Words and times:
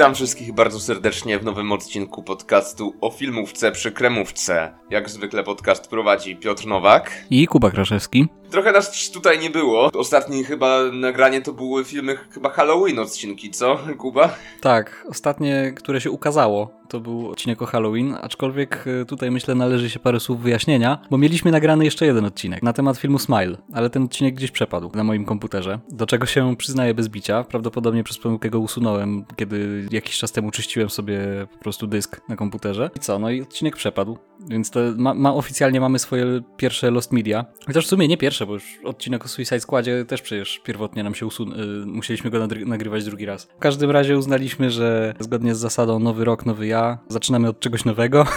Witam 0.00 0.14
wszystkich 0.14 0.52
bardzo 0.52 0.80
serdecznie 0.80 1.38
w 1.38 1.44
nowym 1.44 1.72
odcinku 1.72 2.22
podcastu 2.22 2.94
o 3.00 3.10
filmówce 3.10 3.72
przy 3.72 3.92
kremówce. 3.92 4.72
Jak 4.90 5.10
zwykle 5.10 5.42
podcast 5.42 5.88
prowadzi 5.88 6.36
Piotr 6.36 6.66
Nowak. 6.66 7.24
I 7.30 7.46
Kuba 7.46 7.70
Kraszewski. 7.70 8.28
Trochę 8.50 8.72
nas 8.72 9.10
tutaj 9.10 9.38
nie 9.38 9.50
było. 9.50 9.90
Ostatnie 9.94 10.44
chyba 10.44 10.82
nagranie 10.92 11.42
to 11.42 11.52
były 11.52 11.84
filmy 11.84 12.16
chyba 12.30 12.50
Halloween 12.50 12.98
odcinki, 12.98 13.50
co 13.50 13.78
Kuba? 13.98 14.34
Tak, 14.60 15.06
ostatnie, 15.08 15.72
które 15.76 16.00
się 16.00 16.10
ukazało, 16.10 16.79
to 16.90 17.00
był 17.00 17.30
odcinek 17.30 17.62
o 17.62 17.66
Halloween, 17.66 18.16
aczkolwiek 18.22 18.84
e, 18.86 19.04
tutaj 19.04 19.30
myślę 19.30 19.54
należy 19.54 19.90
się 19.90 19.98
parę 19.98 20.20
słów 20.20 20.42
wyjaśnienia, 20.42 20.98
bo 21.10 21.18
mieliśmy 21.18 21.50
nagrany 21.50 21.84
jeszcze 21.84 22.06
jeden 22.06 22.24
odcinek 22.24 22.62
na 22.62 22.72
temat 22.72 22.98
filmu 22.98 23.18
Smile, 23.18 23.56
ale 23.72 23.90
ten 23.90 24.02
odcinek 24.02 24.34
gdzieś 24.34 24.50
przepadł 24.50 24.90
na 24.94 25.04
moim 25.04 25.24
komputerze, 25.24 25.78
do 25.90 26.06
czego 26.06 26.26
się 26.26 26.56
przyznaję 26.56 26.94
bez 26.94 27.08
bicia. 27.08 27.44
Prawdopodobnie 27.44 28.04
przez 28.04 28.18
pomyłkę 28.18 28.50
go 28.50 28.60
usunąłem, 28.60 29.24
kiedy 29.36 29.88
jakiś 29.90 30.18
czas 30.18 30.32
temu 30.32 30.50
czyściłem 30.50 30.90
sobie 30.90 31.20
po 31.52 31.58
prostu 31.58 31.86
dysk 31.86 32.20
na 32.28 32.36
komputerze. 32.36 32.90
I 32.96 33.00
co, 33.00 33.18
no 33.18 33.30
i 33.30 33.42
odcinek 33.42 33.76
przepadł, 33.76 34.18
więc 34.48 34.70
to 34.70 34.80
ma, 34.96 35.14
ma 35.14 35.34
oficjalnie 35.34 35.80
mamy 35.80 35.98
swoje 35.98 36.40
pierwsze 36.56 36.90
Lost 36.90 37.12
Media. 37.12 37.44
Chociaż 37.66 37.86
w 37.86 37.88
sumie 37.88 38.08
nie 38.08 38.16
pierwsze, 38.16 38.46
bo 38.46 38.52
już 38.52 38.64
odcinek 38.84 39.24
o 39.24 39.28
Suicide 39.28 39.60
Squadzie 39.60 40.04
też 40.04 40.22
przecież 40.22 40.60
pierwotnie 40.64 41.02
nam 41.02 41.14
się 41.14 41.26
usunął, 41.26 41.60
y, 41.60 41.86
musieliśmy 41.86 42.30
go 42.30 42.46
nagrywać 42.66 43.04
drugi 43.04 43.26
raz. 43.26 43.44
W 43.44 43.58
każdym 43.58 43.90
razie 43.90 44.18
uznaliśmy, 44.18 44.70
że 44.70 45.14
zgodnie 45.20 45.54
z 45.54 45.58
zasadą 45.58 45.98
nowy 45.98 46.24
rok, 46.24 46.46
nowy 46.46 46.66
ja, 46.66 46.79
zaczynamy 47.08 47.48
od 47.48 47.60
czegoś 47.60 47.84
nowego. 47.84 48.26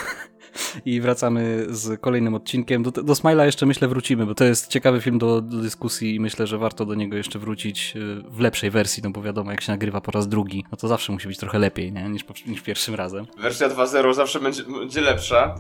i 0.86 1.02
wracamy 1.02 1.66
z 1.70 2.02
kolejnym 2.02 2.34
odcinkiem. 2.34 2.84
Do, 2.84 2.92
do 2.92 3.14
Smile'a 3.14 3.46
jeszcze 3.46 3.66
myślę 3.66 3.88
wrócimy, 3.88 4.26
bo 4.26 4.36
to 4.36 4.44
jest 4.44 4.68
ciekawy 4.68 5.02
film 5.02 5.18
do, 5.18 5.42
do, 5.42 5.58
dyskusji 5.58 6.16
i 6.16 6.20
myślę, 6.20 6.48
że 6.48 6.58
warto 6.58 6.86
do 6.86 6.96
niego 6.96 7.18
jeszcze 7.18 7.40
wrócić 7.40 7.94
y, 7.96 8.24
w 8.30 8.40
lepszej 8.40 8.72
wersji, 8.72 9.04
no 9.04 9.10
bo 9.10 9.22
wiadomo, 9.22 9.52
jak 9.52 9.62
się 9.62 9.72
nagrywa 9.72 10.02
po 10.02 10.12
raz 10.12 10.28
drugi, 10.28 10.66
no 10.72 10.78
to 10.78 10.88
zawsze 10.88 11.12
musi 11.12 11.28
być 11.28 11.38
trochę 11.38 11.60
lepiej, 11.60 11.92
nie? 11.92 12.10
Niż, 12.10 12.24
niż 12.46 12.62
pierwszym 12.62 12.96
razem. 12.96 13.26
Wersja 13.38 13.70
2.0 13.70 14.14
zawsze 14.14 14.40
będzie, 14.40 14.64
będzie 14.64 15.02
lepsza. 15.02 15.56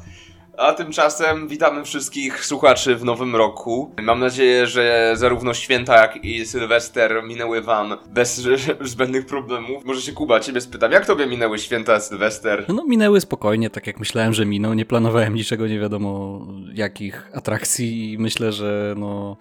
A 0.58 0.74
tymczasem 0.74 1.48
witamy 1.48 1.84
wszystkich 1.84 2.46
słuchaczy 2.46 2.96
w 2.96 3.06
nowym 3.06 3.36
roku. 3.36 3.92
Mam 4.02 4.20
nadzieję, 4.20 4.68
że 4.68 5.12
zarówno 5.16 5.54
święta, 5.54 6.02
jak 6.02 6.26
i 6.26 6.46
Sylwester 6.46 7.24
minęły 7.24 7.62
wam 7.62 7.98
bez 8.08 8.48
zbędnych 8.82 9.26
problemów. 9.26 9.86
Może 9.86 10.02
się 10.02 10.12
Kuba, 10.12 10.40
ciebie 10.40 10.62
spytam, 10.62 10.92
jak 10.92 11.06
tobie 11.06 11.28
minęły 11.28 11.60
święta, 11.60 12.00
Sylwester? 12.00 12.66
No 12.68 12.86
minęły 12.86 13.22
spokojnie, 13.22 13.70
tak 13.70 13.88
jak 13.88 14.00
myślałem, 14.00 14.34
że 14.34 14.46
miną. 14.46 14.74
Nie 14.74 14.86
planowałem 14.86 15.36
niczego, 15.36 15.68
nie 15.68 15.80
wiadomo 15.80 16.42
jakich 16.74 17.30
atrakcji 17.34 18.14
i 18.14 18.18
myślę, 18.18 18.52
że 18.52 18.94
no 18.98 19.38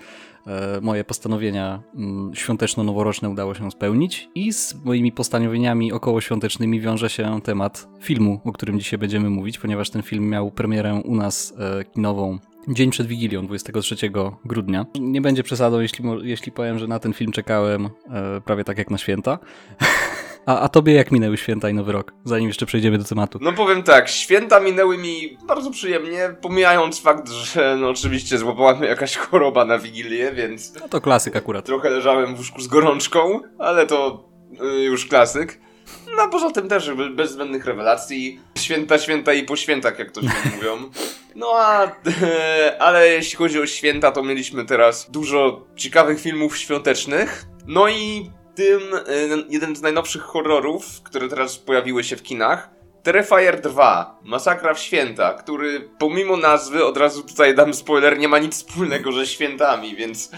moje 0.82 1.04
postanowienia 1.04 1.82
mm, 1.94 2.34
świąteczno-noworoczne 2.34 3.30
udało 3.30 3.54
się 3.54 3.70
spełnić 3.70 4.28
i 4.34 4.52
z 4.52 4.84
moimi 4.84 5.12
postanowieniami 5.12 5.92
okołoświątecznymi 5.92 6.80
wiąże 6.80 7.10
się 7.10 7.40
temat 7.44 7.88
filmu, 8.00 8.40
o 8.44 8.52
którym 8.52 8.78
dzisiaj 8.78 8.98
będziemy 8.98 9.30
mówić, 9.30 9.58
ponieważ 9.58 9.90
ten 9.90 10.02
film 10.02 10.28
miał 10.28 10.50
premierę 10.50 10.94
u 11.04 11.14
nas 11.14 11.54
e, 11.58 11.84
kinową 11.84 12.38
Dzień 12.68 12.90
przed 12.90 13.06
Wigilią, 13.06 13.46
23 13.46 13.96
grudnia. 14.44 14.86
Nie 15.00 15.20
będzie 15.20 15.42
przesadą, 15.42 15.80
jeśli, 15.80 16.04
jeśli 16.22 16.52
powiem, 16.52 16.78
że 16.78 16.86
na 16.86 16.98
ten 16.98 17.12
film 17.12 17.32
czekałem 17.32 17.86
e, 17.86 18.40
prawie 18.40 18.64
tak 18.64 18.78
jak 18.78 18.90
na 18.90 18.98
święta. 18.98 19.38
A, 20.46 20.60
a 20.60 20.68
tobie 20.68 20.92
jak 20.92 21.12
minęły 21.12 21.36
święta 21.36 21.70
i 21.70 21.74
Nowy 21.74 21.92
Rok? 21.92 22.12
Zanim 22.24 22.48
jeszcze 22.48 22.66
przejdziemy 22.66 22.98
do 22.98 23.04
tematu. 23.04 23.38
No 23.42 23.52
powiem 23.52 23.82
tak, 23.82 24.08
święta 24.08 24.60
minęły 24.60 24.98
mi 24.98 25.38
bardzo 25.46 25.70
przyjemnie, 25.70 26.34
pomijając 26.40 27.00
fakt, 27.00 27.28
że 27.30 27.76
no 27.80 27.88
oczywiście 27.88 28.38
złapała 28.38 28.74
mnie 28.74 28.88
jakaś 28.88 29.16
choroba 29.16 29.64
na 29.64 29.78
Wigilię, 29.78 30.32
więc... 30.32 30.74
No 30.80 30.88
to 30.88 31.00
klasyk 31.00 31.36
akurat. 31.36 31.64
Trochę 31.64 31.90
leżałem 31.90 32.34
w 32.34 32.38
łóżku 32.38 32.60
z 32.60 32.66
gorączką, 32.66 33.40
ale 33.58 33.86
to 33.86 34.28
y, 34.76 34.82
już 34.82 35.06
klasyk. 35.06 35.60
No 36.16 36.28
poza 36.28 36.50
tym 36.50 36.68
też 36.68 36.90
bez 37.14 37.32
zbędnych 37.32 37.64
rewelacji. 37.64 38.40
Święta, 38.58 38.98
święta 38.98 39.32
i 39.32 39.42
po 39.42 39.56
świętach, 39.56 39.98
jak 39.98 40.10
to 40.10 40.22
się 40.22 40.28
mówią. 40.56 40.90
No 41.34 41.46
a, 41.56 41.92
ale 42.86 43.08
jeśli 43.08 43.36
chodzi 43.36 43.60
o 43.60 43.66
święta, 43.66 44.12
to 44.12 44.22
mieliśmy 44.22 44.64
teraz 44.64 45.10
dużo 45.10 45.64
ciekawych 45.76 46.20
filmów 46.20 46.58
świątecznych. 46.58 47.44
No 47.66 47.88
i 47.88 48.30
tym 48.54 48.94
y, 48.94 49.44
jeden 49.48 49.76
z 49.76 49.82
najnowszych 49.82 50.22
horrorów, 50.22 51.02
które 51.02 51.28
teraz 51.28 51.58
pojawiły 51.58 52.04
się 52.04 52.16
w 52.16 52.22
kinach. 52.22 52.70
Terrifier 53.02 53.60
2, 53.60 54.18
Masakra 54.24 54.74
w 54.74 54.78
Święta, 54.78 55.34
który 55.34 55.88
pomimo 55.98 56.36
nazwy, 56.36 56.84
od 56.84 56.96
razu 56.96 57.22
tutaj 57.22 57.54
dam 57.54 57.74
spoiler, 57.74 58.18
nie 58.18 58.28
ma 58.28 58.38
nic 58.38 58.54
wspólnego 58.54 59.12
ze 59.12 59.26
świętami, 59.26 59.96
więc 59.96 60.30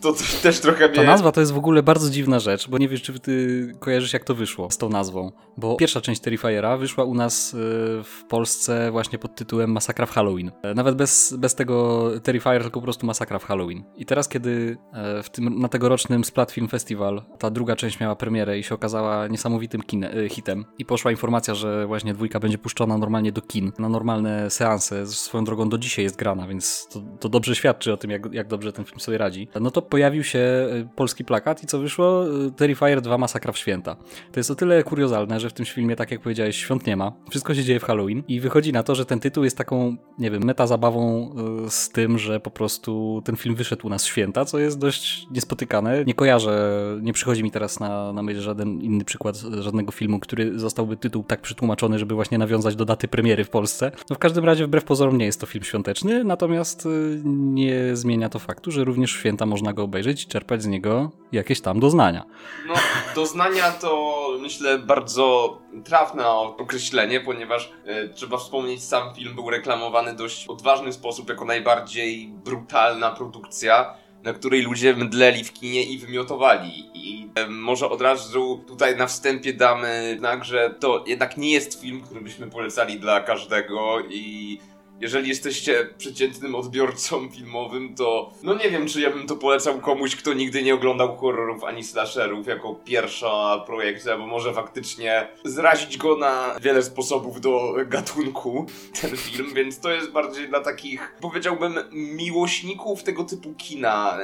to, 0.00 0.12
to 0.12 0.18
też 0.42 0.60
trochę 0.60 0.88
mnie... 0.88 0.96
Ta 0.96 1.02
nazwa 1.02 1.32
to 1.32 1.40
jest 1.40 1.52
w 1.52 1.58
ogóle 1.58 1.82
bardzo 1.82 2.10
dziwna 2.10 2.38
rzecz, 2.38 2.68
bo 2.68 2.78
nie 2.78 2.88
wiesz, 2.88 3.02
czy 3.02 3.20
ty 3.20 3.72
kojarzysz, 3.80 4.12
jak 4.12 4.24
to 4.24 4.34
wyszło 4.34 4.70
z 4.70 4.78
tą 4.78 4.88
nazwą. 4.88 5.32
Bo 5.56 5.76
pierwsza 5.76 6.00
część 6.00 6.20
Terrifiera 6.20 6.76
wyszła 6.76 7.04
u 7.04 7.14
nas 7.14 7.54
y, 7.54 7.56
w 8.04 8.24
Polsce 8.28 8.90
właśnie 8.90 9.18
pod 9.18 9.34
tytułem 9.34 9.72
Masakra 9.72 10.06
w 10.06 10.10
Halloween. 10.10 10.52
E, 10.62 10.74
nawet 10.74 10.94
bez, 10.94 11.34
bez 11.38 11.54
tego 11.54 12.06
Terrifier, 12.22 12.62
tylko 12.62 12.80
po 12.80 12.84
prostu 12.84 13.06
Masakra 13.06 13.38
w 13.38 13.44
Halloween. 13.44 13.84
I 13.96 14.06
teraz, 14.06 14.28
kiedy 14.28 14.76
e, 14.92 15.22
w 15.22 15.30
tym, 15.30 15.58
na 15.58 15.68
tegorocznym 15.68 16.24
Splat 16.24 16.52
Film 16.52 16.68
Festival 16.68 17.22
ta 17.38 17.50
druga 17.50 17.76
część 17.76 18.00
miała 18.00 18.16
premierę 18.16 18.58
i 18.58 18.62
się 18.62 18.74
okazała 18.74 19.26
niesamowitym 19.26 19.82
kine, 19.82 20.10
e, 20.10 20.28
hitem 20.28 20.64
i 20.78 20.84
poszła 20.84 21.10
informacja, 21.10 21.54
że 21.54 21.86
właśnie 21.86 22.09
dwójka 22.14 22.40
będzie 22.40 22.58
puszczona 22.58 22.98
normalnie 22.98 23.32
do 23.32 23.42
kin, 23.42 23.72
na 23.78 23.88
normalne 23.88 24.50
seanse, 24.50 25.06
swoją 25.06 25.44
drogą 25.44 25.68
do 25.68 25.78
dzisiaj 25.78 26.04
jest 26.04 26.16
grana, 26.16 26.46
więc 26.46 26.88
to, 26.92 27.02
to 27.20 27.28
dobrze 27.28 27.54
świadczy 27.54 27.92
o 27.92 27.96
tym, 27.96 28.10
jak, 28.10 28.32
jak 28.32 28.48
dobrze 28.48 28.72
ten 28.72 28.84
film 28.84 29.00
sobie 29.00 29.18
radzi. 29.18 29.48
No 29.60 29.70
to 29.70 29.82
pojawił 29.82 30.24
się 30.24 30.38
y, 30.38 30.88
polski 30.96 31.24
plakat 31.24 31.62
i 31.62 31.66
co 31.66 31.78
wyszło? 31.78 32.26
Y, 32.46 32.50
Terrifier 32.50 33.00
2 33.00 33.18
Masakra 33.18 33.52
w 33.52 33.58
Święta. 33.58 33.96
To 34.32 34.40
jest 34.40 34.50
o 34.50 34.54
tyle 34.54 34.82
kuriozalne, 34.82 35.40
że 35.40 35.50
w 35.50 35.52
tym 35.52 35.66
filmie, 35.66 35.96
tak 35.96 36.10
jak 36.10 36.20
powiedziałeś, 36.20 36.56
świąt 36.56 36.86
nie 36.86 36.96
ma. 36.96 37.12
Wszystko 37.30 37.54
się 37.54 37.64
dzieje 37.64 37.80
w 37.80 37.84
Halloween 37.84 38.22
i 38.28 38.40
wychodzi 38.40 38.72
na 38.72 38.82
to, 38.82 38.94
że 38.94 39.06
ten 39.06 39.20
tytuł 39.20 39.44
jest 39.44 39.58
taką, 39.58 39.96
nie 40.18 40.30
wiem, 40.30 40.44
meta 40.44 40.66
zabawą 40.66 41.34
y, 41.66 41.70
z 41.70 41.88
tym, 41.88 42.18
że 42.18 42.40
po 42.40 42.50
prostu 42.50 43.22
ten 43.24 43.36
film 43.36 43.54
wyszedł 43.54 43.86
u 43.86 43.90
nas 43.90 44.04
święta, 44.04 44.44
co 44.44 44.58
jest 44.58 44.78
dość 44.78 45.26
niespotykane. 45.30 46.04
Nie 46.04 46.14
kojarzę, 46.14 46.80
nie 47.02 47.12
przychodzi 47.12 47.42
mi 47.42 47.50
teraz 47.50 47.80
na, 47.80 48.12
na 48.12 48.22
myśl 48.22 48.40
żaden 48.40 48.80
inny 48.80 49.04
przykład 49.04 49.36
żadnego 49.36 49.92
filmu, 49.92 50.20
który 50.20 50.58
zostałby 50.58 50.96
tytuł 50.96 51.24
tak 51.24 51.40
przetłumaczony, 51.40 51.98
żeby 52.00 52.14
właśnie 52.14 52.38
nawiązać 52.38 52.76
do 52.76 52.84
daty 52.84 53.08
premiery 53.08 53.44
w 53.44 53.50
Polsce. 53.50 53.92
No 54.10 54.16
w 54.16 54.18
każdym 54.18 54.44
razie, 54.44 54.66
wbrew 54.66 54.84
pozorom, 54.84 55.18
nie 55.18 55.26
jest 55.26 55.40
to 55.40 55.46
film 55.46 55.64
świąteczny, 55.64 56.24
natomiast 56.24 56.88
nie 57.24 57.96
zmienia 57.96 58.28
to 58.28 58.38
faktu, 58.38 58.70
że 58.70 58.84
również 58.84 59.14
w 59.14 59.18
święta 59.18 59.46
można 59.46 59.72
go 59.72 59.82
obejrzeć 59.82 60.24
i 60.24 60.26
czerpać 60.26 60.62
z 60.62 60.66
niego 60.66 61.10
jakieś 61.32 61.60
tam 61.60 61.80
doznania. 61.80 62.24
No, 62.68 62.74
doznania 63.14 63.72
to 63.72 64.16
myślę 64.40 64.78
bardzo 64.78 65.58
trafne 65.84 66.28
określenie, 66.28 67.20
ponieważ 67.20 67.72
e, 67.86 68.08
trzeba 68.08 68.38
wspomnieć, 68.38 68.82
sam 68.82 69.14
film 69.14 69.34
był 69.34 69.50
reklamowany 69.50 70.14
dość 70.14 70.46
odważny 70.48 70.92
sposób 70.92 71.28
jako 71.28 71.44
najbardziej 71.44 72.32
brutalna 72.44 73.10
produkcja 73.10 73.94
na 74.24 74.32
której 74.32 74.62
ludzie 74.62 74.96
mdleli 74.96 75.44
w 75.44 75.52
kinie 75.52 75.84
i 75.84 75.98
wymiotowali. 75.98 76.90
I 76.94 77.30
może 77.48 77.88
od 77.88 78.00
razu 78.00 78.64
tutaj 78.66 78.96
na 78.96 79.06
wstępie 79.06 79.52
damy 79.52 80.16
znak, 80.18 80.44
że 80.44 80.74
to 80.80 81.04
jednak 81.06 81.36
nie 81.36 81.52
jest 81.52 81.80
film, 81.80 82.00
który 82.00 82.20
byśmy 82.20 82.50
polecali 82.50 83.00
dla 83.00 83.20
każdego 83.20 84.00
i 84.10 84.58
jeżeli 85.00 85.28
jesteście 85.28 85.88
przeciętnym 85.98 86.54
odbiorcą 86.54 87.28
filmowym, 87.36 87.94
to 87.94 88.32
no 88.42 88.54
nie 88.54 88.70
wiem, 88.70 88.86
czy 88.86 89.00
ja 89.00 89.10
bym 89.10 89.26
to 89.26 89.36
polecał 89.36 89.80
komuś, 89.80 90.16
kto 90.16 90.32
nigdy 90.32 90.62
nie 90.62 90.74
oglądał 90.74 91.16
horrorów 91.16 91.64
ani 91.64 91.84
slasherów 91.84 92.46
jako 92.46 92.74
pierwsza 92.74 93.62
projekcja, 93.66 94.18
bo 94.18 94.26
może 94.26 94.52
faktycznie 94.52 95.28
zrazić 95.44 95.96
go 95.96 96.16
na 96.16 96.56
wiele 96.60 96.82
sposobów 96.82 97.40
do 97.40 97.74
gatunku 97.86 98.66
ten 99.00 99.16
film, 99.16 99.54
więc 99.54 99.80
to 99.80 99.90
jest 99.90 100.10
bardziej 100.10 100.48
dla 100.48 100.60
takich, 100.60 101.14
powiedziałbym, 101.20 101.74
miłośników 101.92 103.02
tego 103.02 103.24
typu 103.24 103.54
kina, 103.54 104.18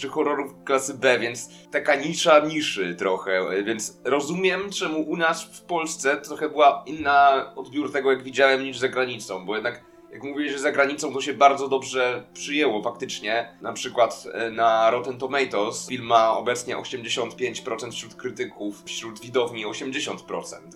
czy 0.00 0.08
horrorów 0.08 0.54
klasy 0.64 0.94
B, 0.94 1.18
więc 1.18 1.50
taka 1.70 1.94
nisza 1.94 2.38
niszy 2.38 2.94
trochę, 2.98 3.62
więc 3.64 4.00
rozumiem, 4.04 4.70
czemu 4.70 5.00
u 5.00 5.16
nas 5.16 5.44
w 5.44 5.62
Polsce 5.62 6.16
trochę 6.16 6.48
była 6.48 6.82
inna 6.86 7.52
odbiór 7.56 7.92
tego, 7.92 8.10
jak 8.10 8.22
widziałem, 8.22 8.64
niż 8.64 8.78
za 8.78 8.88
granicą, 8.88 9.46
bo 9.46 9.54
jednak 9.54 9.91
jak 10.12 10.22
mówiłeś, 10.22 10.52
że 10.52 10.58
za 10.58 10.72
granicą 10.72 11.12
to 11.12 11.20
się 11.20 11.34
bardzo 11.34 11.68
dobrze 11.68 12.26
przyjęło 12.34 12.82
faktycznie. 12.82 13.56
Na 13.60 13.72
przykład 13.72 14.24
e, 14.32 14.50
na 14.50 14.90
Rotten 14.90 15.18
Tomatoes 15.18 15.88
film 15.88 16.06
ma 16.06 16.36
obecnie 16.38 16.76
85% 16.76 17.92
wśród 17.92 18.14
krytyków, 18.14 18.82
wśród 18.84 19.20
widowni 19.20 19.66
80%, 19.66 20.16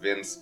więc 0.02 0.40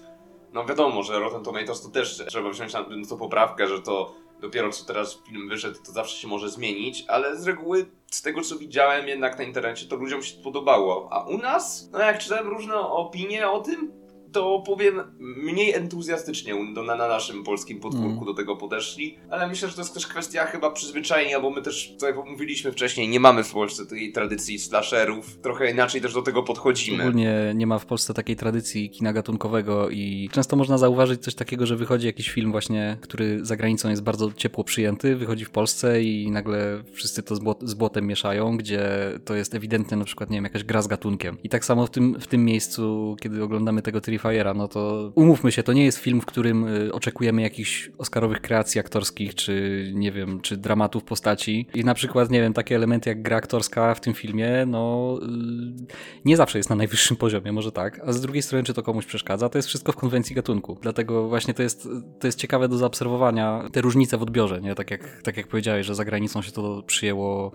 no 0.53 0.65
wiadomo, 0.65 1.03
że 1.03 1.19
Rotten 1.19 1.43
Tomatoes 1.43 1.83
to 1.83 1.89
też 1.89 2.23
trzeba 2.29 2.51
wziąć 2.51 2.73
na 2.73 2.85
to 3.09 3.17
poprawkę, 3.17 3.69
że 3.69 3.83
to 3.83 4.15
dopiero 4.41 4.71
co 4.71 4.85
teraz 4.85 5.19
film 5.27 5.49
wyszedł, 5.49 5.79
to 5.87 5.93
zawsze 5.93 6.17
się 6.17 6.29
może 6.29 6.51
zmienić, 6.51 7.05
ale 7.09 7.37
z 7.37 7.47
reguły 7.47 7.87
z 8.11 8.23
tego 8.23 8.43
co 8.43 8.59
widziałem 8.59 9.09
jednak 9.09 9.39
na 9.39 9.45
internecie 9.45 9.87
to 9.87 9.97
ludziom 9.97 10.23
się 10.23 10.43
podobało. 10.43 11.09
A 11.11 11.25
u 11.25 11.39
nas, 11.39 11.89
no 11.93 11.99
jak 11.99 12.19
czytałem 12.19 12.49
różne 12.49 12.79
opinie 12.79 13.51
o 13.51 13.61
tym, 13.61 14.04
to 14.35 14.63
powiem 14.67 15.01
mniej 15.19 15.73
entuzjastycznie 15.73 16.55
do, 16.75 16.83
na, 16.83 16.97
na 16.97 17.09
naszym 17.09 17.45
polskim 17.45 17.81
podwórku 17.81 18.13
mm. 18.13 18.25
do 18.25 18.35
tego 18.35 18.57
podeszli, 18.57 19.19
ale 19.31 19.49
myślę, 19.49 19.69
że 19.69 19.75
to 19.75 19.81
jest 19.81 19.95
też 19.95 20.07
kwestia 20.07 20.47
chyba 20.47 20.71
przyzwyczajenia, 20.71 21.41
bo 21.41 21.51
my 21.51 21.63
też, 21.63 21.93
tutaj 21.93 22.15
mówiliśmy 22.27 22.73
wcześniej, 22.73 23.09
nie 23.09 23.21
mamy 23.21 23.45
w 23.45 23.53
Polsce 23.53 23.87
tej 23.87 24.13
tradycji 24.13 24.59
slasherów, 24.59 25.37
trochę 25.37 25.71
inaczej 25.71 26.01
też 26.01 26.15
do 26.15 26.23
tego 26.23 26.43
podchodzimy. 26.43 27.03
Ogólnie 27.03 27.53
nie 27.55 27.67
ma 27.67 27.79
w 27.79 27.87
Polsce 27.87 28.15
takiej 28.15 28.37
tradycji 28.37 28.91
kina 28.91 29.13
gatunkowego 29.13 29.91
i 29.91 30.29
często 30.33 30.57
można 30.57 30.79
zauważyć 30.79 31.23
coś 31.23 31.35
takiego, 31.35 31.67
że 31.67 31.77
wychodzi 31.77 32.07
jakiś 32.07 32.31
film 32.31 32.51
właśnie, 32.51 32.97
który 33.01 33.45
za 33.45 33.57
granicą 33.57 33.91
jest 33.91 34.03
bardzo 34.03 34.33
ciepło 34.33 34.65
przyjęty, 34.65 35.17
wychodzi 35.17 35.45
w 35.45 35.51
Polsce 35.51 36.03
i 36.03 36.31
nagle 36.31 36.83
wszyscy 36.93 37.23
to 37.23 37.37
z, 37.37 37.41
błot, 37.41 37.63
z 37.63 37.75
błotem 37.75 38.07
mieszają, 38.07 38.57
gdzie 38.57 38.89
to 39.25 39.35
jest 39.35 39.55
ewidentne 39.55 39.97
na 39.97 40.05
przykład, 40.05 40.31
nie 40.31 40.37
wiem, 40.37 40.45
jakaś 40.45 40.65
gra 40.65 40.83
z 40.83 40.87
gatunkiem. 40.87 41.37
I 41.43 41.49
tak 41.49 41.65
samo 41.65 41.87
w 41.87 41.91
tym, 41.91 42.21
w 42.21 42.27
tym 42.27 42.45
miejscu, 42.45 43.17
kiedy 43.21 43.43
oglądamy 43.43 43.83
tego 43.83 44.01
Terrifiera, 44.25 44.55
no 44.55 44.69
to 44.69 45.13
umówmy 45.15 45.53
się, 45.53 45.63
to 45.63 45.73
nie 45.73 45.85
jest 45.85 45.99
film, 45.99 46.21
w 46.21 46.27
którym 46.27 46.67
oczekujemy 46.93 47.43
jakichś 47.43 47.91
oscarowych 47.99 48.41
kreacji 48.41 48.81
aktorskich, 48.81 49.35
czy 49.35 49.85
nie 49.95 50.13
wiem, 50.13 50.41
czy 50.41 50.57
dramatów 50.57 51.05
postaci. 51.05 51.67
I 51.75 51.85
na 51.85 51.95
przykład, 51.95 52.31
nie 52.31 52.41
wiem, 52.41 52.53
takie 52.53 52.77
elementy 52.77 53.11
jak 53.11 53.23
gra 53.23 53.37
aktorska 53.37 53.95
w 53.95 54.01
tym 54.01 54.15
filmie, 54.15 54.65
no 54.67 55.15
nie 56.25 56.37
zawsze 56.37 56.59
jest 56.59 56.71
na 56.71 56.77
najwyższym 56.77 57.17
poziomie, 57.17 57.53
może 57.53 57.73
tak. 57.73 58.01
A 58.07 58.13
z 58.13 58.21
drugiej 58.21 58.43
strony, 58.43 58.65
czy 58.65 58.75
to 58.75 58.83
komuś 58.83 59.07
przeszkadza, 59.07 59.49
to 59.49 59.59
jest 59.59 59.69
wszystko 59.69 59.93
w 59.93 59.97
konwencji 59.97 60.35
gatunku. 60.35 60.79
Dlatego 60.83 61.29
właśnie 61.29 61.55
to 61.55 61.63
jest, 61.63 61.89
to 62.21 62.27
jest 62.27 62.39
ciekawe 62.39 62.69
do 62.69 62.77
zaobserwowania, 62.77 63.69
te 63.73 63.81
różnice 63.81 64.19
w 64.19 64.23
odbiorze, 64.23 64.61
nie? 64.61 64.75
Tak 64.75 64.91
jak, 64.91 65.23
tak 65.23 65.37
jak 65.37 65.47
powiedziałeś, 65.47 65.87
że 65.87 65.95
za 65.95 66.05
granicą 66.05 66.43
się 66.43 66.53
to 66.53 66.83
przyjęło 66.83 67.53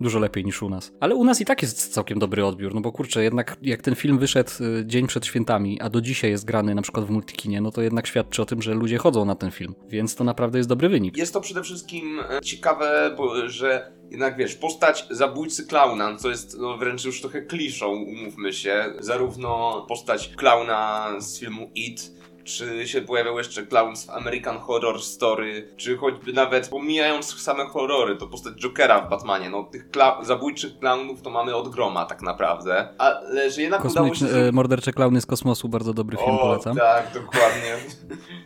dużo 0.00 0.18
lepiej 0.18 0.44
niż 0.44 0.62
u 0.62 0.68
nas. 0.68 0.92
Ale 1.00 1.14
u 1.14 1.24
nas 1.24 1.40
i 1.40 1.44
tak 1.44 1.62
jest 1.62 1.92
całkiem 1.92 2.18
dobry 2.18 2.46
odbiór, 2.46 2.74
no 2.74 2.80
bo 2.80 2.92
kurczę, 2.92 3.22
jednak 3.22 3.56
jak 3.62 3.82
ten 3.82 3.94
film 3.94 4.18
wyszedł 4.18 4.50
y, 4.60 4.86
dzień 4.86 5.06
przed 5.06 5.26
świętami, 5.26 5.80
a 5.80 5.90
do 5.90 6.00
dzisiaj 6.00 6.30
jest 6.30 6.44
grany 6.44 6.74
na 6.74 6.82
przykład 6.82 7.06
w 7.06 7.10
multikinie, 7.10 7.60
no 7.60 7.70
to 7.70 7.82
jednak 7.82 8.06
świadczy 8.06 8.42
o 8.42 8.46
tym, 8.46 8.62
że 8.62 8.74
ludzie 8.74 8.98
chodzą 8.98 9.24
na 9.24 9.34
ten 9.34 9.50
film, 9.50 9.74
więc 9.88 10.14
to 10.14 10.24
naprawdę 10.24 10.58
jest 10.58 10.68
dobry 10.68 10.88
wynik. 10.88 11.16
Jest 11.16 11.32
to 11.32 11.40
przede 11.40 11.62
wszystkim 11.62 12.20
e, 12.20 12.40
ciekawe, 12.40 13.14
bo, 13.16 13.48
że 13.48 13.92
jednak 14.10 14.36
wiesz, 14.36 14.54
postać 14.54 15.06
zabójcy 15.10 15.66
klauna, 15.66 16.16
co 16.16 16.30
jest 16.30 16.58
no, 16.58 16.76
wręcz 16.76 17.04
już 17.04 17.20
trochę 17.20 17.42
kliszą, 17.42 17.88
umówmy 17.88 18.52
się, 18.52 18.84
zarówno 18.98 19.84
postać 19.88 20.28
klauna 20.36 21.10
z 21.20 21.38
filmu 21.38 21.70
It, 21.74 22.17
czy 22.48 22.88
się 22.88 23.02
pojawiał 23.02 23.38
jeszcze 23.38 23.66
Clowns 23.66 24.06
w 24.06 24.10
American 24.10 24.58
Horror 24.58 25.02
Story, 25.02 25.68
czy 25.76 25.96
choćby 25.96 26.32
nawet 26.32 26.68
pomijając 26.68 27.40
same 27.40 27.66
horrory, 27.66 28.16
to 28.16 28.26
postać 28.26 28.54
Jokera 28.54 29.00
w 29.00 29.10
Batmanie, 29.10 29.50
no 29.50 29.64
tych 29.64 29.90
kla 29.90 30.24
zabójczych 30.24 30.78
klaunów 30.78 31.22
to 31.22 31.30
mamy 31.30 31.54
od 31.54 31.68
groma 31.68 32.04
tak 32.04 32.22
naprawdę, 32.22 32.88
ale 32.98 33.50
że 33.50 33.62
jednak 33.62 33.84
udało 33.84 34.14
się... 34.14 34.26
E, 34.26 34.52
mordercze 34.52 34.92
klauny 34.92 35.20
z 35.20 35.26
kosmosu, 35.26 35.68
bardzo 35.68 35.94
dobry 35.94 36.16
film, 36.16 36.30
o, 36.30 36.38
polecam. 36.38 36.76
tak, 36.76 37.14
dokładnie. 37.14 37.76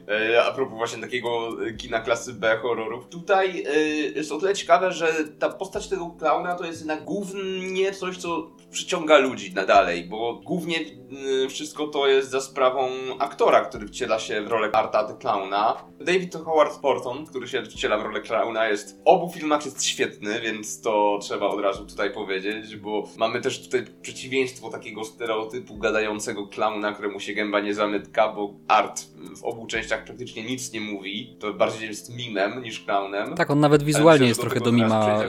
E, 0.08 0.44
a 0.44 0.52
propos 0.52 0.76
właśnie 0.76 1.02
takiego 1.02 1.48
kina 1.78 2.00
klasy 2.00 2.32
B 2.32 2.58
horrorów. 2.62 3.08
Tutaj 3.08 3.64
e, 3.66 3.80
jest 4.16 4.32
o 4.32 4.38
tyle 4.38 4.54
ciekawe, 4.54 4.92
że 4.92 5.12
ta 5.38 5.48
postać 5.48 5.88
tego 5.88 6.10
klauna 6.18 6.54
to 6.54 6.64
jest 6.64 6.78
jednak 6.78 7.04
głównie 7.04 7.92
coś, 7.92 8.16
co 8.16 8.50
przyciąga 8.72 9.18
ludzi 9.18 9.54
na 9.54 9.66
dalej, 9.66 10.04
bo 10.04 10.40
głównie 10.44 10.78
wszystko 11.48 11.86
to 11.86 12.06
jest 12.06 12.30
za 12.30 12.40
sprawą 12.40 12.88
aktora, 13.18 13.60
który 13.60 13.86
wciela 13.86 14.18
się 14.18 14.42
w 14.42 14.48
rolę 14.48 14.70
Arta 14.72 15.04
the 15.04 15.14
Clowna. 15.14 15.84
David 16.00 16.34
Howard 16.34 16.78
Porton, 16.80 17.26
który 17.26 17.48
się 17.48 17.62
wciela 17.62 17.98
w 17.98 18.02
rolę 18.02 18.20
Clowna, 18.20 18.68
jest 18.68 18.98
w 18.98 19.00
obu 19.04 19.32
filmach 19.32 19.64
jest 19.64 19.84
świetny, 19.84 20.40
więc 20.40 20.80
to 20.80 21.18
trzeba 21.22 21.46
od 21.46 21.60
razu 21.60 21.86
tutaj 21.86 22.12
powiedzieć, 22.12 22.76
bo 22.76 23.08
mamy 23.16 23.40
też 23.40 23.62
tutaj 23.64 23.84
przeciwieństwo 24.02 24.70
takiego 24.70 25.04
stereotypu 25.04 25.76
gadającego 25.78 26.46
klauna, 26.46 26.92
któremu 26.92 27.20
się 27.20 27.32
gęba 27.32 27.60
nie 27.60 27.74
zamyka, 27.74 28.28
bo 28.28 28.54
Art 28.68 29.02
w 29.36 29.44
obu 29.44 29.66
częściach 29.66 30.04
praktycznie 30.04 30.44
nic 30.44 30.72
nie 30.72 30.80
mówi. 30.80 31.36
To 31.40 31.54
bardziej 31.54 31.88
jest 31.88 32.16
mimem 32.16 32.62
niż 32.62 32.84
clownem. 32.84 33.34
Tak, 33.34 33.50
on 33.50 33.60
nawet 33.60 33.82
wizualnie 33.82 34.28
jest 34.28 34.40
trochę 34.40 34.60
do 34.60 34.72
mima 34.72 35.24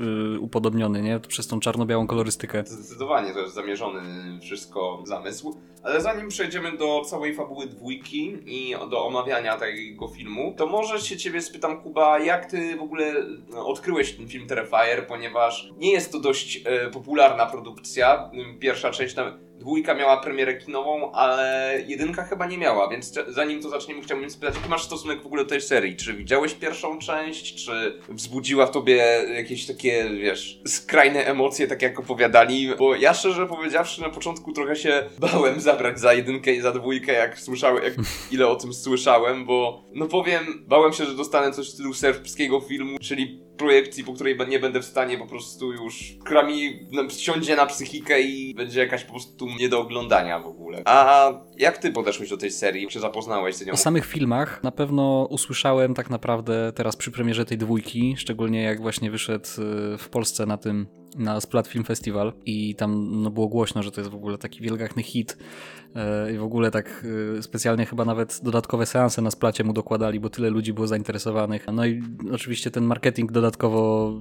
y, 0.00 0.40
upodobniony, 0.40 1.02
nie? 1.02 1.20
Przez 1.20 1.46
tą 1.46 1.60
czarno-białą 1.60 2.06
kolorystykę. 2.06 2.64
Zdecydowanie 2.88 3.32
to 3.32 3.40
jest 3.40 3.54
zamierzony 3.54 4.00
wszystko 4.40 5.02
zamysł. 5.06 5.60
Ale 5.82 6.00
zanim 6.00 6.28
przejdziemy 6.28 6.76
do 6.76 7.02
całej 7.04 7.34
fabuły 7.34 7.66
dwójki 7.66 8.36
i 8.46 8.74
do 8.90 9.06
omawiania 9.06 9.56
tego 9.56 10.08
filmu, 10.08 10.54
to 10.56 10.66
może 10.66 11.00
się 11.00 11.16
ciebie 11.16 11.42
spytam, 11.42 11.82
Kuba, 11.82 12.18
jak 12.18 12.46
ty 12.46 12.76
w 12.76 12.82
ogóle 12.82 13.14
no, 13.48 13.66
odkryłeś 13.66 14.12
ten 14.12 14.28
film 14.28 14.46
Terrifier, 14.46 15.06
ponieważ 15.06 15.70
nie 15.78 15.92
jest 15.92 16.12
to 16.12 16.20
dość 16.20 16.62
e, 16.64 16.90
popularna 16.90 17.46
produkcja. 17.46 18.30
Pierwsza 18.60 18.90
część 18.90 19.14
Dwójka 19.58 19.94
miała 19.94 20.16
premierę 20.16 20.54
kinową, 20.54 21.12
ale 21.12 21.74
jedynka 21.86 22.24
chyba 22.24 22.46
nie 22.46 22.58
miała, 22.58 22.88
więc 22.88 23.14
zanim 23.28 23.62
to 23.62 23.70
zaczniemy, 23.70 24.02
chciałbym 24.02 24.30
spytać, 24.30 24.54
jaki 24.56 24.68
masz 24.68 24.84
stosunek 24.84 25.22
w 25.22 25.26
ogóle 25.26 25.44
do 25.44 25.50
tej 25.50 25.60
serii? 25.60 25.96
Czy 25.96 26.14
widziałeś 26.14 26.54
pierwszą 26.54 26.98
część? 26.98 27.64
Czy 27.64 28.00
wzbudziła 28.08 28.66
w 28.66 28.70
tobie 28.70 28.96
jakieś 29.34 29.66
takie, 29.66 30.10
wiesz, 30.10 30.60
skrajne 30.66 31.24
emocje, 31.24 31.66
tak 31.66 31.82
jak 31.82 32.00
opowiadali? 32.00 32.74
Bo 32.78 32.94
ja 32.94 33.14
szczerze 33.14 33.46
powiedziawszy, 33.46 34.00
na 34.00 34.10
początku 34.10 34.52
trochę 34.52 34.76
się 34.76 35.02
bałem 35.18 35.60
zabrać 35.60 36.00
za 36.00 36.14
jedynkę 36.14 36.52
i 36.52 36.60
za 36.60 36.72
dwójkę, 36.72 37.12
jak 37.12 37.40
słyszałem, 37.40 37.84
jak, 37.84 37.94
ile 38.32 38.48
o 38.48 38.56
tym 38.56 38.74
słyszałem, 38.74 39.46
bo 39.46 39.84
no 39.94 40.06
powiem, 40.06 40.64
bałem 40.66 40.92
się, 40.92 41.04
że 41.04 41.14
dostanę 41.14 41.52
coś 41.52 41.66
w 41.66 41.72
stylu 41.72 41.94
serbskiego 41.94 42.60
filmu, 42.60 42.98
czyli 42.98 43.48
projekcji, 43.58 44.04
po 44.04 44.12
której 44.12 44.38
nie 44.48 44.58
będę 44.58 44.80
w 44.80 44.84
stanie 44.84 45.18
po 45.18 45.26
prostu 45.26 45.72
już, 45.72 46.14
która 46.24 46.42
mi 46.42 46.86
siądzie 47.18 47.56
na 47.56 47.66
psychikę 47.66 48.20
i 48.20 48.54
będzie 48.54 48.80
jakaś 48.80 49.04
po 49.04 49.10
prostu 49.10 49.46
nie 49.60 49.68
do 49.68 49.80
oglądania 49.80 50.40
w 50.40 50.46
ogóle. 50.46 50.82
A 50.84 51.30
jak 51.56 51.78
ty 51.78 51.92
podeszłeś 51.92 52.30
do 52.30 52.36
tej 52.36 52.50
serii? 52.50 52.88
Czy 52.88 53.00
zapoznałeś 53.00 53.56
się 53.58 53.64
z 53.64 53.66
nią? 53.66 53.72
O 53.72 53.76
samych 53.76 54.06
filmach 54.06 54.62
na 54.62 54.70
pewno 54.70 55.26
usłyszałem 55.30 55.94
tak 55.94 56.10
naprawdę 56.10 56.72
teraz 56.74 56.96
przy 56.96 57.10
premierze 57.10 57.44
tej 57.44 57.58
dwójki, 57.58 58.14
szczególnie 58.18 58.62
jak 58.62 58.80
właśnie 58.80 59.10
wyszedł 59.10 59.48
y, 59.94 59.98
w 59.98 60.08
Polsce 60.08 60.46
na 60.46 60.56
tym 60.56 60.86
na 61.18 61.40
Splat 61.40 61.68
Film 61.68 61.84
Festival 61.84 62.32
i 62.46 62.74
tam 62.74 63.22
no, 63.22 63.30
było 63.30 63.48
głośno, 63.48 63.82
że 63.82 63.92
to 63.92 64.00
jest 64.00 64.10
w 64.10 64.14
ogóle 64.14 64.38
taki 64.38 64.60
wielgachny 64.60 65.02
hit 65.02 65.36
i 66.34 66.38
w 66.38 66.42
ogóle 66.42 66.70
tak 66.70 67.06
e, 67.38 67.42
specjalnie 67.42 67.86
chyba 67.86 68.04
nawet 68.04 68.40
dodatkowe 68.42 68.86
seanse 68.86 69.22
na 69.22 69.30
Splacie 69.30 69.64
mu 69.64 69.72
dokładali, 69.72 70.20
bo 70.20 70.30
tyle 70.30 70.50
ludzi 70.50 70.72
było 70.72 70.86
zainteresowanych. 70.86 71.66
No 71.72 71.86
i 71.86 72.02
oczywiście 72.32 72.70
ten 72.70 72.84
marketing 72.84 73.32
dodatkowo 73.32 74.12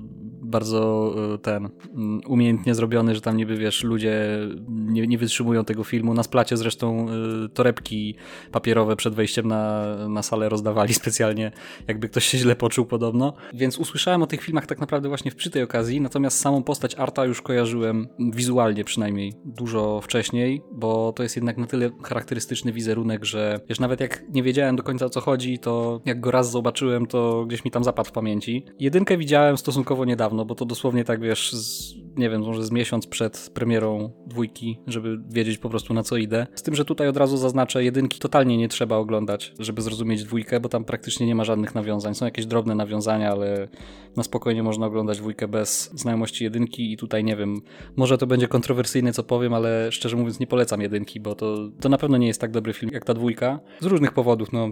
bardzo 0.41 1.13
e, 1.33 1.37
ten 1.37 1.69
mm, 1.95 2.21
umiejętnie 2.27 2.75
zrobiony, 2.75 3.15
że 3.15 3.21
tam 3.21 3.37
niby 3.37 3.57
wiesz, 3.57 3.83
ludzie 3.83 4.39
nie, 4.67 5.07
nie 5.07 5.17
wytrzymują 5.17 5.65
tego 5.65 5.83
filmu. 5.83 6.13
Na 6.13 6.23
Splacie 6.23 6.57
zresztą 6.57 7.07
torebki 7.53 8.15
papierowe 8.51 8.95
przed 8.95 9.15
wejściem 9.15 9.47
na, 9.47 9.95
na 10.09 10.23
salę 10.23 10.49
rozdawali 10.49 10.93
specjalnie, 11.03 11.51
jakby 11.87 12.09
ktoś 12.09 12.25
się 12.25 12.37
źle 12.37 12.55
poczuł 12.55 12.85
podobno. 12.85 13.33
Więc 13.53 13.77
usłyszałem 13.77 14.23
o 14.23 14.27
tych 14.27 14.41
filmach 14.41 14.65
tak 14.65 14.79
naprawdę 14.79 15.09
właśnie 15.09 15.31
przy 15.31 15.49
tej 15.49 15.63
okazji, 15.63 16.01
natomiast 16.01 16.39
samą 16.39 16.63
postać 16.63 16.95
Arta 16.95 17.25
już 17.25 17.41
kojarzyłem 17.41 18.07
wizualnie 18.19 18.83
przynajmniej 18.83 19.33
dużo 19.45 20.01
wcześniej, 20.01 20.61
bo 20.71 21.13
to 21.13 21.23
jest 21.23 21.35
jednak 21.35 21.56
na 21.57 21.67
tyle 21.67 21.89
charakterystyczny 22.03 22.71
wizerunek, 22.71 23.25
że 23.25 23.59
wiesz, 23.69 23.79
nawet 23.79 23.99
jak 23.99 24.23
nie 24.33 24.43
wiedziałem 24.43 24.75
do 24.75 24.83
końca 24.83 25.05
o 25.05 25.09
co 25.09 25.21
chodzi, 25.21 25.59
to 25.59 26.01
jak 26.05 26.19
go 26.19 26.31
raz 26.31 26.51
zobaczyłem, 26.51 27.05
to 27.05 27.45
gdzieś 27.45 27.65
mi 27.65 27.71
tam 27.71 27.83
zapadł 27.83 28.09
w 28.09 28.11
pamięci. 28.11 28.65
Jedynkę 28.79 29.17
widziałem 29.17 29.57
stosunkowo 29.57 30.05
niedawno, 30.05 30.45
bo 30.45 30.55
to 30.55 30.65
dosłownie 30.65 31.03
tak 31.03 31.21
wiesz, 31.21 31.53
z, 31.53 31.95
nie 32.17 32.29
wiem, 32.29 32.41
może 32.41 32.63
z 32.63 32.71
miesiąc 32.71 33.07
przed 33.07 33.51
premierą 33.53 34.11
dwójki, 34.27 34.79
żeby 34.87 35.19
wiedzieć 35.29 35.57
po 35.57 35.69
prostu 35.69 35.93
na 35.93 36.03
co 36.03 36.17
idę. 36.17 36.47
Z 36.55 36.63
tym, 36.63 36.75
że 36.75 36.85
tutaj 36.85 37.07
od 37.07 37.17
razu 37.17 37.37
zaznaczę, 37.37 37.83
jedynki 37.83 38.19
totalnie 38.19 38.57
nie 38.57 38.69
trzeba 38.69 38.95
oglądać, 38.95 39.53
żeby 39.59 39.81
zrozumieć 39.81 40.23
dwójkę, 40.23 40.59
bo 40.59 40.69
tam 40.69 40.83
praktycznie 40.83 41.27
nie 41.27 41.35
ma 41.35 41.43
żadnych 41.43 41.75
nawiązań. 41.75 42.15
Są 42.15 42.25
jakieś 42.25 42.45
drobne 42.45 42.75
nawiązania, 42.75 43.31
ale 43.31 43.67
na 44.15 44.23
spokojnie 44.23 44.63
można 44.63 44.85
oglądać 44.85 45.17
dwójkę 45.17 45.47
bez 45.47 45.91
znajomości 45.95 46.43
jedynki 46.43 46.93
i 46.93 46.97
tutaj 46.97 47.23
nie 47.23 47.35
wiem, 47.35 47.61
może 47.95 48.17
to 48.17 48.27
będzie 48.27 48.47
kontrowersyjne 48.47 49.13
co 49.13 49.23
powiem, 49.23 49.53
ale 49.53 49.91
szczerze 49.91 50.17
mówiąc 50.17 50.39
nie 50.39 50.47
polecam 50.47 50.81
jedynki, 50.81 51.19
bo 51.19 51.35
to, 51.35 51.46
to 51.79 51.89
na 51.89 51.97
pewno 51.97 52.17
nie 52.17 52.27
jest 52.27 52.41
tak 52.41 52.51
dobry 52.51 52.73
film 52.73 52.91
jak 52.93 53.05
ta 53.05 53.13
dwójka. 53.13 53.59
Z 53.79 53.85
różnych 53.85 54.11
powodów, 54.11 54.51
no 54.51 54.69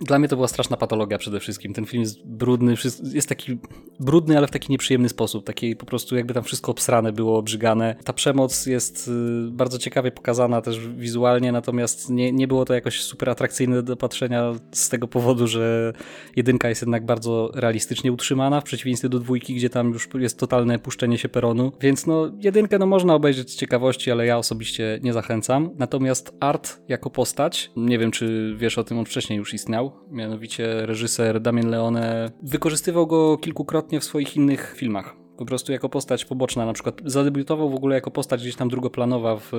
dla 0.00 0.18
mnie 0.18 0.28
to 0.28 0.36
była 0.36 0.48
straszna 0.48 0.76
patologia 0.76 1.18
przede 1.18 1.40
wszystkim. 1.40 1.74
Ten 1.74 1.86
film 1.86 2.02
jest 2.02 2.26
brudny, 2.26 2.74
jest 3.12 3.28
taki 3.28 3.58
brudny, 4.00 4.38
ale 4.38 4.46
w 4.46 4.50
taki 4.50 4.72
nieprzyjemny 4.72 5.08
sposób. 5.08 5.44
Taki 5.44 5.76
po 5.76 5.86
prostu 5.86 6.16
jakby 6.16 6.34
tam 6.34 6.44
wszystko 6.44 6.72
obsrane 6.72 7.12
było, 7.12 7.38
obrzygane. 7.38 7.96
Ta 8.04 8.12
przemoc 8.12 8.66
jest 8.66 9.08
y, 9.08 9.50
bardzo 9.50 9.78
ciekawie 9.78 10.10
pokazana 10.10 10.62
też 10.62 10.88
wizualnie, 10.88 11.52
natomiast 11.52 12.10
nie, 12.10 12.32
nie 12.32 12.48
było 12.48 12.64
to 12.64 12.74
jakoś 12.74 13.00
super 13.00 13.30
atrakcyjne 13.30 13.82
do 13.82 13.96
patrzenia 13.96 14.52
z 14.72 14.88
tego 14.88 15.08
powodu, 15.08 15.46
że 15.46 15.92
jedynka 16.36 16.68
jest 16.68 16.82
jednak 16.82 17.06
bardzo 17.06 17.50
realistycznie 17.54 18.12
utrzymana, 18.12 18.60
w 18.60 18.64
przeciwieństwie 18.64 19.08
do 19.08 19.18
dwójki, 19.18 19.54
gdzie 19.54 19.70
tam 19.70 19.92
już 19.92 20.08
jest 20.14 20.38
totalne 20.38 20.78
puszczenie 20.78 21.18
się 21.18 21.28
peronu. 21.28 21.72
Więc 21.80 22.06
no, 22.06 22.30
jedynkę 22.40 22.78
no 22.78 22.86
można 22.86 23.14
obejrzeć 23.14 23.50
z 23.50 23.56
ciekawości, 23.56 24.10
ale 24.10 24.26
ja 24.26 24.38
osobiście 24.38 25.00
nie 25.02 25.12
zachęcam. 25.12 25.70
Natomiast 25.78 26.36
Art 26.40 26.80
jako 26.88 27.10
postać, 27.10 27.70
nie 27.76 27.98
wiem 27.98 28.10
czy 28.10 28.54
wiesz 28.56 28.78
o 28.78 28.84
tym, 28.84 28.98
on 28.98 29.04
wcześniej 29.04 29.36
już 29.36 29.54
istniał, 29.54 29.87
mianowicie 30.10 30.86
reżyser 30.86 31.40
Damien 31.40 31.70
Leone 31.70 32.30
wykorzystywał 32.42 33.06
go 33.06 33.38
kilkukrotnie 33.38 34.00
w 34.00 34.04
swoich 34.04 34.36
innych 34.36 34.74
filmach 34.76 35.16
po 35.38 35.44
prostu 35.44 35.72
jako 35.72 35.88
postać 35.88 36.24
poboczna, 36.24 36.66
na 36.66 36.72
przykład 36.72 37.00
zadebiutował 37.04 37.70
w 37.70 37.74
ogóle 37.74 37.94
jako 37.94 38.10
postać 38.10 38.40
gdzieś 38.40 38.56
tam 38.56 38.68
drugoplanowa 38.68 39.36
w 39.36 39.54
e, 39.54 39.58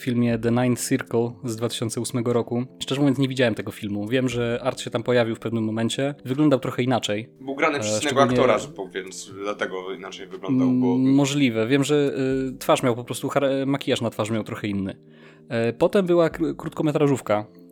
filmie 0.00 0.38
The 0.38 0.50
Ninth 0.50 0.88
Circle 0.88 1.30
z 1.44 1.56
2008 1.56 2.24
roku. 2.24 2.64
Szczerze 2.78 3.00
mówiąc 3.00 3.18
nie 3.18 3.28
widziałem 3.28 3.54
tego 3.54 3.72
filmu. 3.72 4.08
Wiem, 4.08 4.28
że 4.28 4.60
Art 4.62 4.80
się 4.80 4.90
tam 4.90 5.02
pojawił 5.02 5.36
w 5.36 5.38
pewnym 5.38 5.64
momencie. 5.64 6.14
Wyglądał 6.24 6.60
trochę 6.60 6.82
inaczej. 6.82 7.28
Był 7.40 7.54
grany 7.54 7.80
przez 7.80 8.02
innego 8.02 8.06
szczególnie... 8.06 8.52
aktora, 8.52 8.90
więc 8.94 9.32
dlatego 9.42 9.92
inaczej 9.92 10.26
wyglądał. 10.26 10.68
Bo... 10.68 10.98
Możliwe. 10.98 11.66
Wiem, 11.66 11.84
że 11.84 12.12
y, 12.54 12.58
twarz 12.58 12.82
miał 12.82 12.96
po 12.96 13.04
prostu, 13.04 13.30
makijaż 13.66 14.00
na 14.00 14.10
twarz 14.10 14.30
miał 14.30 14.44
trochę 14.44 14.68
inny. 14.68 14.96
E, 15.48 15.72
potem 15.72 16.06
była 16.06 16.30
krótkometrażówka, 16.30 17.34
e, 17.38 17.67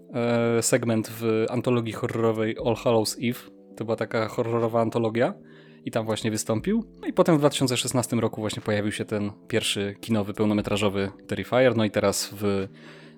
segment 0.60 1.08
w 1.20 1.46
antologii 1.50 1.92
horrorowej 1.92 2.56
All 2.64 2.74
Hallows 2.74 3.16
Eve. 3.22 3.40
To 3.76 3.84
była 3.84 3.96
taka 3.96 4.28
horrorowa 4.28 4.80
antologia 4.80 5.34
i 5.84 5.90
tam 5.90 6.06
właśnie 6.06 6.30
wystąpił. 6.30 6.84
No 7.00 7.06
i 7.08 7.12
potem 7.12 7.36
w 7.36 7.38
2016 7.38 8.16
roku 8.16 8.40
właśnie 8.40 8.62
pojawił 8.62 8.92
się 8.92 9.04
ten 9.04 9.30
pierwszy 9.48 9.96
kinowy, 10.00 10.34
pełnometrażowy 10.34 11.10
Terrifier. 11.26 11.76
No 11.76 11.84
i 11.84 11.90
teraz 11.90 12.30
w 12.32 12.68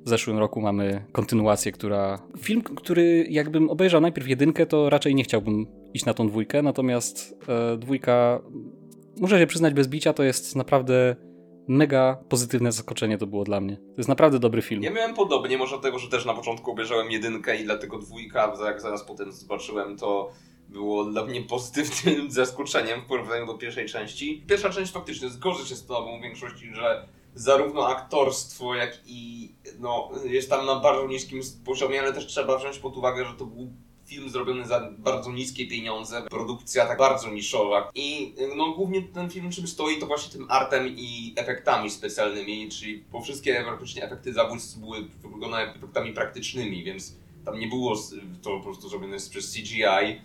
zeszłym 0.05 0.38
roku 0.38 0.61
mamy 0.61 1.05
kontynuację, 1.12 1.73
która... 1.73 2.19
Film, 2.38 2.62
który 2.62 3.26
jakbym 3.31 3.71
obejrzał 3.71 4.00
najpierw 4.00 4.28
jedynkę, 4.28 4.67
to 4.67 4.90
raczej 4.90 5.14
nie 5.14 5.25
chciałbym 5.25 5.67
iść 5.95 6.05
na 6.05 6.14
tą 6.14 6.28
dwójkę, 6.28 6.62
natomiast 6.62 7.38
e, 7.49 7.76
dwójka, 7.76 8.40
muszę 9.21 9.38
się 9.38 9.47
przyznać 9.47 9.75
bez 9.75 9.88
bicia, 9.88 10.12
to 10.12 10.23
jest 10.23 10.57
naprawdę 10.57 11.17
mega 11.68 12.18
pozytywne 12.28 12.72
zaskoczenie 12.72 13.18
to 13.18 13.26
było 13.26 13.44
dla 13.44 13.60
mnie. 13.60 13.76
To 13.76 13.94
jest 13.96 14.08
naprawdę 14.08 14.38
dobry 14.38 14.62
film. 14.62 14.82
Ja 14.82 14.90
miałem 14.90 15.14
podobnie, 15.14 15.58
może 15.58 15.76
dlatego, 15.76 15.98
że 15.98 16.08
też 16.08 16.25
na 16.25 16.34
początku 16.34 16.70
obejrzałem 16.70 17.10
jedynkę 17.10 17.56
i 17.56 17.64
dlatego 17.64 17.98
dwójka, 17.98 18.52
jak 18.64 18.80
zaraz 18.80 19.04
potem 19.04 19.32
zobaczyłem, 19.32 19.96
to 19.96 20.30
było 20.68 21.04
dla 21.04 21.25
mnie 21.25 21.42
pozytywnym 21.42 22.30
zaskoczeniem 22.40 23.00
w 23.00 23.06
porównaniu 23.06 23.46
do 23.46 23.54
pierwszej 23.54 23.87
części. 23.87 24.44
Pierwsza 24.46 24.70
część 24.70 24.92
faktycznie 24.92 25.28
zgodzę 25.28 25.66
się 25.66 25.75
z 25.75 25.87
tobą 25.87 26.18
w 26.18 26.22
większości, 26.22 26.75
że 26.75 27.08
zarówno 27.34 27.88
aktorstwo, 27.88 28.75
jak 28.75 28.98
i 29.06 29.52
no, 29.78 30.10
jest 30.25 30.50
tam 30.50 30.66
na 30.66 30.80
bardzo 30.80 31.06
niskim 31.06 31.40
poziomie, 31.64 32.00
ale 32.00 32.12
też 32.12 32.26
trzeba 32.26 32.58
wziąć 32.58 32.78
pod 32.78 32.96
uwagę, 32.96 33.25
że 33.25 33.34
to 33.34 33.46
był 33.46 33.72
film 34.09 34.31
zrobiony 34.31 34.67
za 34.67 34.91
bardzo 34.99 35.33
niskie 35.33 35.67
pieniądze, 35.67 36.23
produkcja 36.23 36.87
tak 36.87 36.99
bardzo 36.99 37.31
niszowa. 37.31 37.91
I 37.95 38.35
no, 38.57 38.73
głównie 38.73 39.03
ten 39.03 39.31
film 39.31 39.50
czym 39.50 39.67
stoi, 39.67 39.99
to 39.99 40.07
właśnie 40.07 40.33
tym 40.33 40.47
artem 40.50 40.88
i 40.88 41.35
efektami 41.37 41.91
specjalnymi, 41.91 42.69
czyli 42.69 43.05
po 43.12 43.21
wszystkie 43.21 43.65
praktycznie 43.65 44.05
efekty 44.05 44.33
zabójstw 44.33 44.79
były 44.79 45.05
wykonane 45.23 45.75
efektami 45.75 46.12
praktycznymi, 46.12 46.85
więc 46.85 47.17
tam 47.45 47.59
nie 47.59 47.67
było 47.67 47.97
to 48.43 48.50
po 48.50 48.61
prostu 48.61 48.88
zrobione 48.88 49.17
przez 49.31 49.53
CGI. 49.53 50.21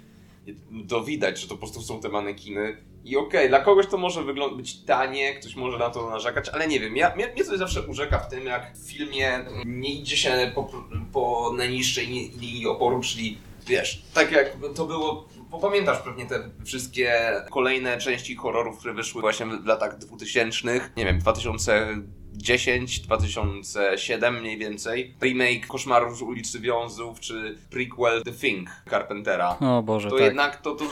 To 0.87 1.03
widać, 1.03 1.39
że 1.39 1.47
to 1.47 1.53
po 1.53 1.59
prostu 1.59 1.81
są 1.81 2.01
te 2.01 2.09
manekiny. 2.09 2.77
I 3.05 3.17
okej, 3.17 3.27
okay, 3.27 3.49
dla 3.49 3.59
kogoś 3.59 3.87
to 3.87 3.97
może 3.97 4.23
być 4.57 4.73
tanie, 4.73 5.33
ktoś 5.33 5.55
może 5.55 5.77
na 5.77 5.89
to 5.89 6.09
narzekać, 6.09 6.49
ale 6.49 6.67
nie 6.67 6.79
wiem, 6.79 6.97
ja, 6.97 7.15
mnie, 7.15 7.27
mnie 7.33 7.45
coś 7.45 7.57
zawsze 7.57 7.87
urzeka 7.87 8.19
w 8.19 8.29
tym, 8.29 8.45
jak 8.45 8.77
w 8.77 8.91
filmie 8.91 9.45
nie 9.65 9.93
idzie 9.93 10.17
się 10.17 10.51
po, 10.55 10.69
po 11.13 11.53
najniższej 11.57 12.07
linii 12.07 12.67
oporu, 12.67 13.01
czyli 13.01 13.37
wiesz, 13.67 14.01
tak 14.13 14.31
jak 14.31 14.57
to 14.75 14.85
było, 14.85 15.27
bo 15.49 15.59
pamiętasz 15.59 15.99
pewnie 15.99 16.25
te 16.25 16.49
wszystkie 16.65 17.31
kolejne 17.51 17.97
części 17.97 18.35
horrorów, 18.35 18.79
które 18.79 18.93
wyszły 18.93 19.21
właśnie 19.21 19.45
w 19.45 19.65
latach 19.65 19.97
2000, 19.97 20.79
nie 20.97 21.05
wiem, 21.05 21.19
2010, 21.19 22.99
2007 22.99 24.39
mniej 24.39 24.57
więcej. 24.57 25.15
Remake 25.21 25.67
Koszmaru 25.67 26.15
z 26.15 26.21
ulicy 26.21 26.59
Wiązów, 26.59 27.19
czy 27.19 27.57
prequel 27.69 28.23
The 28.23 28.31
Thing 28.31 28.69
Carpentera. 28.89 29.57
O 29.59 29.83
Boże, 29.83 30.09
To 30.09 30.15
tak. 30.15 30.25
jednak 30.25 30.61
to, 30.61 30.75
to, 30.75 30.85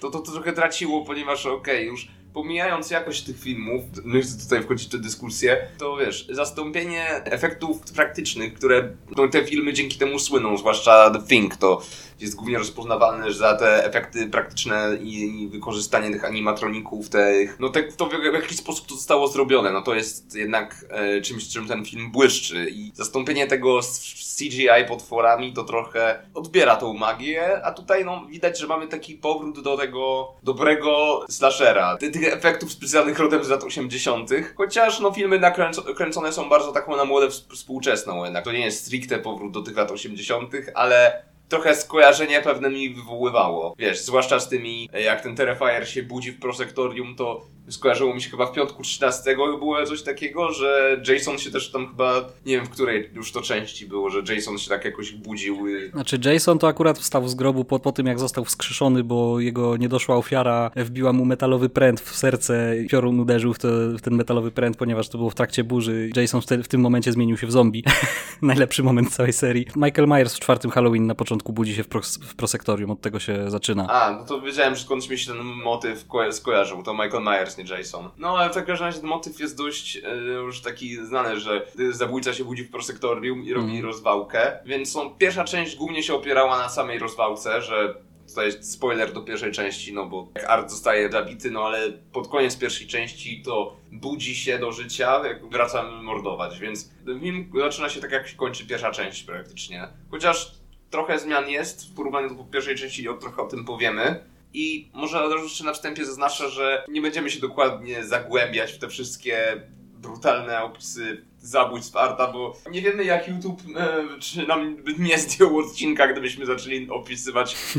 to, 0.00 0.10
to, 0.10 0.20
to 0.20 0.32
trochę 0.32 0.52
traciło, 0.52 1.04
ponieważ 1.04 1.46
okej, 1.46 1.76
okay, 1.76 1.84
już 1.84 2.08
pomijając 2.38 2.90
jakość 2.90 3.22
tych 3.22 3.40
filmów, 3.40 3.84
nie 4.04 4.22
chcę 4.22 4.38
tutaj 4.44 4.62
wchodzić 4.62 4.88
w 4.88 4.90
tę 4.90 4.98
dyskusję, 4.98 5.68
to 5.78 5.96
wiesz, 5.96 6.26
zastąpienie 6.30 7.24
efektów 7.24 7.80
praktycznych, 7.80 8.54
które 8.54 8.92
no, 9.16 9.28
te 9.28 9.44
filmy 9.44 9.72
dzięki 9.72 9.98
temu 9.98 10.18
słyną, 10.18 10.56
zwłaszcza 10.56 11.10
The 11.10 11.22
Thing, 11.22 11.56
to 11.56 11.82
jest 12.20 12.34
głównie 12.34 12.58
rozpoznawalne 12.58 13.32
za 13.32 13.54
te 13.54 13.84
efekty 13.84 14.26
praktyczne 14.26 14.98
i, 15.00 15.48
wykorzystanie 15.48 16.10
tych 16.10 16.24
animatroników, 16.24 17.08
tych, 17.08 17.60
no 17.60 17.68
to 17.96 18.06
w, 18.06 18.30
w 18.30 18.34
jakiś 18.34 18.56
sposób 18.56 18.86
to 18.86 18.94
zostało 18.94 19.28
zrobione, 19.28 19.72
no 19.72 19.82
to 19.82 19.94
jest 19.94 20.34
jednak 20.34 20.84
e, 20.90 21.20
czymś, 21.20 21.48
czym 21.48 21.68
ten 21.68 21.84
film 21.84 22.10
błyszczy 22.10 22.66
i 22.70 22.92
zastąpienie 22.94 23.46
tego 23.46 23.82
z 23.82 24.18
CGI 24.38 24.88
potworami 24.88 25.52
to 25.52 25.64
trochę 25.64 26.22
odbiera 26.34 26.76
tą 26.76 26.94
magię, 26.94 27.64
a 27.64 27.72
tutaj 27.72 28.04
no 28.04 28.26
widać, 28.26 28.58
że 28.58 28.66
mamy 28.66 28.88
taki 28.88 29.14
powrót 29.14 29.62
do 29.62 29.76
tego 29.76 30.32
dobrego 30.42 31.24
slashera, 31.30 31.96
tych 31.96 32.32
efektów 32.32 32.72
specjalnych 32.72 33.18
rodem 33.18 33.44
z 33.44 33.48
lat 33.48 33.64
80., 33.64 34.30
chociaż 34.56 35.00
no 35.00 35.12
filmy 35.12 35.38
nakręcone 35.38 36.32
są 36.32 36.48
bardzo 36.48 36.72
taką 36.72 36.96
na 36.96 37.04
młodę 37.04 37.28
współczesną 37.30 38.24
jednak, 38.24 38.44
to 38.44 38.52
nie 38.52 38.64
jest 38.64 38.86
stricte 38.86 39.18
powrót 39.18 39.52
do 39.52 39.62
tych 39.62 39.76
lat 39.76 39.90
80., 39.90 40.52
ale 40.74 41.22
trochę 41.48 41.74
skojarzenie 41.74 42.40
pewne 42.42 42.70
mi 42.70 42.90
wywoływało. 42.90 43.74
Wiesz, 43.78 44.00
zwłaszcza 44.00 44.40
z 44.40 44.48
tymi, 44.48 44.88
jak 45.04 45.20
ten 45.20 45.36
Terrifier 45.36 45.88
się 45.88 46.02
budzi 46.02 46.32
w 46.32 46.40
prosektorium, 46.40 47.16
to 47.16 47.46
skojarzyło 47.68 48.14
mi 48.14 48.22
się 48.22 48.30
chyba 48.30 48.46
w 48.46 48.52
piątku 48.52 48.82
13 48.82 49.36
było 49.36 49.86
coś 49.86 50.02
takiego, 50.02 50.52
że 50.52 51.00
Jason 51.08 51.38
się 51.38 51.50
też 51.50 51.70
tam 51.70 51.88
chyba, 51.88 52.14
nie 52.46 52.56
wiem 52.56 52.66
w 52.66 52.70
której 52.70 53.10
już 53.14 53.32
to 53.32 53.42
części 53.42 53.86
było, 53.86 54.10
że 54.10 54.34
Jason 54.34 54.58
się 54.58 54.68
tak 54.68 54.84
jakoś 54.84 55.12
budził. 55.12 55.58
Znaczy 55.92 56.18
Jason 56.24 56.58
to 56.58 56.68
akurat 56.68 56.98
wstał 56.98 57.28
z 57.28 57.34
grobu 57.34 57.64
po, 57.64 57.78
po 57.78 57.92
tym 57.92 58.06
jak 58.06 58.18
został 58.18 58.44
wskrzeszony, 58.44 59.04
bo 59.04 59.40
jego 59.40 59.76
niedoszła 59.76 60.16
ofiara 60.16 60.70
wbiła 60.76 61.12
mu 61.12 61.24
metalowy 61.24 61.68
pręt 61.68 62.00
w 62.00 62.16
serce 62.16 62.82
i 62.82 62.88
piorun 62.88 63.20
uderzył 63.20 63.54
w, 63.54 63.58
to, 63.58 63.68
w 63.68 64.00
ten 64.00 64.14
metalowy 64.14 64.50
pręt, 64.50 64.76
ponieważ 64.76 65.08
to 65.08 65.18
było 65.18 65.30
w 65.30 65.34
trakcie 65.34 65.64
burzy. 65.64 66.10
Jason 66.16 66.40
w, 66.40 66.46
te, 66.46 66.62
w 66.62 66.68
tym 66.68 66.80
momencie 66.80 67.12
zmienił 67.12 67.36
się 67.36 67.46
w 67.46 67.52
zombie. 67.52 67.84
Najlepszy 68.42 68.82
moment 68.82 69.14
całej 69.14 69.32
serii. 69.32 69.66
Michael 69.76 70.08
Myers 70.08 70.34
w 70.34 70.40
czwartym 70.40 70.70
Halloween 70.70 71.06
na 71.06 71.14
początku 71.14 71.52
budzi 71.52 71.74
się 71.74 71.82
w, 71.82 71.88
pro, 71.88 72.00
w 72.00 72.34
prosektorium, 72.34 72.90
od 72.90 73.00
tego 73.00 73.20
się 73.20 73.50
zaczyna. 73.50 73.86
A, 73.88 74.10
no 74.10 74.24
to 74.24 74.40
wiedziałem, 74.40 74.74
że 74.74 74.84
skądś 74.84 75.08
mi 75.08 75.18
się 75.18 75.32
ten 75.32 75.42
motyw 75.42 76.06
ko 76.06 76.32
skojarzył, 76.32 76.82
to 76.82 76.94
Michael 76.94 77.22
Myers 77.22 77.57
Jason. 77.64 78.10
No 78.18 78.38
ale 78.38 78.50
w 78.50 78.54
każdym 78.54 78.86
razie 78.86 79.00
ten 79.00 79.08
motyw 79.08 79.40
jest 79.40 79.56
dość 79.56 79.96
e, 79.96 80.16
już 80.16 80.60
taki 80.60 81.06
znany, 81.06 81.40
że 81.40 81.66
zabójca 81.90 82.32
się 82.32 82.44
budzi 82.44 82.64
w 82.64 82.70
prosektorium 82.70 83.44
i 83.44 83.52
robi 83.52 83.70
mm. 83.70 83.84
rozwałkę, 83.84 84.58
więc 84.64 84.94
no, 84.94 85.10
pierwsza 85.10 85.44
część 85.44 85.76
głównie 85.76 86.02
się 86.02 86.14
opierała 86.14 86.58
na 86.58 86.68
samej 86.68 86.98
rozwałce, 86.98 87.62
że 87.62 87.94
tutaj 88.28 88.46
jest 88.46 88.72
spoiler 88.72 89.12
do 89.12 89.20
pierwszej 89.20 89.52
części, 89.52 89.92
no 89.92 90.06
bo 90.06 90.28
jak 90.34 90.44
Art 90.44 90.70
zostaje 90.70 91.10
zabity, 91.10 91.50
no 91.50 91.66
ale 91.66 91.92
pod 92.12 92.28
koniec 92.28 92.56
pierwszej 92.56 92.86
części 92.86 93.42
to 93.42 93.76
budzi 93.92 94.36
się 94.36 94.58
do 94.58 94.72
życia, 94.72 95.26
jak 95.26 95.50
wraca 95.50 95.82
mordować, 95.82 96.58
więc 96.58 96.90
film 97.20 97.52
zaczyna 97.60 97.88
się 97.88 98.00
tak 98.00 98.12
jak 98.12 98.28
się 98.28 98.36
kończy 98.36 98.66
pierwsza 98.66 98.90
część 98.90 99.22
praktycznie. 99.22 99.88
Chociaż 100.10 100.52
trochę 100.90 101.18
zmian 101.18 101.48
jest 101.48 101.90
w 101.90 101.94
porównaniu 101.94 102.34
do 102.34 102.44
pierwszej 102.44 102.76
części, 102.76 103.06
trochę 103.20 103.42
o 103.42 103.46
tym 103.46 103.64
powiemy. 103.64 104.24
I 104.54 104.90
może 104.94 105.22
od 105.22 105.32
razu 105.32 105.44
jeszcze 105.44 105.64
na 105.64 105.72
wstępie 105.72 106.04
zaznaczę, 106.04 106.50
że 106.50 106.84
nie 106.88 107.02
będziemy 107.02 107.30
się 107.30 107.40
dokładnie 107.40 108.04
zagłębiać 108.04 108.72
w 108.72 108.78
te 108.78 108.88
wszystkie 108.88 109.62
brutalne 109.98 110.62
opisy 110.62 111.24
zabójstw 111.38 111.96
Arta, 111.96 112.32
bo 112.32 112.56
nie 112.70 112.82
wiemy 112.82 113.04
jak 113.04 113.28
YouTube 113.28 113.60
e, 113.76 114.04
czy 114.20 114.46
nam 114.46 114.76
nie 114.98 115.18
zdjął 115.18 115.58
odcinka, 115.58 116.08
gdybyśmy 116.08 116.46
zaczęli 116.46 116.88
opisywać 116.90 117.54
w 117.54 117.76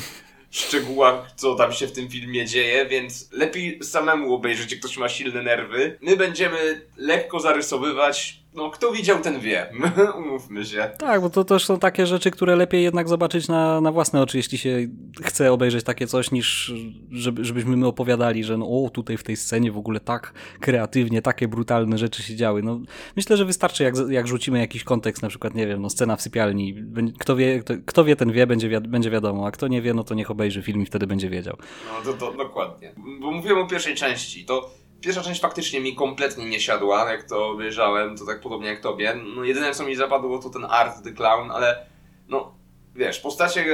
szczegółach, 0.56 1.32
co 1.36 1.56
tam 1.56 1.74
się 1.74 1.88
w 1.88 1.92
tym 1.92 2.10
filmie 2.10 2.46
dzieje, 2.46 2.86
więc 2.86 3.32
lepiej 3.32 3.84
samemu 3.84 4.34
obejrzeć, 4.34 4.72
jak 4.72 4.80
ktoś 4.80 4.98
ma 4.98 5.10
silne 5.10 5.44
nerwy. 5.44 5.98
My 6.02 6.18
będziemy 6.18 6.88
lekko 6.98 7.40
zarysowywać 7.40 8.40
no, 8.54 8.70
kto 8.70 8.92
widział, 8.92 9.20
ten 9.20 9.40
wie. 9.40 9.72
Umówmy 10.20 10.66
się. 10.66 10.92
Tak, 10.98 11.22
bo 11.22 11.30
to 11.30 11.44
też 11.44 11.66
są 11.66 11.80
takie 11.80 12.06
rzeczy, 12.06 12.32
które 12.32 12.56
lepiej 12.56 12.84
jednak 12.84 13.10
zobaczyć 13.10 13.48
na, 13.48 13.82
na 13.82 13.92
własne 13.92 14.22
oczy, 14.22 14.38
jeśli 14.38 14.58
się 14.58 14.88
chce 15.24 15.52
obejrzeć 15.52 15.84
takie 15.84 16.08
coś, 16.08 16.32
niż 16.32 16.74
żeby, 17.12 17.46
żebyśmy 17.46 17.78
my 17.78 17.88
opowiadali, 17.88 18.44
że 18.44 18.58
no, 18.58 18.66
o, 18.66 18.90
tutaj 18.90 19.18
w 19.18 19.24
tej 19.24 19.36
scenie 19.36 19.72
w 19.72 19.78
ogóle 19.78 20.00
tak 20.00 20.34
kreatywnie, 20.60 21.22
takie 21.22 21.48
brutalne 21.48 21.98
rzeczy 21.98 22.24
się 22.24 22.36
działy. 22.36 22.64
No, 22.64 22.80
myślę, 23.16 23.38
że 23.38 23.46
wystarczy, 23.46 23.84
jak, 23.84 23.96
jak 24.10 24.28
rzucimy 24.28 24.60
jakiś 24.60 24.84
kontekst, 24.84 25.22
na 25.22 25.30
przykład, 25.30 25.56
nie 25.56 25.68
wiem, 25.68 25.82
no, 25.82 25.90
scena 25.90 26.16
w 26.16 26.22
sypialni. 26.22 26.76
Kto 27.20 27.36
wie, 27.36 27.60
kto, 27.60 27.74
kto 27.86 28.04
wie 28.04 28.16
ten 28.16 28.32
wie, 28.32 28.48
będzie, 28.48 28.70
wi 28.70 28.82
będzie 28.82 29.10
wiadomo, 29.10 29.48
a 29.48 29.52
kto 29.52 29.68
nie 29.68 29.82
wie, 29.82 29.94
no 29.94 30.04
to 30.04 30.16
niech 30.16 30.32
obejrzy 30.32 30.62
film 30.62 30.82
i 30.82 30.86
wtedy 30.86 31.08
będzie 31.08 31.30
wiedział. 31.30 31.58
No, 31.86 32.12
to, 32.12 32.18
to 32.18 32.38
dokładnie. 32.38 32.94
Bo 33.22 33.32
mówiłem 33.32 33.58
o 33.58 33.68
pierwszej 33.68 33.96
części, 33.96 34.46
to 34.46 34.70
Pierwsza 35.02 35.24
część 35.24 35.42
faktycznie 35.42 35.80
mi 35.80 35.96
kompletnie 35.96 36.46
nie 36.46 36.60
siadła, 36.60 37.12
jak 37.12 37.24
to 37.24 37.48
obejrzałem, 37.48 38.18
to 38.18 38.26
tak 38.26 38.42
podobnie 38.42 38.68
jak 38.68 38.82
tobie. 38.82 39.16
No 39.36 39.44
jedyne 39.44 39.74
co 39.74 39.84
mi 39.84 39.96
zapadło 39.96 40.40
to 40.40 40.50
ten 40.50 40.66
Art 40.66 41.04
the 41.04 41.12
Clown, 41.12 41.52
ale 41.52 41.86
no 42.30 42.56
wiesz, 42.96 43.20
postacie 43.20 43.66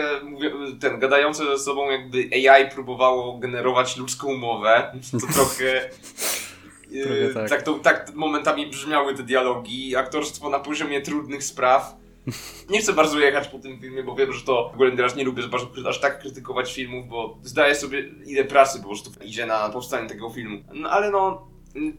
ten 0.79 0.99
gadające 0.99 1.45
ze 1.45 1.57
sobą 1.57 1.89
jakby 1.89 2.29
AI 2.33 2.71
próbowało 2.71 3.37
generować 3.37 3.97
ludzką 3.97 4.37
mowę, 4.37 4.91
to 5.11 5.27
trochę 5.33 5.89
tak. 7.33 7.49
tak. 7.49 7.61
to, 7.61 7.73
tak 7.73 8.15
momentami 8.15 8.67
brzmiały 8.67 9.15
te 9.15 9.23
dialogi, 9.23 9.95
aktorstwo 9.95 10.49
na 10.49 10.59
poziomie 10.59 11.01
trudnych 11.01 11.43
spraw 11.43 11.95
Nie 12.69 12.79
chcę 12.79 12.93
bardzo 12.93 13.19
jechać 13.19 13.47
po 13.47 13.59
tym 13.59 13.79
filmie, 13.79 14.03
bo 14.03 14.15
wiem, 14.15 14.33
że 14.33 14.45
to 14.45 14.69
w 14.71 14.73
ogóle 14.73 14.91
teraz 14.91 15.15
nie 15.15 15.23
lubię 15.23 15.43
aż 15.89 15.99
tak 15.99 16.19
krytykować 16.19 16.73
filmów, 16.73 17.07
bo 17.07 17.37
zdaję 17.43 17.75
sobie 17.75 18.09
ile 18.25 18.45
pracy 18.45 18.79
po 18.79 18.87
prostu 18.87 19.11
idzie 19.23 19.45
na 19.45 19.69
powstanie 19.69 20.09
tego 20.09 20.29
filmu. 20.29 20.63
No 20.73 20.89
ale 20.89 21.11
no, 21.11 21.47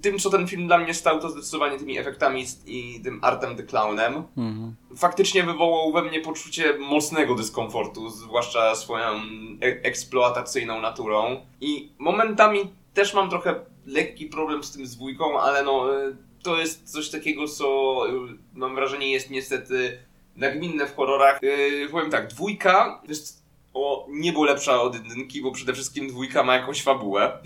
tym, 0.00 0.18
co 0.18 0.30
ten 0.30 0.48
film 0.48 0.66
dla 0.66 0.78
mnie 0.78 0.94
stał, 0.94 1.20
to 1.20 1.30
zdecydowanie 1.30 1.78
tymi 1.78 1.98
efektami 1.98 2.44
i 2.66 3.00
tym 3.04 3.18
artem 3.22 3.56
The 3.56 3.62
Clownem. 3.62 4.22
Mhm. 4.36 4.74
Faktycznie 4.96 5.42
wywołał 5.42 5.92
we 5.92 6.02
mnie 6.02 6.20
poczucie 6.20 6.78
mocnego 6.78 7.34
dyskomfortu, 7.34 8.08
zwłaszcza 8.08 8.74
swoją 8.74 9.06
e 9.06 9.82
eksploatacyjną 9.82 10.80
naturą. 10.80 11.40
I 11.60 11.92
momentami 11.98 12.60
też 12.94 13.14
mam 13.14 13.30
trochę 13.30 13.54
lekki 13.86 14.26
problem 14.26 14.64
z 14.64 14.72
tym 14.72 14.86
z 14.86 14.96
dwójką, 14.96 15.40
ale 15.40 15.62
no 15.62 16.00
e, 16.00 16.16
to 16.42 16.58
jest 16.58 16.92
coś 16.92 17.10
takiego, 17.10 17.48
co 17.48 17.96
e, 18.08 18.12
mam 18.54 18.74
wrażenie 18.74 19.10
jest 19.10 19.30
niestety 19.30 19.98
nagminne 20.36 20.86
w 20.86 20.96
horrorach. 20.96 21.38
Yy, 21.42 21.88
powiem 21.90 22.10
tak, 22.10 22.26
dwójka 22.26 23.02
jest 23.08 23.46
o 23.74 24.06
niebo 24.10 24.44
lepsza 24.44 24.82
od 24.82 24.94
jedynki, 24.94 25.42
bo 25.42 25.52
przede 25.52 25.72
wszystkim 25.72 26.08
dwójka 26.08 26.42
ma 26.42 26.56
jakąś 26.56 26.82
fabułę. 26.82 27.32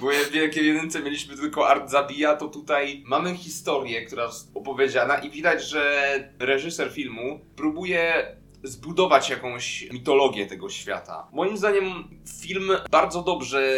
Bo 0.00 0.06
w 0.06 0.30
Wielkiej 0.30 0.66
Jedynce 0.66 1.02
mieliśmy 1.02 1.36
tylko 1.36 1.68
art 1.68 1.90
zabija, 1.90 2.36
to 2.36 2.48
tutaj 2.48 3.02
mamy 3.06 3.36
historię, 3.36 4.04
która 4.06 4.24
jest 4.24 4.50
opowiedziana 4.54 5.18
i 5.18 5.30
widać, 5.30 5.64
że 5.64 6.12
reżyser 6.38 6.92
filmu 6.92 7.40
próbuje 7.56 8.36
zbudować 8.62 9.30
jakąś 9.30 9.88
mitologię 9.92 10.46
tego 10.46 10.68
świata. 10.68 11.28
Moim 11.32 11.56
zdaniem 11.56 11.84
film 12.42 12.70
bardzo 12.90 13.22
dobrze 13.22 13.72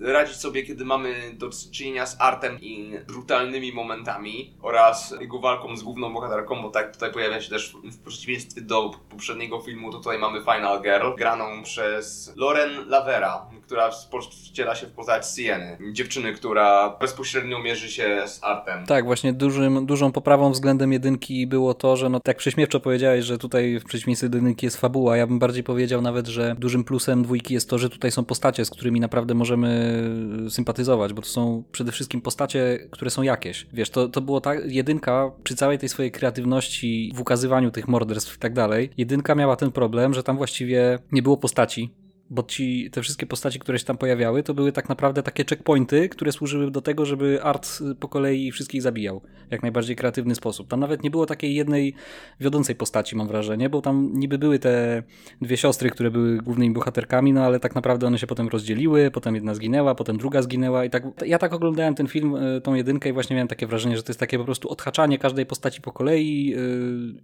radzi 0.00 0.34
sobie, 0.34 0.62
kiedy 0.62 0.84
mamy 0.84 1.14
do 1.32 1.50
czynienia 1.72 2.06
z 2.06 2.20
artem 2.20 2.60
i 2.60 2.98
brutalnymi 3.06 3.72
momentami 3.72 4.56
oraz 4.62 5.14
jego 5.20 5.38
walką 5.38 5.76
z 5.76 5.82
główną 5.82 6.12
bohaterką, 6.12 6.62
bo 6.62 6.70
tak 6.70 6.92
tutaj 6.92 7.12
pojawia 7.12 7.40
się 7.40 7.50
też 7.50 7.76
w 7.84 7.98
przeciwieństwie 7.98 8.60
do 8.60 8.90
poprzedniego 9.10 9.60
filmu, 9.60 9.92
to 9.92 9.98
tutaj 9.98 10.18
mamy 10.18 10.40
Final 10.40 10.82
Girl, 10.82 11.14
graną 11.18 11.62
przez 11.62 12.32
Loren 12.36 12.88
Lavera, 12.88 13.46
która 13.62 13.90
wciela 14.30 14.74
się 14.74 14.86
w 14.86 14.92
postać 14.92 15.34
Sieny, 15.36 15.78
dziewczyny, 15.92 16.32
która 16.32 16.96
bezpośrednio 17.00 17.58
mierzy 17.58 17.90
się 17.90 18.22
z 18.26 18.44
artem. 18.44 18.86
Tak, 18.86 19.04
właśnie 19.04 19.32
dużym, 19.32 19.86
dużą 19.86 20.12
poprawą 20.12 20.50
względem 20.50 20.92
jedynki 20.92 21.46
było 21.46 21.74
to, 21.74 21.96
że 21.96 22.08
no 22.08 22.20
tak 22.20 22.36
prześmiewczo 22.36 22.80
powiedziałeś, 22.80 23.24
że 23.24 23.38
tutaj 23.38 23.78
w 23.78 23.84
przeciwieństwie 23.84 24.03
do 24.06 24.36
jedynki 24.36 24.66
jest 24.66 24.76
fabuła. 24.76 25.16
Ja 25.16 25.26
bym 25.26 25.38
bardziej 25.38 25.64
powiedział 25.64 26.02
nawet, 26.02 26.26
że 26.26 26.56
dużym 26.58 26.84
plusem 26.84 27.22
dwójki 27.22 27.54
jest 27.54 27.70
to, 27.70 27.78
że 27.78 27.90
tutaj 27.90 28.10
są 28.10 28.24
postacie, 28.24 28.64
z 28.64 28.70
którymi 28.70 29.00
naprawdę 29.00 29.34
możemy 29.34 30.02
sympatyzować, 30.48 31.12
bo 31.12 31.22
to 31.22 31.28
są 31.28 31.64
przede 31.72 31.92
wszystkim 31.92 32.20
postacie, 32.20 32.88
które 32.90 33.10
są 33.10 33.22
jakieś. 33.22 33.66
Wiesz, 33.72 33.90
to, 33.90 34.08
to 34.08 34.20
było 34.20 34.40
tak, 34.40 34.72
jedynka 34.72 35.30
przy 35.44 35.54
całej 35.54 35.78
tej 35.78 35.88
swojej 35.88 36.12
kreatywności 36.12 37.12
w 37.14 37.20
ukazywaniu 37.20 37.70
tych 37.70 37.88
morderstw 37.88 38.36
i 38.36 38.38
tak 38.38 38.54
dalej, 38.54 38.90
jedynka 38.96 39.34
miała 39.34 39.56
ten 39.56 39.72
problem, 39.72 40.14
że 40.14 40.22
tam 40.22 40.36
właściwie 40.36 40.98
nie 41.12 41.22
było 41.22 41.36
postaci, 41.36 41.94
bo 42.34 42.42
ci, 42.42 42.90
te 42.90 43.02
wszystkie 43.02 43.26
postaci, 43.26 43.58
które 43.58 43.78
się 43.78 43.84
tam 43.84 43.98
pojawiały, 43.98 44.42
to 44.42 44.54
były 44.54 44.72
tak 44.72 44.88
naprawdę 44.88 45.22
takie 45.22 45.44
checkpointy, 45.44 46.08
które 46.08 46.32
służyły 46.32 46.70
do 46.70 46.82
tego, 46.82 47.06
żeby 47.06 47.42
Art 47.42 47.68
po 48.00 48.08
kolei 48.08 48.52
wszystkich 48.52 48.82
zabijał 48.82 49.20
w 49.48 49.52
jak 49.52 49.62
najbardziej 49.62 49.96
kreatywny 49.96 50.34
sposób. 50.34 50.68
Tam 50.68 50.80
nawet 50.80 51.02
nie 51.02 51.10
było 51.10 51.26
takiej 51.26 51.54
jednej 51.54 51.94
wiodącej 52.40 52.76
postaci, 52.76 53.16
mam 53.16 53.28
wrażenie, 53.28 53.70
bo 53.70 53.82
tam 53.82 54.10
niby 54.14 54.38
były 54.38 54.58
te 54.58 55.02
dwie 55.40 55.56
siostry, 55.56 55.90
które 55.90 56.10
były 56.10 56.36
głównymi 56.36 56.74
bohaterkami, 56.74 57.32
no 57.32 57.44
ale 57.44 57.60
tak 57.60 57.74
naprawdę 57.74 58.06
one 58.06 58.18
się 58.18 58.26
potem 58.26 58.48
rozdzieliły, 58.48 59.10
potem 59.10 59.34
jedna 59.34 59.54
zginęła, 59.54 59.94
potem 59.94 60.16
druga 60.16 60.42
zginęła 60.42 60.84
i 60.84 60.90
tak. 60.90 61.04
Ja 61.26 61.38
tak 61.38 61.52
oglądałem 61.52 61.94
ten 61.94 62.06
film, 62.06 62.36
e, 62.36 62.60
tą 62.60 62.74
jedynkę 62.74 63.08
i 63.08 63.12
właśnie 63.12 63.34
miałem 63.34 63.48
takie 63.48 63.66
wrażenie, 63.66 63.96
że 63.96 64.02
to 64.02 64.10
jest 64.10 64.20
takie 64.20 64.38
po 64.38 64.44
prostu 64.44 64.70
odhaczanie 64.70 65.18
każdej 65.18 65.46
postaci 65.46 65.80
po 65.80 65.92
kolei 65.92 66.46
yy, 66.46 66.58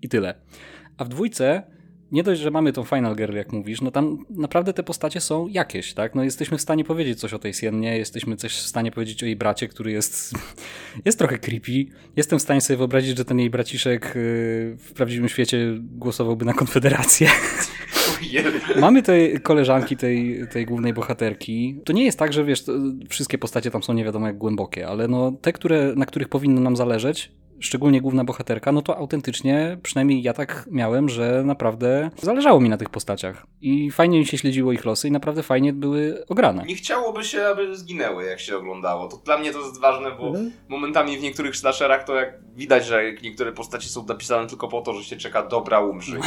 i 0.03 0.09
tyle. 0.09 0.35
A 0.99 1.05
w 1.05 1.09
dwójce 1.09 1.63
nie 2.13 2.23
dość, 2.23 2.41
że 2.41 2.51
mamy 2.51 2.73
tą 2.73 2.85
Final 2.85 3.17
Girl, 3.17 3.37
jak 3.37 3.53
mówisz, 3.53 3.81
no 3.81 3.91
tam 3.91 4.25
naprawdę 4.31 4.73
te 4.73 4.83
postacie 4.83 5.21
są 5.21 5.49
jakieś, 5.49 5.95
tak? 5.95 6.15
No 6.15 6.25
jesteśmy 6.25 6.59
w 6.59 6.61
stanie 6.61 6.85
powiedzieć 6.85 7.21
coś 7.21 7.35
o 7.35 7.39
tej 7.39 7.55
Siennie, 7.55 7.99
jesteśmy 7.99 8.37
coś 8.37 8.53
w 8.53 8.67
stanie 8.67 8.93
powiedzieć 8.93 9.23
o 9.23 9.27
jej 9.27 9.37
bracie, 9.37 9.69
który 9.69 9.93
jest, 9.93 10.35
jest 11.05 11.19
trochę 11.19 11.39
creepy. 11.39 11.87
Jestem 12.17 12.39
w 12.39 12.43
stanie 12.43 12.61
sobie 12.61 12.77
wyobrazić, 12.77 13.17
że 13.19 13.25
ten 13.25 13.39
jej 13.39 13.51
braciszek 13.51 14.07
y, 14.07 14.11
w 14.79 14.93
prawdziwym 14.95 15.29
świecie 15.29 15.79
głosowałby 15.81 16.45
na 16.45 16.53
Konfederację. 16.53 17.29
Mamy 18.81 19.03
tej 19.03 19.41
koleżanki, 19.41 19.97
tej, 19.97 20.49
tej 20.53 20.67
głównej 20.67 20.93
bohaterki. 20.93 21.81
To 21.85 21.93
nie 21.93 22.05
jest 22.05 22.19
tak, 22.19 22.33
że 22.33 22.45
wiesz, 22.45 22.65
wszystkie 23.09 23.39
postacie 23.39 23.71
tam 23.71 23.83
są 23.83 23.93
nie 23.93 24.05
wiadomo 24.05 24.27
jak 24.27 24.39
głębokie, 24.39 24.89
ale 24.89 25.09
no 25.09 25.33
te, 25.33 25.53
które, 25.53 25.93
na 25.97 26.07
których 26.07 26.29
powinno 26.29 26.61
nam 26.61 26.77
zależeć, 26.77 27.33
szczególnie 27.61 28.01
główna 28.01 28.25
bohaterka, 28.25 28.73
no 28.73 28.83
to 28.83 28.97
autentycznie, 28.97 29.79
przynajmniej 29.83 30.23
ja 30.23 30.33
tak 30.33 30.69
miałem, 30.71 31.09
że 31.09 31.43
naprawdę 31.45 32.11
zależało 32.23 32.61
mi 32.61 32.69
na 32.69 32.77
tych 32.77 32.91
postaciach. 32.91 33.47
I 33.61 33.91
fajnie 33.91 34.19
mi 34.19 34.27
się 34.27 34.39
śledziło 34.39 34.73
ich 34.73 34.85
losy 34.85 35.09
i 35.09 35.11
naprawdę 35.11 35.43
fajnie 35.43 35.73
były 35.73 36.27
ograne. 36.29 36.65
Nie 36.65 36.75
chciałoby 36.75 37.25
się, 37.25 37.47
aby 37.47 37.77
zginęły, 37.77 38.25
jak 38.25 38.41
się 38.41 38.57
oglądało. 38.57 39.09
To 39.09 39.17
dla 39.17 39.39
mnie 39.39 39.53
to 39.53 39.59
jest 39.59 39.81
ważne, 39.81 40.11
bo 40.11 40.29
mhm. 40.29 40.53
momentami 40.69 41.19
w 41.19 41.23
niektórych 41.23 41.57
slasherach 41.57 42.05
to 42.05 42.15
jak 42.15 42.41
widać, 42.55 42.87
że 42.87 43.03
niektóre 43.23 43.53
postacie 43.53 43.89
są 43.89 44.07
napisane 44.07 44.49
tylko 44.49 44.69
po 44.69 44.81
to, 44.81 44.93
że 44.93 45.05
się 45.05 45.17
czeka 45.17 45.43
dobra 45.43 45.81
umrzyj. 45.81 46.21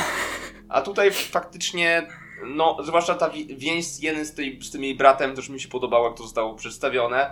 A 0.69 0.81
tutaj 0.81 1.11
faktycznie 1.11 2.07
no, 2.45 2.77
zwłaszcza 2.83 3.15
ta 3.15 3.29
więź 3.57 3.85
z 3.85 3.99
jeden 3.99 4.25
z, 4.25 4.33
tej, 4.33 4.61
z 4.61 4.71
tym 4.71 4.83
jej 4.83 4.95
bratem 4.95 5.35
też 5.35 5.49
mi 5.49 5.59
się 5.59 5.69
podobało, 5.69 6.07
jak 6.07 6.17
to 6.17 6.23
zostało 6.23 6.55
przedstawione. 6.55 7.31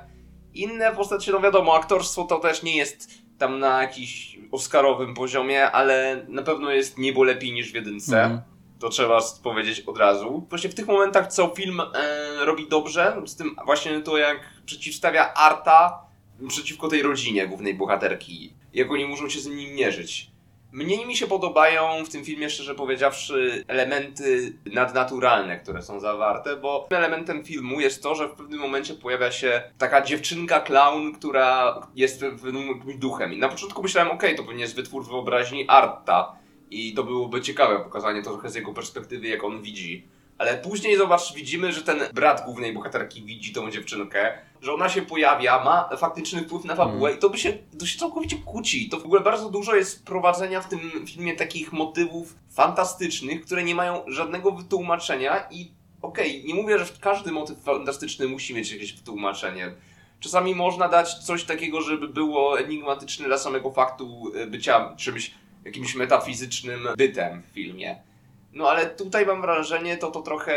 Inne 0.53 0.95
postacie, 0.95 1.31
no 1.31 1.39
wiadomo, 1.39 1.75
aktorstwo 1.75 2.23
to 2.23 2.39
też 2.39 2.63
nie 2.63 2.77
jest 2.77 3.20
tam 3.41 3.59
na 3.59 3.81
jakiś 3.81 4.39
oscarowym 4.51 5.13
poziomie, 5.13 5.71
ale 5.71 6.25
na 6.27 6.43
pewno 6.43 6.71
jest 6.71 6.97
niebo 6.97 7.23
lepiej 7.23 7.53
niż 7.53 7.71
w 7.71 7.75
jedynce. 7.75 8.23
Mm. 8.23 8.41
To 8.79 8.89
trzeba 8.89 9.21
powiedzieć 9.43 9.79
od 9.79 9.97
razu. 9.97 10.45
Właśnie 10.49 10.69
w 10.69 10.75
tych 10.75 10.87
momentach, 10.87 11.27
co 11.27 11.53
film 11.55 11.81
e, 11.81 12.45
robi 12.45 12.67
dobrze, 12.67 13.21
z 13.25 13.35
tym 13.35 13.55
właśnie 13.65 14.01
to, 14.01 14.17
jak 14.17 14.39
przeciwstawia 14.65 15.33
Arta 15.33 16.05
przeciwko 16.47 16.87
tej 16.87 17.01
rodzinie 17.01 17.47
głównej 17.47 17.73
bohaterki. 17.73 18.53
Jak 18.73 18.91
oni 18.91 19.05
muszą 19.05 19.29
się 19.29 19.39
z 19.39 19.47
nim 19.47 19.75
mierzyć. 19.75 20.30
Mniej 20.71 21.05
mi 21.05 21.15
się 21.15 21.27
podobają 21.27 22.05
w 22.05 22.09
tym 22.09 22.25
filmie, 22.25 22.49
szczerze 22.49 22.75
powiedziawszy, 22.75 23.65
elementy 23.67 24.53
nadnaturalne, 24.65 25.59
które 25.59 25.81
są 25.81 25.99
zawarte, 25.99 26.55
bo 26.55 26.87
elementem 26.89 27.43
filmu 27.43 27.79
jest 27.79 28.03
to, 28.03 28.15
że 28.15 28.27
w 28.27 28.31
pewnym 28.31 28.59
momencie 28.59 28.93
pojawia 28.93 29.31
się 29.31 29.63
taka 29.77 30.01
dziewczynka 30.01 30.59
clown, 30.59 31.13
która 31.13 31.81
jest 31.95 32.21
jakimś 32.21 32.95
duchem. 32.95 33.33
I 33.33 33.37
na 33.37 33.49
początku 33.49 33.83
myślałem, 33.83 34.11
okej, 34.11 34.29
okay, 34.29 34.37
to 34.37 34.43
pewnie 34.43 34.61
jest 34.61 34.75
wytwór 34.75 35.05
wyobraźni 35.05 35.65
Arta 35.67 36.35
i 36.71 36.93
to 36.93 37.03
byłoby 37.03 37.41
ciekawe 37.41 37.79
pokazanie 37.79 38.23
to 38.23 38.31
trochę 38.31 38.49
z 38.49 38.55
jego 38.55 38.73
perspektywy, 38.73 39.27
jak 39.27 39.43
on 39.43 39.61
widzi 39.61 40.07
ale 40.41 40.57
później 40.57 40.97
zobacz, 40.97 41.33
widzimy, 41.33 41.73
że 41.73 41.81
ten 41.81 41.99
brat 42.13 42.45
głównej 42.45 42.73
bohaterki 42.73 43.23
widzi 43.23 43.53
tą 43.53 43.71
dziewczynkę, 43.71 44.37
że 44.61 44.73
ona 44.73 44.89
się 44.89 45.01
pojawia, 45.01 45.63
ma 45.63 45.97
faktyczny 45.97 46.41
wpływ 46.41 46.65
na 46.65 46.75
fabułę 46.75 47.09
mm. 47.09 47.17
i 47.17 47.21
to 47.21 47.29
by 47.29 47.37
się, 47.37 47.53
to 47.79 47.85
się 47.85 47.99
całkowicie 47.99 48.37
kłóci. 48.37 48.89
To 48.89 48.99
w 48.99 49.05
ogóle 49.05 49.21
bardzo 49.21 49.49
dużo 49.49 49.75
jest 49.75 49.99
wprowadzenia 49.99 50.61
w 50.61 50.69
tym 50.69 50.79
filmie 51.07 51.35
takich 51.35 51.73
motywów 51.73 52.35
fantastycznych, 52.49 53.45
które 53.45 53.63
nie 53.63 53.75
mają 53.75 54.03
żadnego 54.07 54.51
wytłumaczenia 54.51 55.47
i 55.51 55.71
okej, 56.01 56.39
okay, 56.39 56.47
nie 56.47 56.61
mówię, 56.61 56.79
że 56.79 56.85
każdy 56.99 57.31
motyw 57.31 57.59
fantastyczny 57.63 58.27
musi 58.27 58.55
mieć 58.55 58.71
jakieś 58.71 58.93
wytłumaczenie. 58.93 59.71
Czasami 60.19 60.55
można 60.55 60.87
dać 60.87 61.13
coś 61.13 61.43
takiego, 61.43 61.81
żeby 61.81 62.07
było 62.07 62.59
enigmatyczne 62.59 63.25
dla 63.27 63.37
samego 63.37 63.71
faktu 63.71 64.31
bycia 64.47 64.95
czymś, 64.97 65.31
jakimś 65.65 65.95
metafizycznym 65.95 66.87
bytem 66.97 67.41
w 67.41 67.53
filmie. 67.53 68.10
No 68.53 68.69
ale 68.69 68.85
tutaj 68.85 69.25
mam 69.25 69.41
wrażenie, 69.41 69.97
to 69.97 70.11
to 70.11 70.21
trochę, 70.21 70.55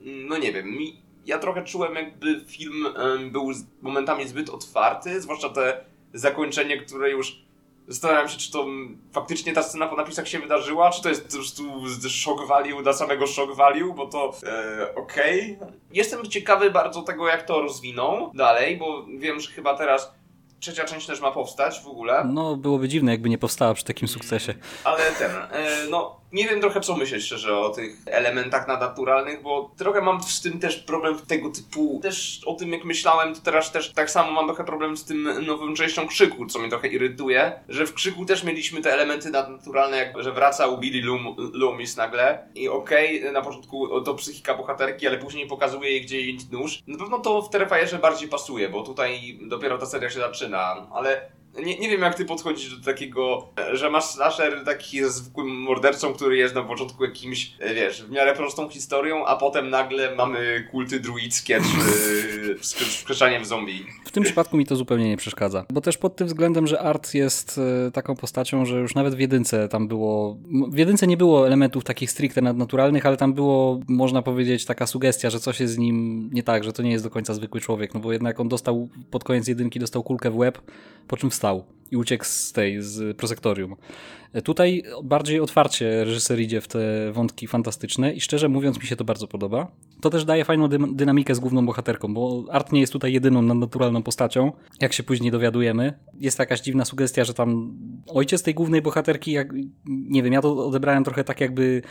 no 0.00 0.38
nie 0.38 0.52
wiem, 0.52 0.66
mi, 0.66 1.02
ja 1.26 1.38
trochę 1.38 1.64
czułem 1.64 1.94
jakby 1.94 2.44
film 2.46 2.86
um, 2.96 3.30
był 3.30 3.52
momentami 3.82 4.28
zbyt 4.28 4.50
otwarty, 4.50 5.20
zwłaszcza 5.20 5.48
te 5.48 5.84
zakończenie, 6.12 6.76
które 6.76 7.10
już 7.10 7.44
Zastanawiam 7.88 8.28
się, 8.28 8.38
czy 8.38 8.52
to 8.52 8.66
faktycznie 9.12 9.52
ta 9.52 9.62
scena 9.62 9.86
po 9.86 9.96
napisach 9.96 10.28
się 10.28 10.38
wydarzyła, 10.38 10.90
czy 10.90 11.02
to 11.02 11.08
jest 11.08 11.24
po 11.24 11.32
prostu 11.32 11.64
shock 12.08 12.46
value 12.48 12.82
dla 12.82 12.92
samego 12.92 13.26
shock 13.26 13.54
value, 13.54 13.94
bo 13.94 14.06
to 14.06 14.32
e, 14.46 14.94
okej. 14.94 15.56
Okay. 15.60 15.72
Jestem 15.92 16.30
ciekawy 16.30 16.70
bardzo 16.70 17.02
tego, 17.02 17.28
jak 17.28 17.42
to 17.42 17.60
rozwiną 17.60 18.30
dalej, 18.34 18.76
bo 18.76 19.06
wiem, 19.18 19.40
że 19.40 19.50
chyba 19.50 19.76
teraz 19.76 20.14
trzecia 20.60 20.84
część 20.84 21.06
też 21.06 21.20
ma 21.20 21.30
powstać 21.30 21.80
w 21.80 21.86
ogóle. 21.86 22.24
No, 22.24 22.56
byłoby 22.56 22.88
dziwne, 22.88 23.12
jakby 23.12 23.28
nie 23.28 23.38
powstała 23.38 23.74
przy 23.74 23.84
takim 23.84 24.08
sukcesie. 24.08 24.54
Ale 24.84 25.12
ten, 25.12 25.30
e, 25.30 25.86
no, 25.90 26.20
nie 26.34 26.48
wiem 26.48 26.60
trochę 26.60 26.80
co 26.80 26.96
myśleć 26.96 27.24
szczerze 27.24 27.58
o 27.58 27.68
tych 27.68 27.96
elementach 28.06 28.68
nadnaturalnych, 28.68 29.42
bo 29.42 29.74
trochę 29.76 30.00
mam 30.00 30.22
z 30.22 30.42
tym 30.42 30.60
też 30.60 30.76
problem 30.76 31.18
tego 31.18 31.50
typu. 31.50 32.00
Też 32.02 32.40
o 32.46 32.54
tym 32.54 32.72
jak 32.72 32.84
myślałem, 32.84 33.34
to 33.34 33.40
teraz 33.40 33.72
też 33.72 33.92
tak 33.92 34.10
samo 34.10 34.32
mam 34.32 34.46
trochę 34.46 34.64
problem 34.64 34.96
z 34.96 35.04
tym 35.04 35.46
nową 35.46 35.74
częścią 35.74 36.06
Krzyku, 36.06 36.46
co 36.46 36.58
mnie 36.58 36.68
trochę 36.68 36.88
irytuje, 36.88 37.52
że 37.68 37.86
w 37.86 37.94
Krzyku 37.94 38.24
też 38.24 38.44
mieliśmy 38.44 38.80
te 38.80 38.92
elementy 38.92 39.30
nadnaturalne, 39.30 39.96
jak 39.96 40.22
że 40.22 40.32
wraca 40.32 40.66
u 40.66 40.78
Billy 40.78 41.18
Loomis 41.52 41.96
nagle 41.96 42.48
i 42.54 42.68
okej, 42.68 43.20
okay, 43.20 43.32
na 43.32 43.42
początku 43.42 44.00
to 44.00 44.14
psychika 44.14 44.54
bohaterki, 44.54 45.06
ale 45.06 45.18
później 45.18 45.46
pokazuje 45.46 45.90
jej 45.90 46.02
gdzie 46.02 46.20
jej 46.20 46.38
nóż. 46.52 46.82
Na 46.86 46.98
pewno 46.98 47.18
to 47.18 47.42
w 47.42 47.50
Terrifierze 47.50 47.98
bardziej 47.98 48.28
pasuje, 48.28 48.68
bo 48.68 48.82
tutaj 48.82 49.38
dopiero 49.42 49.78
ta 49.78 49.86
seria 49.86 50.10
się 50.10 50.20
zaczyna, 50.20 50.86
ale 50.94 51.30
nie, 51.62 51.78
nie 51.78 51.88
wiem 51.88 52.00
jak 52.00 52.14
ty 52.14 52.24
podchodzisz 52.24 52.78
do 52.78 52.84
takiego, 52.84 53.48
że 53.72 53.90
masz 53.90 54.04
slasher 54.04 54.64
taki 54.64 55.04
zwykłym 55.04 55.48
mordercą, 55.60 56.14
który 56.14 56.36
jest 56.36 56.54
na 56.54 56.62
początku 56.62 57.04
jakimś, 57.04 57.52
e, 57.58 57.74
wiesz, 57.74 58.02
w 58.02 58.10
miarę 58.10 58.34
prostą 58.34 58.68
historią, 58.68 59.26
a 59.26 59.36
potem 59.36 59.70
nagle 59.70 60.14
mamy 60.14 60.68
kulty 60.70 61.00
druidzkie 61.00 61.60
czy 61.60 62.58
wskrzeszanie 62.58 63.40
w 63.40 63.46
zombie. 63.46 63.86
W 64.04 64.10
tym 64.10 64.24
przypadku 64.24 64.56
mi 64.56 64.66
to 64.66 64.76
zupełnie 64.76 65.08
nie 65.08 65.16
przeszkadza, 65.16 65.64
bo 65.70 65.80
też 65.80 65.98
pod 65.98 66.16
tym 66.16 66.26
względem, 66.26 66.66
że 66.66 66.80
Art 66.80 67.14
jest 67.14 67.60
e, 67.86 67.90
taką 67.90 68.16
postacią, 68.16 68.64
że 68.64 68.78
już 68.78 68.94
nawet 68.94 69.14
w 69.14 69.18
jedynce 69.18 69.68
tam 69.68 69.88
było, 69.88 70.36
w 70.68 70.78
jedynce 70.78 71.06
nie 71.06 71.16
było 71.16 71.46
elementów 71.46 71.84
takich 71.84 72.10
stricte 72.10 72.42
nadnaturalnych, 72.42 73.06
ale 73.06 73.16
tam 73.16 73.34
było, 73.34 73.80
można 73.88 74.22
powiedzieć, 74.22 74.64
taka 74.64 74.86
sugestia, 74.86 75.30
że 75.30 75.40
coś 75.40 75.60
jest 75.60 75.74
z 75.74 75.78
nim 75.78 76.30
nie 76.32 76.42
tak, 76.42 76.64
że 76.64 76.72
to 76.72 76.82
nie 76.82 76.90
jest 76.92 77.04
do 77.04 77.10
końca 77.10 77.34
zwykły 77.34 77.60
człowiek, 77.60 77.94
no 77.94 78.00
bo 78.00 78.12
jednak 78.12 78.40
on 78.40 78.48
dostał, 78.48 78.88
pod 79.10 79.24
koniec 79.24 79.48
jedynki 79.48 79.80
dostał 79.80 80.02
kulkę 80.02 80.30
w 80.30 80.36
łeb, 80.36 80.58
po 81.08 81.16
czym 81.16 81.30
wstał 81.30 81.43
Costal. 81.44 81.66
I 81.90 81.96
uciekł 81.96 82.24
z 82.24 82.52
tej, 82.52 82.82
z 82.82 83.16
prosektorium. 83.16 83.76
Tutaj 84.44 84.82
bardziej 85.04 85.40
otwarcie 85.40 86.04
reżyser 86.04 86.40
idzie 86.40 86.60
w 86.60 86.68
te 86.68 87.12
wątki 87.12 87.46
fantastyczne 87.46 88.12
i 88.12 88.20
szczerze 88.20 88.48
mówiąc 88.48 88.80
mi 88.80 88.86
się 88.86 88.96
to 88.96 89.04
bardzo 89.04 89.26
podoba. 89.28 89.70
To 90.00 90.10
też 90.10 90.24
daje 90.24 90.44
fajną 90.44 90.68
dy 90.68 90.78
dynamikę 90.92 91.34
z 91.34 91.40
główną 91.40 91.66
bohaterką, 91.66 92.14
bo 92.14 92.44
Art 92.50 92.72
nie 92.72 92.80
jest 92.80 92.92
tutaj 92.92 93.12
jedyną 93.12 93.42
naturalną 93.42 94.02
postacią, 94.02 94.52
jak 94.80 94.92
się 94.92 95.02
później 95.02 95.30
dowiadujemy. 95.30 95.98
Jest 96.20 96.38
jakaś 96.38 96.60
dziwna 96.60 96.84
sugestia, 96.84 97.24
że 97.24 97.34
tam 97.34 97.78
ojciec 98.06 98.42
tej 98.42 98.54
głównej 98.54 98.82
bohaterki, 98.82 99.32
jak, 99.32 99.52
nie 99.86 100.22
wiem, 100.22 100.32
ja 100.32 100.42
to 100.42 100.66
odebrałem 100.66 101.04
trochę 101.04 101.24
tak 101.24 101.40
jakby 101.40 101.82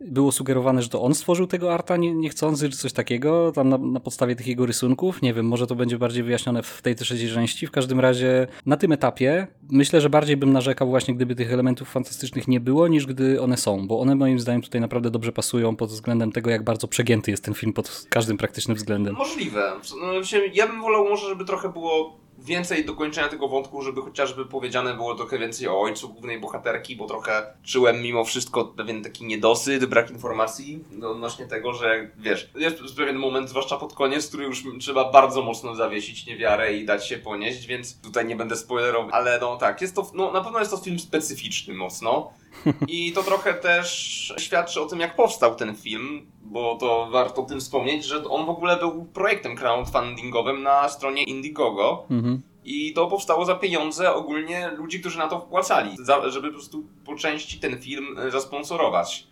było 0.00 0.32
sugerowane, 0.32 0.82
że 0.82 0.88
to 0.88 1.02
on 1.02 1.14
stworzył 1.14 1.46
tego 1.46 1.74
Arta 1.74 1.96
nie, 1.96 2.14
niechcący, 2.14 2.70
czy 2.70 2.76
coś 2.76 2.92
takiego, 2.92 3.52
tam 3.52 3.68
na, 3.68 3.78
na, 3.78 4.00
podstawie 4.00 4.36
tych 4.36 4.46
jego 4.46 4.66
rysunków. 4.66 5.22
Nie 5.22 5.34
wiem, 5.34 5.46
może 5.46 5.66
to 5.66 5.74
będzie 5.74 5.98
bardziej 5.98 6.22
wyjaśnione 6.22 6.62
w 6.62 6.82
tej 6.82 6.94
trzeciej 6.94 7.28
części. 7.28 7.66
W 7.66 7.70
każdym 7.70 8.00
razie 8.00 8.46
na 8.66 8.76
tym 8.76 8.92
etapie 8.92 9.39
myślę, 9.70 10.00
że 10.00 10.10
bardziej 10.10 10.36
bym 10.36 10.52
narzekał 10.52 10.88
właśnie, 10.88 11.14
gdyby 11.14 11.34
tych 11.34 11.52
elementów 11.52 11.88
fantastycznych 11.88 12.48
nie 12.48 12.60
było, 12.60 12.88
niż 12.88 13.06
gdy 13.06 13.40
one 13.40 13.56
są, 13.56 13.86
bo 13.86 14.00
one 14.00 14.14
moim 14.14 14.40
zdaniem 14.40 14.62
tutaj 14.62 14.80
naprawdę 14.80 15.10
dobrze 15.10 15.32
pasują 15.32 15.76
pod 15.76 15.90
względem 15.90 16.32
tego, 16.32 16.50
jak 16.50 16.64
bardzo 16.64 16.88
przegięty 16.88 17.30
jest 17.30 17.44
ten 17.44 17.54
film 17.54 17.72
pod 17.72 18.06
każdym 18.08 18.36
praktycznym 18.36 18.76
względem. 18.76 19.14
Możliwe. 19.14 19.72
No, 20.00 20.12
ja 20.54 20.66
bym 20.66 20.80
wolał 20.80 21.04
może, 21.04 21.28
żeby 21.28 21.44
trochę 21.44 21.68
było 21.68 22.20
więcej 22.40 22.84
dokończenia 22.84 23.28
tego 23.28 23.48
wątku, 23.48 23.82
żeby 23.82 24.02
chociażby 24.02 24.46
powiedziane 24.46 24.94
było 24.94 25.14
trochę 25.14 25.38
więcej 25.38 25.68
o 25.68 25.80
ojcu 25.80 26.08
głównej 26.08 26.40
bohaterki, 26.40 26.96
bo 26.96 27.06
trochę 27.06 27.54
czułem 27.62 28.02
mimo 28.02 28.24
wszystko 28.24 28.64
pewien 28.64 29.02
taki 29.02 29.24
niedosyt, 29.24 29.84
brak 29.84 30.10
informacji 30.10 30.84
odnośnie 31.02 31.46
tego, 31.46 31.72
że 31.72 32.10
wiesz, 32.18 32.50
jest 32.54 32.96
pewien 32.96 33.16
moment, 33.16 33.48
zwłaszcza 33.48 33.76
pod 33.76 33.94
koniec, 33.94 34.28
który 34.28 34.44
już 34.44 34.64
trzeba 34.80 35.12
bardzo 35.12 35.42
mocno 35.42 35.74
zawiesić 35.74 36.26
niewiarę 36.26 36.76
i 36.76 36.84
dać 36.84 37.08
się 37.08 37.18
ponieść, 37.18 37.66
więc 37.66 38.00
tutaj 38.00 38.26
nie 38.26 38.36
będę 38.36 38.56
spoilerował, 38.56 39.10
ale 39.12 39.38
no 39.40 39.56
tak, 39.56 39.80
jest 39.80 39.94
to, 39.94 40.10
no 40.14 40.32
na 40.32 40.40
pewno 40.40 40.58
jest 40.58 40.70
to 40.70 40.76
film 40.76 40.98
specyficzny 40.98 41.74
mocno. 41.74 42.32
I 42.88 43.12
to 43.12 43.22
trochę 43.22 43.54
też 43.54 44.34
świadczy 44.38 44.80
o 44.80 44.86
tym, 44.86 45.00
jak 45.00 45.16
powstał 45.16 45.54
ten 45.54 45.76
film, 45.76 46.30
bo 46.50 46.76
to 46.76 47.08
warto 47.10 47.42
o 47.42 47.46
tym 47.46 47.60
wspomnieć, 47.60 48.04
że 48.04 48.24
on 48.24 48.46
w 48.46 48.50
ogóle 48.50 48.76
był 48.76 49.04
projektem 49.04 49.56
crowdfundingowym 49.56 50.62
na 50.62 50.88
stronie 50.88 51.22
Indiegogo. 51.22 52.06
Mhm. 52.10 52.42
I 52.64 52.92
to 52.92 53.06
powstało 53.06 53.44
za 53.44 53.54
pieniądze 53.54 54.14
ogólnie 54.14 54.70
ludzi, 54.76 55.00
którzy 55.00 55.18
na 55.18 55.28
to 55.28 55.40
wpłacali, 55.40 55.96
żeby 56.26 56.48
po 56.48 56.54
prostu 56.54 56.84
po 57.04 57.14
części 57.14 57.60
ten 57.60 57.78
film 57.82 58.18
e, 58.18 58.30
zasponsorować. 58.30 59.26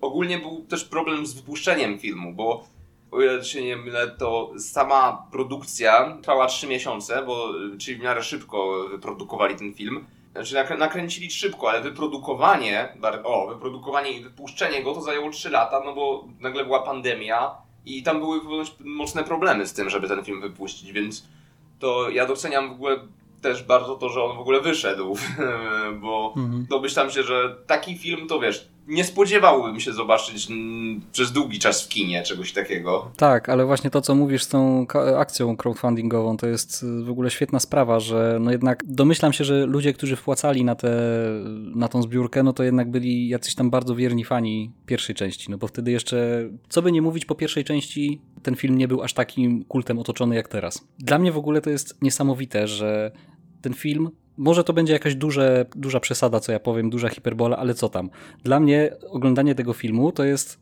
Ogólnie 0.00 0.38
był 0.38 0.64
też 0.68 0.84
problem 0.84 1.26
z 1.26 1.34
wypuszczeniem 1.34 1.98
filmu, 1.98 2.32
bo 2.32 2.64
o 3.10 3.20
ile 3.20 3.44
się 3.44 3.64
nie 3.64 3.76
mylę, 3.76 4.08
to 4.18 4.52
sama 4.58 5.26
produkcja 5.32 6.18
trwała 6.22 6.46
3 6.46 6.66
miesiące, 6.66 7.22
bo 7.26 7.48
czyli 7.78 7.98
w 7.98 8.02
miarę 8.02 8.22
szybko 8.22 8.88
wyprodukowali 8.90 9.56
ten 9.56 9.74
film. 9.74 10.06
Znaczy 10.32 10.76
nakręcili 10.78 11.30
szybko, 11.30 11.70
ale 11.70 11.80
wyprodukowanie, 11.80 12.88
o, 13.24 13.48
wyprodukowanie 13.48 14.10
i 14.10 14.22
wypuszczenie 14.22 14.82
go 14.82 14.94
to 14.94 15.00
zajęło 15.00 15.30
3 15.30 15.50
lata, 15.50 15.82
no 15.84 15.94
bo 15.94 16.24
nagle 16.40 16.64
była 16.64 16.82
pandemia 16.82 17.50
i 17.86 18.02
tam 18.02 18.20
były 18.20 18.40
mocne 18.84 19.24
problemy 19.24 19.66
z 19.66 19.72
tym, 19.72 19.90
żeby 19.90 20.08
ten 20.08 20.24
film 20.24 20.40
wypuścić, 20.40 20.92
więc 20.92 21.26
to 21.78 22.10
ja 22.10 22.26
doceniam 22.26 22.68
w 22.68 22.72
ogóle 22.72 22.96
też 23.42 23.62
bardzo 23.62 23.96
to, 23.96 24.08
że 24.08 24.22
on 24.22 24.36
w 24.36 24.40
ogóle 24.40 24.60
wyszedł, 24.60 25.16
bo 26.02 26.34
mhm. 26.36 26.66
domyślam 26.70 27.10
się, 27.10 27.22
że 27.22 27.56
taki 27.66 27.98
film 27.98 28.28
to 28.28 28.40
wiesz, 28.40 28.68
nie 28.90 29.04
spodziewałbym 29.04 29.80
się 29.80 29.92
zobaczyć 29.92 30.48
przez 31.12 31.32
długi 31.32 31.58
czas 31.58 31.82
w 31.82 31.88
kinie 31.88 32.22
czegoś 32.22 32.52
takiego. 32.52 33.10
Tak, 33.16 33.48
ale 33.48 33.66
właśnie 33.66 33.90
to, 33.90 34.00
co 34.00 34.14
mówisz 34.14 34.42
z 34.42 34.48
tą 34.48 34.86
akcją 35.18 35.56
crowdfundingową, 35.56 36.36
to 36.36 36.46
jest 36.46 36.82
y, 36.82 37.04
w 37.04 37.10
ogóle 37.10 37.30
świetna 37.30 37.60
sprawa, 37.60 38.00
że 38.00 38.38
no 38.40 38.50
jednak 38.50 38.84
domyślam 38.86 39.32
się, 39.32 39.44
że 39.44 39.66
ludzie, 39.66 39.92
którzy 39.92 40.16
wpłacali 40.16 40.64
na, 40.64 40.74
te, 40.74 40.90
na 41.74 41.88
tą 41.88 42.02
zbiórkę, 42.02 42.42
no 42.42 42.52
to 42.52 42.62
jednak 42.62 42.90
byli 42.90 43.28
jacyś 43.28 43.54
tam 43.54 43.70
bardzo 43.70 43.94
wierni 43.94 44.24
fani 44.24 44.72
pierwszej 44.86 45.14
części, 45.14 45.50
no 45.50 45.58
bo 45.58 45.66
wtedy 45.66 45.90
jeszcze, 45.90 46.48
co 46.68 46.82
by 46.82 46.92
nie 46.92 47.02
mówić, 47.02 47.24
po 47.24 47.34
pierwszej 47.34 47.64
części 47.64 48.20
ten 48.42 48.56
film 48.56 48.78
nie 48.78 48.88
był 48.88 49.02
aż 49.02 49.12
takim 49.12 49.64
kultem 49.64 49.98
otoczony 49.98 50.34
jak 50.36 50.48
teraz. 50.48 50.84
Dla 50.98 51.18
mnie 51.18 51.32
w 51.32 51.38
ogóle 51.38 51.60
to 51.60 51.70
jest 51.70 52.02
niesamowite, 52.02 52.68
że 52.68 53.12
ten 53.62 53.74
film 53.74 54.10
może 54.40 54.64
to 54.64 54.72
będzie 54.72 54.92
jakaś 54.92 55.14
duże, 55.14 55.66
duża 55.76 56.00
przesada, 56.00 56.40
co 56.40 56.52
ja 56.52 56.60
powiem, 56.60 56.90
duża 56.90 57.08
hiperbola, 57.08 57.56
ale 57.56 57.74
co 57.74 57.88
tam. 57.88 58.10
Dla 58.44 58.60
mnie 58.60 58.96
oglądanie 59.08 59.54
tego 59.54 59.72
filmu 59.72 60.12
to 60.12 60.24
jest 60.24 60.58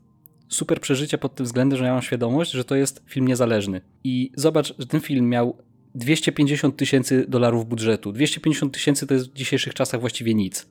super 0.49 0.81
przeżycie 0.81 1.19
pod 1.19 1.35
tym 1.35 1.47
względem, 1.47 1.79
że 1.79 1.85
ja 1.85 1.93
mam 1.93 2.03
świadomość, 2.03 2.51
że 2.51 2.64
to 2.64 2.75
jest 2.75 3.03
film 3.07 3.29
niezależny. 3.29 3.81
I 4.05 4.31
zobacz, 4.35 4.75
że 4.79 4.87
ten 4.87 5.01
film 5.01 5.29
miał 5.29 5.57
250 5.95 6.77
tysięcy 6.77 7.25
dolarów 7.29 7.69
budżetu. 7.69 8.12
250 8.12 8.75
tysięcy 8.75 9.07
to 9.07 9.14
jest 9.14 9.31
w 9.31 9.33
dzisiejszych 9.33 9.75
czasach 9.75 10.01
właściwie 10.01 10.35
nic. 10.35 10.67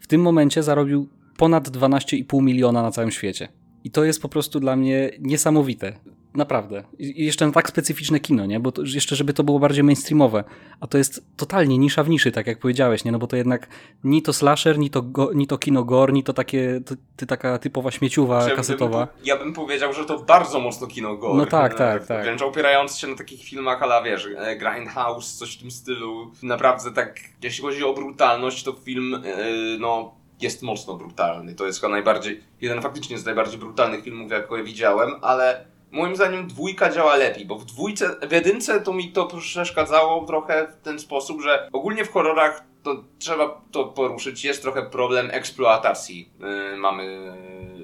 W 0.00 0.06
tym 0.06 0.20
momencie 0.20 0.62
zarobił 0.62 1.08
ponad 1.36 1.68
12,5 1.68 2.42
miliona 2.42 2.82
na 2.82 2.90
całym 2.90 3.10
świecie. 3.10 3.48
I 3.84 3.90
to 3.90 4.04
jest 4.04 4.22
po 4.22 4.28
prostu 4.28 4.60
dla 4.60 4.76
mnie 4.76 5.10
niesamowite. 5.20 5.92
Naprawdę. 6.34 6.84
I 6.98 7.24
jeszcze 7.24 7.46
na 7.46 7.52
tak 7.52 7.68
specyficzne 7.68 8.20
kino, 8.20 8.46
nie? 8.46 8.60
Bo 8.60 8.72
to, 8.72 8.82
jeszcze, 8.82 9.16
żeby 9.16 9.32
to 9.32 9.44
było 9.44 9.58
bardziej 9.58 9.84
mainstreamowe. 9.84 10.44
A 10.80 10.86
to 10.86 10.98
jest 10.98 11.26
totalnie 11.36 11.78
nisza 11.78 12.02
w 12.02 12.08
niszy, 12.08 12.32
tak 12.32 12.46
jak 12.46 12.58
powiedziałeś, 12.58 13.04
nie? 13.04 13.12
No 13.12 13.18
bo 13.18 13.26
to 13.26 13.36
jednak 13.36 13.68
ni 14.04 14.22
to 14.22 14.32
slasher, 14.32 14.78
ni 14.78 14.90
to, 14.90 15.02
go, 15.02 15.32
ni 15.32 15.46
to 15.46 15.58
kino 15.58 15.84
gore, 15.84 16.12
ni 16.12 16.24
to 16.24 16.32
takie, 16.32 16.80
to, 16.86 16.94
to 17.16 17.26
taka 17.26 17.58
typowa 17.58 17.90
śmieciuwa 17.90 18.48
Czy 18.48 18.56
kasetowa. 18.56 19.06
Bym, 19.06 19.24
ja 19.24 19.36
bym 19.36 19.52
powiedział, 19.52 19.92
że 19.92 20.04
to 20.04 20.18
bardzo 20.18 20.60
mocno 20.60 20.86
kino 20.86 21.16
gore. 21.16 21.38
No 21.38 21.46
tak, 21.46 21.74
tak, 21.74 22.06
tak. 22.06 22.22
Wręcz 22.22 22.42
opierając 22.42 22.98
się 22.98 23.06
na 23.06 23.16
takich 23.16 23.42
filmach, 23.42 23.82
ale 23.82 24.10
wiesz, 24.10 24.28
e, 24.36 24.56
Grindhouse, 24.56 25.34
coś 25.34 25.56
w 25.56 25.60
tym 25.60 25.70
stylu. 25.70 26.30
Naprawdę 26.42 26.92
tak, 26.92 27.20
jeśli 27.42 27.64
chodzi 27.64 27.84
o 27.84 27.94
brutalność, 27.94 28.64
to 28.64 28.72
film, 28.72 29.22
yy, 29.24 29.78
no, 29.80 30.14
jest 30.40 30.62
mocno 30.62 30.94
brutalny. 30.94 31.54
To 31.54 31.66
jest 31.66 31.80
chyba 31.80 31.90
najbardziej, 31.90 32.40
jeden 32.60 32.82
faktycznie 32.82 33.18
z 33.18 33.24
najbardziej 33.24 33.58
brutalnych 33.58 34.04
filmów, 34.04 34.30
jakie 34.30 34.62
widziałem, 34.64 35.10
ale 35.22 35.66
moim 35.90 36.16
zdaniem 36.16 36.48
dwójka 36.48 36.90
działa 36.90 37.16
lepiej, 37.16 37.46
bo 37.46 37.58
w 37.58 37.64
dwójce, 37.64 38.16
w 38.28 38.32
jedynce 38.32 38.80
to 38.80 38.92
mi 38.92 39.12
to 39.12 39.26
przeszkadzało 39.26 40.26
trochę 40.26 40.66
w 40.66 40.82
ten 40.82 40.98
sposób, 40.98 41.42
że 41.42 41.68
ogólnie 41.72 42.04
w 42.04 42.12
horrorach 42.12 42.64
to 42.82 43.04
trzeba 43.18 43.60
to 43.70 43.84
poruszyć, 43.84 44.44
jest 44.44 44.62
trochę 44.62 44.82
problem 44.82 45.28
eksploatacji 45.30 46.32
yy, 46.40 46.76
mamy 46.76 47.32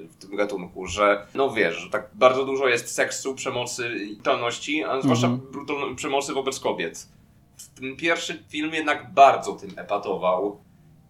w 0.09 0.15
tym 0.15 0.35
gatunku, 0.35 0.87
że 0.87 1.27
no 1.33 1.49
wiesz, 1.49 1.75
że 1.75 1.89
tak 1.89 2.09
bardzo 2.13 2.45
dużo 2.45 2.67
jest 2.67 2.95
seksu, 2.95 3.35
przemocy 3.35 3.95
i 3.95 4.13
brutalności, 4.13 4.83
a 4.83 5.01
zwłaszcza 5.01 5.27
mm 5.27 5.41
przemocy 5.95 6.33
wobec 6.33 6.59
kobiet. 6.59 7.07
Ten 7.79 7.95
pierwszy 7.95 8.43
film 8.49 8.73
jednak 8.73 9.13
bardzo 9.13 9.53
tym 9.53 9.79
epatował 9.79 10.63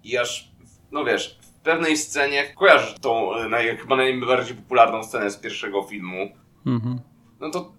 i 0.03 0.17
aż, 0.17 0.51
no 0.91 1.05
wiesz, 1.05 1.39
w 1.41 1.59
pewnej 1.63 1.97
scenie, 1.97 2.53
kojarzysz 2.55 2.99
tą 3.01 3.31
naj, 3.49 3.77
chyba 3.77 3.95
najbardziej 3.95 4.55
popularną 4.55 5.03
scenę 5.03 5.31
z 5.31 5.37
pierwszego 5.37 5.83
filmu, 5.83 6.29
Mhm. 6.65 6.99
No 7.39 7.49
to. 7.49 7.71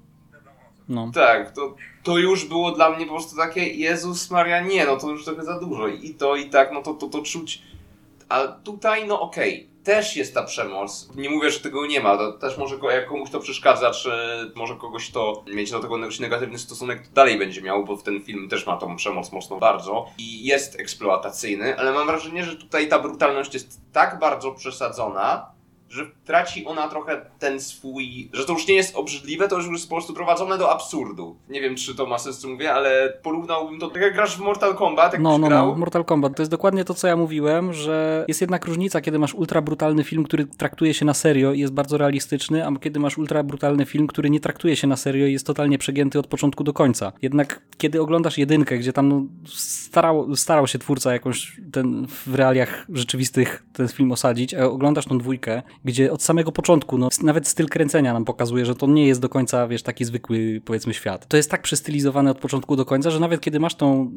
No. 0.89 1.11
Tak, 1.15 1.53
to, 1.53 1.75
to 2.03 2.19
już 2.19 2.45
było 2.45 2.73
dla 2.73 2.91
mnie 2.91 3.07
po 3.07 3.13
prostu 3.13 3.37
takie, 3.37 3.67
Jezus 3.67 4.31
Maria, 4.31 4.61
nie, 4.61 4.87
no 4.87 4.97
to 4.97 5.11
już 5.11 5.25
trochę 5.25 5.45
za 5.45 5.61
dużo. 5.61 5.89
I 5.89 6.15
to 6.15 6.37
i 6.37 6.51
tak, 6.51 6.73
no 6.73 6.83
to 6.83 6.95
to, 6.95 7.07
to 7.07 7.23
czuć. 7.23 7.63
A 8.29 8.49
tutaj, 8.49 9.07
no 9.07 9.21
okej, 9.21 9.55
okay, 9.55 9.77
też 9.87 10.17
jest 10.17 10.35
ta 10.35 10.43
przemoc. 10.43 11.09
Nie 11.17 11.31
mówię, 11.31 11.51
że 11.51 11.61
tego 11.61 11.87
nie 11.87 12.01
ma, 12.01 12.17
to 12.17 12.33
też 12.33 12.59
może 12.59 12.77
jak 12.93 13.09
komuś 13.09 13.31
to 13.31 13.41
przeszkadza, 13.41 13.91
czy 13.91 14.11
może 14.55 14.75
kogoś 14.75 15.11
to 15.11 15.45
mieć 15.55 15.71
do 15.71 15.81
tego 15.81 15.99
negatywny 16.21 16.59
stosunek, 16.59 17.07
to 17.07 17.15
dalej 17.15 17.39
będzie 17.39 17.63
miał, 17.63 17.85
bo 17.85 17.97
ten 17.97 18.23
film 18.23 18.49
też 18.49 18.67
ma 18.67 18.77
tą 18.77 18.97
przemoc 18.97 19.33
mocno 19.33 19.59
bardzo 19.59 20.07
i 20.19 20.45
jest 20.45 20.81
eksploatacyjny, 20.81 21.79
ale 21.79 21.93
mam 21.93 22.07
wrażenie, 22.07 22.45
że 22.45 22.57
tutaj 22.57 22.89
ta 22.89 22.99
brutalność 22.99 23.55
jest 23.55 23.81
tak 23.93 24.19
bardzo 24.19 24.53
przesadzona, 24.53 25.56
że 25.89 26.07
traci 26.25 26.67
ona 26.67 26.89
trochę 26.89 27.21
ten 27.39 27.61
swój, 27.61 28.31
że 28.33 28.45
to 28.45 28.53
już 28.53 28.67
nie 28.67 28.75
jest 28.75 28.97
obrzydliwe, 28.97 29.49
to 29.49 29.57
już 29.57 29.69
jest 29.69 29.89
po 29.89 29.95
prostu 29.95 30.15
prowadzone 30.15 30.59
do 30.59 30.73
absurdu. 30.73 31.37
Nie 31.49 31.61
wiem, 31.61 31.77
czy 31.77 31.95
to 31.95 32.07
ma 32.07 32.19
sens, 32.19 32.39
co 32.39 32.49
mówię, 32.49 32.73
ale 32.73 33.19
porównałbym 33.23 33.81
to, 33.81 33.91
tak 33.91 34.03
jak 34.03 34.15
grasz 34.15 34.37
w 34.37 34.41
Mortal 34.41 34.75
Kombat, 34.75 35.13
jak 35.13 35.23
No, 35.23 35.39
no, 35.39 35.49
grał, 35.49 35.67
no, 35.67 35.79
Mortal 35.79 36.05
Kombat. 36.05 36.37
To 36.37 36.43
jest 36.43 36.51
dokładnie 36.51 36.85
to, 36.85 36.95
co 36.95 37.09
ja 37.09 37.17
mówiłem, 37.17 37.73
że 37.73 38.25
jest 38.29 38.41
jednak 38.41 38.65
różnica, 38.65 39.01
kiedy 39.01 39.19
masz 39.19 39.35
ultra 39.35 39.63
brutalny 39.63 40.05
film, 40.05 40.25
który 40.25 40.47
traktuje 40.47 40.95
się 40.95 41.05
na 41.05 41.15
serio 41.15 41.53
i 41.53 41.61
jest 41.61 41.73
bardzo 41.73 41.99
realistyczny, 41.99 42.67
a 42.67 42.73
kiedy 42.81 43.01
masz 43.01 43.19
ultra 43.19 43.43
brutalny 43.43 43.87
film, 43.87 44.07
który 44.07 44.31
nie 44.31 44.41
traktuje 44.41 44.77
się 44.77 44.87
na 44.87 44.97
serio 44.97 45.27
i 45.27 45.33
jest 45.33 45.47
totalnie 45.47 45.79
przegięty 45.79 46.19
od 46.19 46.27
początku 46.27 46.65
do 46.65 46.73
końca. 46.73 47.13
Jednak 47.23 47.63
kiedy 47.79 48.03
oglądasz 48.03 48.39
jedynkę, 48.39 48.79
gdzie 48.79 48.93
tam 48.93 49.09
no, 49.09 49.23
starał, 49.97 50.37
starał 50.37 50.67
się 50.67 50.79
twórca 50.79 51.13
jakąś 51.13 51.61
ten, 51.73 52.07
w 52.27 52.35
realiach 52.35 52.87
rzeczywistych 52.93 53.67
ten 53.73 53.89
film 53.89 54.13
osadzić, 54.13 54.55
a 54.55 54.65
oglądasz 54.65 55.05
tą 55.05 55.19
dwójkę, 55.19 55.63
gdzie 55.85 56.13
od 56.13 56.23
samego 56.23 56.53
początku, 56.53 56.99
no, 56.99 57.09
nawet 57.23 57.49
styl 57.49 57.69
kręcenia 57.69 58.13
nam 58.13 58.25
pokazuje, 58.25 58.67
że 58.67 58.75
to 58.75 58.87
nie 58.87 59.07
jest 59.07 59.21
do 59.21 59.29
końca, 59.29 59.69
wiesz, 59.69 59.83
taki 59.83 60.05
zwykły, 60.05 60.61
powiedzmy, 60.65 60.95
świat. 60.95 61.27
To 61.29 61.37
jest 61.37 61.51
tak 61.51 61.63
przystylizowane 61.63 62.31
od 62.31 62.39
początku 62.39 62.77
do 62.77 62.85
końca, 62.85 63.11
że 63.11 63.21
nawet 63.21 63.41
kiedy 63.41 63.61
masz 63.61 63.75
tą 63.75 64.11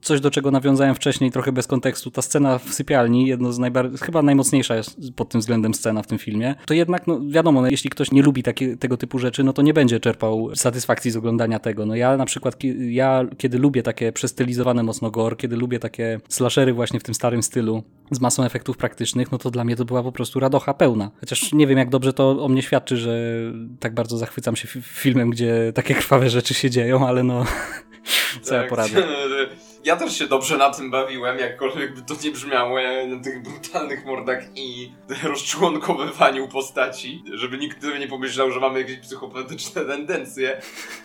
coś, 0.00 0.20
do 0.20 0.30
czego 0.30 0.50
nawiązałem 0.50 0.94
wcześniej, 0.94 1.30
trochę 1.30 1.52
bez 1.52 1.66
kontekstu, 1.66 2.10
ta 2.10 2.22
scena 2.22 2.58
w 2.58 2.74
sypialni, 2.74 3.26
jedno 3.26 3.52
z 3.52 3.58
najbardziej, 3.58 3.98
chyba 3.98 4.22
najmocniejsza 4.22 4.76
jest 4.76 4.98
pod 5.16 5.28
tym 5.28 5.40
względem 5.40 5.74
scena 5.74 6.02
w 6.02 6.06
tym 6.06 6.18
filmie, 6.18 6.54
to 6.66 6.74
jednak, 6.74 7.06
no 7.06 7.20
wiadomo, 7.28 7.62
no, 7.62 7.68
jeśli 7.70 7.90
ktoś 7.90 8.12
nie 8.12 8.22
lubi 8.22 8.42
takie, 8.42 8.76
tego 8.76 8.96
typu 8.96 9.18
rzeczy, 9.18 9.44
no 9.44 9.52
to 9.52 9.62
nie 9.62 9.74
będzie 9.74 10.00
czerpał 10.00 10.56
satysfakcji 10.56 11.10
z 11.10 11.16
oglądania 11.16 11.58
tego. 11.58 11.86
No 11.86 11.94
ja 11.94 12.16
na 12.16 12.24
przykład, 12.24 12.56
ja 12.78 13.24
kiedy 13.38 13.58
lubię 13.58 13.82
takie 13.82 14.12
przestylizowane 14.12 14.82
mocno 14.82 15.10
gore, 15.22 15.36
kiedy 15.36 15.56
lubię 15.56 15.78
takie 15.78 16.20
slashery 16.28 16.72
właśnie 16.72 17.00
w 17.00 17.02
tym 17.02 17.14
starym 17.14 17.42
stylu, 17.42 17.82
z 18.10 18.20
masą 18.20 18.44
efektów 18.44 18.76
praktycznych, 18.76 19.32
no 19.32 19.38
to 19.38 19.50
dla 19.50 19.64
mnie 19.64 19.76
to 19.76 19.84
była 19.84 20.02
po 20.02 20.12
prostu 20.12 20.40
radocha 20.40 20.74
pełna. 20.74 21.10
Chociaż 21.20 21.52
nie 21.52 21.66
wiem, 21.66 21.78
jak 21.78 21.90
dobrze 21.90 22.12
to 22.12 22.44
o 22.44 22.48
mnie 22.48 22.62
świadczy, 22.62 22.96
że 22.96 23.36
tak 23.80 23.94
bardzo 23.94 24.18
zachwycam 24.18 24.56
się 24.56 24.68
filmem, 24.82 25.30
gdzie 25.30 25.72
takie 25.74 25.94
krwawe 25.94 26.30
rzeczy 26.30 26.54
się 26.54 26.70
dzieją, 26.70 27.08
ale 27.08 27.22
no, 27.22 27.44
co 28.42 28.50
tak. 28.50 28.62
ja 28.62 28.68
poradzę. 28.68 29.02
Ja 29.84 29.96
też 29.96 30.18
się 30.18 30.26
dobrze 30.26 30.56
na 30.56 30.70
tym 30.70 30.90
bawiłem, 30.90 31.38
jakkolwiek 31.38 31.94
by 31.94 32.02
to 32.02 32.14
nie 32.24 32.30
brzmiało, 32.30 32.78
na 33.06 33.22
tych 33.24 33.42
brutalnych 33.42 34.04
mordach 34.04 34.44
i 34.54 34.92
rozczłonkowywaniu 35.22 36.48
postaci, 36.48 37.24
żeby 37.32 37.58
nikt 37.58 37.82
nie 38.00 38.08
pomyślał, 38.08 38.50
że 38.50 38.60
mamy 38.60 38.80
jakieś 38.80 38.98
psychopatyczne 38.98 39.84
tendencje. 39.84 40.60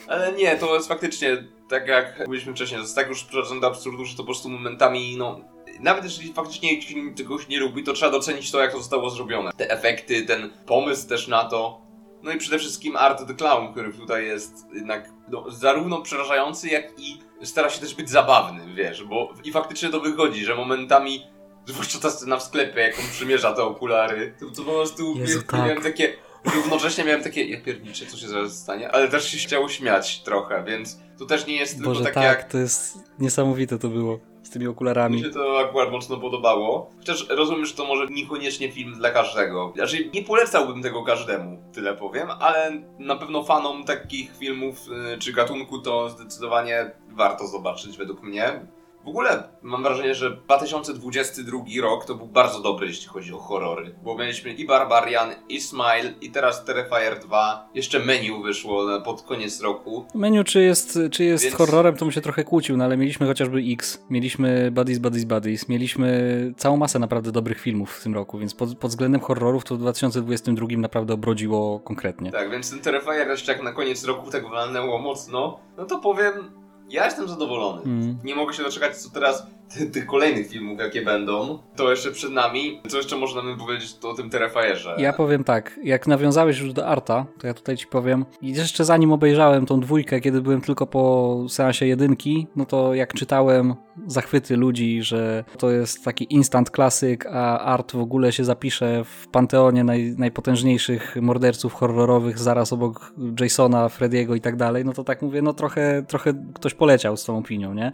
Ale 0.08 0.34
nie, 0.34 0.56
to 0.56 0.76
jest 0.76 0.88
faktycznie, 0.88 1.44
tak 1.70 1.88
jak 1.88 2.20
mówiliśmy 2.20 2.54
wcześniej, 2.54 2.78
to 2.78 2.84
jest 2.84 2.96
tak 2.96 3.10
już 3.10 3.24
przerodzone 3.24 3.62
do 3.62 3.68
absurdu, 3.68 4.06
że 4.06 4.14
to 4.14 4.18
po 4.18 4.26
prostu 4.26 4.50
momentami, 4.50 5.16
no, 5.18 5.42
nawet 5.80 6.04
jeżeli 6.04 6.34
faktycznie 6.34 6.70
tego 7.16 7.38
nie 7.50 7.60
lubi, 7.60 7.84
to 7.84 7.94
trzeba 7.94 8.12
docenić 8.12 8.52
to, 8.52 8.60
jak 8.60 8.72
to 8.72 8.78
zostało 8.78 9.10
zrobione. 9.10 9.52
Te 9.58 9.70
efekty, 9.70 10.26
ten 10.26 10.50
pomysł 10.66 11.10
też 11.10 11.28
na 11.28 11.44
to. 11.44 11.85
No 12.26 12.32
i 12.32 12.38
przede 12.38 12.60
wszystkim 12.60 12.96
Art 12.96 13.28
the 13.28 13.34
Clown, 13.34 13.72
który 13.72 13.94
tutaj 13.94 14.26
jest 14.26 14.66
jednak 14.74 15.10
no, 15.28 15.52
zarówno 15.52 16.02
przerażający, 16.02 16.68
jak 16.68 17.00
i 17.00 17.20
stara 17.44 17.70
się 17.70 17.82
też 17.82 17.96
być 17.96 18.10
zabawny, 18.10 18.76
wiesz, 18.76 19.04
bo 19.04 19.34
i 19.44 19.52
faktycznie 19.52 19.90
to 19.90 20.00
wychodzi, 20.00 20.46
że 20.46 20.56
momentami, 20.56 21.28
zwłaszcza 21.66 22.00
ta 22.00 22.10
scena 22.10 22.38
w 22.38 22.44
sklepie, 22.44 22.82
jak 22.82 23.00
on 23.00 23.06
przymierza 23.12 23.54
te 23.54 23.64
okulary, 23.64 24.34
to, 24.40 24.46
to 24.46 24.64
po 24.64 24.72
prostu 24.72 25.18
Jezu, 25.18 25.42
tak. 25.42 25.60
miałem 25.60 25.84
takie, 25.84 26.14
równocześnie 26.56 27.04
miałem 27.04 27.24
takie, 27.24 27.46
ja 27.46 27.62
pierniczę, 27.62 28.06
co 28.06 28.18
się 28.18 28.28
zaraz 28.28 28.58
stanie, 28.58 28.92
ale 28.92 29.08
też 29.08 29.30
się 29.30 29.38
chciało 29.38 29.70
śmiać 29.70 30.20
trochę, 30.24 30.64
więc 30.64 31.00
to 31.18 31.26
też 31.26 31.48
nie 31.48 31.56
jest 31.56 31.84
Boże, 31.84 32.04
tylko 32.04 32.20
tak, 32.20 32.24
jak... 32.24 32.52
to 32.52 32.58
jest 32.58 32.98
niesamowite 33.20 33.80
to 33.80 33.88
było 33.88 34.20
z 34.46 34.50
tymi 34.50 34.68
okularami. 34.68 35.18
Mi 35.18 35.24
się 35.24 35.30
to 35.30 35.60
akurat 35.60 35.92
mocno 35.92 36.18
podobało. 36.18 36.92
Chociaż 36.98 37.30
rozumiem, 37.30 37.66
że 37.66 37.74
to 37.74 37.86
może 37.86 38.06
niekoniecznie 38.08 38.72
film 38.72 38.94
dla 38.94 39.12
każdego. 39.12 39.74
Znaczy, 39.76 40.10
nie 40.14 40.24
polecałbym 40.24 40.84
tego 40.84 41.04
każdemu, 41.04 41.58
tyle 41.74 41.94
powiem, 41.94 42.28
ale 42.40 42.72
na 43.00 43.16
pewno 43.16 43.44
fanom 43.44 43.84
takich 43.84 44.38
filmów 44.38 44.88
y, 45.16 45.18
czy 45.20 45.34
gatunku 45.34 45.80
to 45.80 46.10
zdecydowanie 46.10 46.92
warto 47.12 47.48
zobaczyć 47.48 47.98
według 47.98 48.24
mnie. 48.24 48.66
W 49.06 49.08
ogóle 49.08 49.44
mam 49.62 49.84
wrażenie, 49.84 50.16
że 50.16 50.32
2022 50.32 51.60
rok 51.82 52.06
to 52.06 52.16
był 52.16 52.28
bardzo 52.28 52.60
dobry, 52.60 52.88
jeśli 52.88 53.08
chodzi 53.08 53.34
o 53.34 53.38
horrory. 53.38 53.96
Bo 54.04 54.18
mieliśmy 54.18 54.54
i 54.54 54.66
Barbarian, 54.66 55.30
i 55.50 55.62
Smile, 55.62 56.14
i 56.22 56.32
teraz 56.32 56.66
Terrifier 56.66 57.20
2. 57.20 57.70
Jeszcze 57.74 58.00
menu 58.00 58.44
wyszło 58.44 59.02
pod 59.02 59.22
koniec 59.22 59.62
roku. 59.62 60.06
Menu 60.16 60.44
czy 60.44 60.62
jest, 60.62 61.00
czy 61.12 61.24
jest 61.24 61.44
Więc... 61.44 61.56
horrorem, 61.56 61.96
to 61.96 62.06
mi 62.06 62.14
się 62.14 62.22
trochę 62.22 62.44
kłócił, 62.44 62.78
no 62.78 62.84
ale 62.84 62.98
mieliśmy 62.98 63.28
chociażby 63.28 63.64
X, 63.74 64.04
mieliśmy 64.10 64.72
Buddies, 64.72 65.00
Buddies, 65.00 65.26
Buddies, 65.26 65.70
mieliśmy 65.70 66.54
całą 66.58 66.78
masę 66.78 67.00
naprawdę 67.00 67.32
dobrych 67.32 67.62
filmów 67.62 67.98
w 67.98 68.04
tym 68.04 68.14
roku, 68.14 68.38
więc 68.38 68.54
pod, 68.54 68.78
pod 68.78 68.92
względem 68.92 69.22
horrorów 69.22 69.64
to 69.64 69.76
w 69.76 69.78
2022 69.78 70.68
naprawdę 70.78 71.14
obrodziło 71.14 71.80
konkretnie. 71.80 72.32
Tak, 72.32 72.52
więc 72.52 72.70
ten 72.70 72.80
Terrifier 72.80 73.28
jeszcze 73.28 73.52
jak 73.52 73.64
na 73.64 73.72
koniec 73.72 74.06
roku 74.06 74.32
tak 74.32 74.50
walnęło 74.50 75.00
mocno, 75.00 75.60
no 75.78 75.86
to 75.86 76.00
powiem, 76.00 76.65
ja 76.90 77.06
jestem 77.06 77.28
zadowolony. 77.28 77.82
Mm. 77.82 78.18
Nie 78.24 78.36
mogę 78.36 78.54
się 78.54 78.64
doczekać, 78.64 78.98
co 78.98 79.10
teraz 79.10 79.48
tych 79.94 80.06
kolejnych 80.06 80.48
filmów, 80.48 80.80
jakie 80.80 81.02
będą. 81.02 81.60
To 81.76 81.92
jeszcze 81.92 82.12
przed 82.12 82.32
nami. 82.32 82.82
Co 82.88 82.98
jeszcze 82.98 83.16
możemy 83.16 83.58
powiedzieć 83.58 83.94
to 83.94 84.10
o 84.10 84.14
tym 84.14 84.30
Terrifierze? 84.30 84.96
Ja 84.98 85.14
powiem 85.14 85.44
tak, 85.44 85.80
jak 85.84 86.08
nawiązałeś 86.08 86.60
już 86.60 86.74
do 86.74 86.88
Arta, 86.88 87.26
to 87.40 87.48
ja 87.48 87.54
tutaj 87.54 87.78
ci 87.78 87.88
powiem. 87.88 88.26
Jeszcze 88.42 88.86
zanim 88.86 89.12
obejrzałem 89.12 89.66
tą 89.66 89.80
dwójkę, 89.80 90.22
kiedy 90.22 90.42
byłem 90.42 90.62
tylko 90.62 90.88
po 90.88 91.46
seansie 91.50 91.86
jedynki, 91.86 92.48
no 92.56 92.66
to 92.66 92.94
jak 92.94 93.14
czytałem 93.14 93.76
zachwyty 94.08 94.58
ludzi, 94.58 95.04
że 95.04 95.44
to 95.58 95.72
jest 95.72 96.06
taki 96.06 96.34
instant 96.34 96.72
klasyk, 96.72 97.26
a 97.26 97.60
Art 97.60 97.92
w 97.92 98.00
ogóle 98.00 98.32
się 98.32 98.44
zapisze 98.44 99.04
w 99.04 99.28
panteonie 99.28 99.84
naj, 99.84 100.16
najpotężniejszych 100.18 101.16
morderców 101.22 101.74
horrorowych 101.74 102.40
zaraz 102.40 102.74
obok 102.74 103.14
Jasona, 103.40 103.90
Frediego 103.90 104.36
i 104.36 104.42
tak 104.42 104.56
dalej, 104.56 104.86
no 104.86 104.94
to 104.94 105.04
tak 105.04 105.22
mówię, 105.22 105.42
no 105.42 105.54
trochę, 105.54 106.04
trochę 106.08 106.34
ktoś 106.54 106.74
poleciał 106.74 107.18
z 107.18 107.26
tą 107.26 107.38
opinią, 107.38 107.74
nie? 107.74 107.92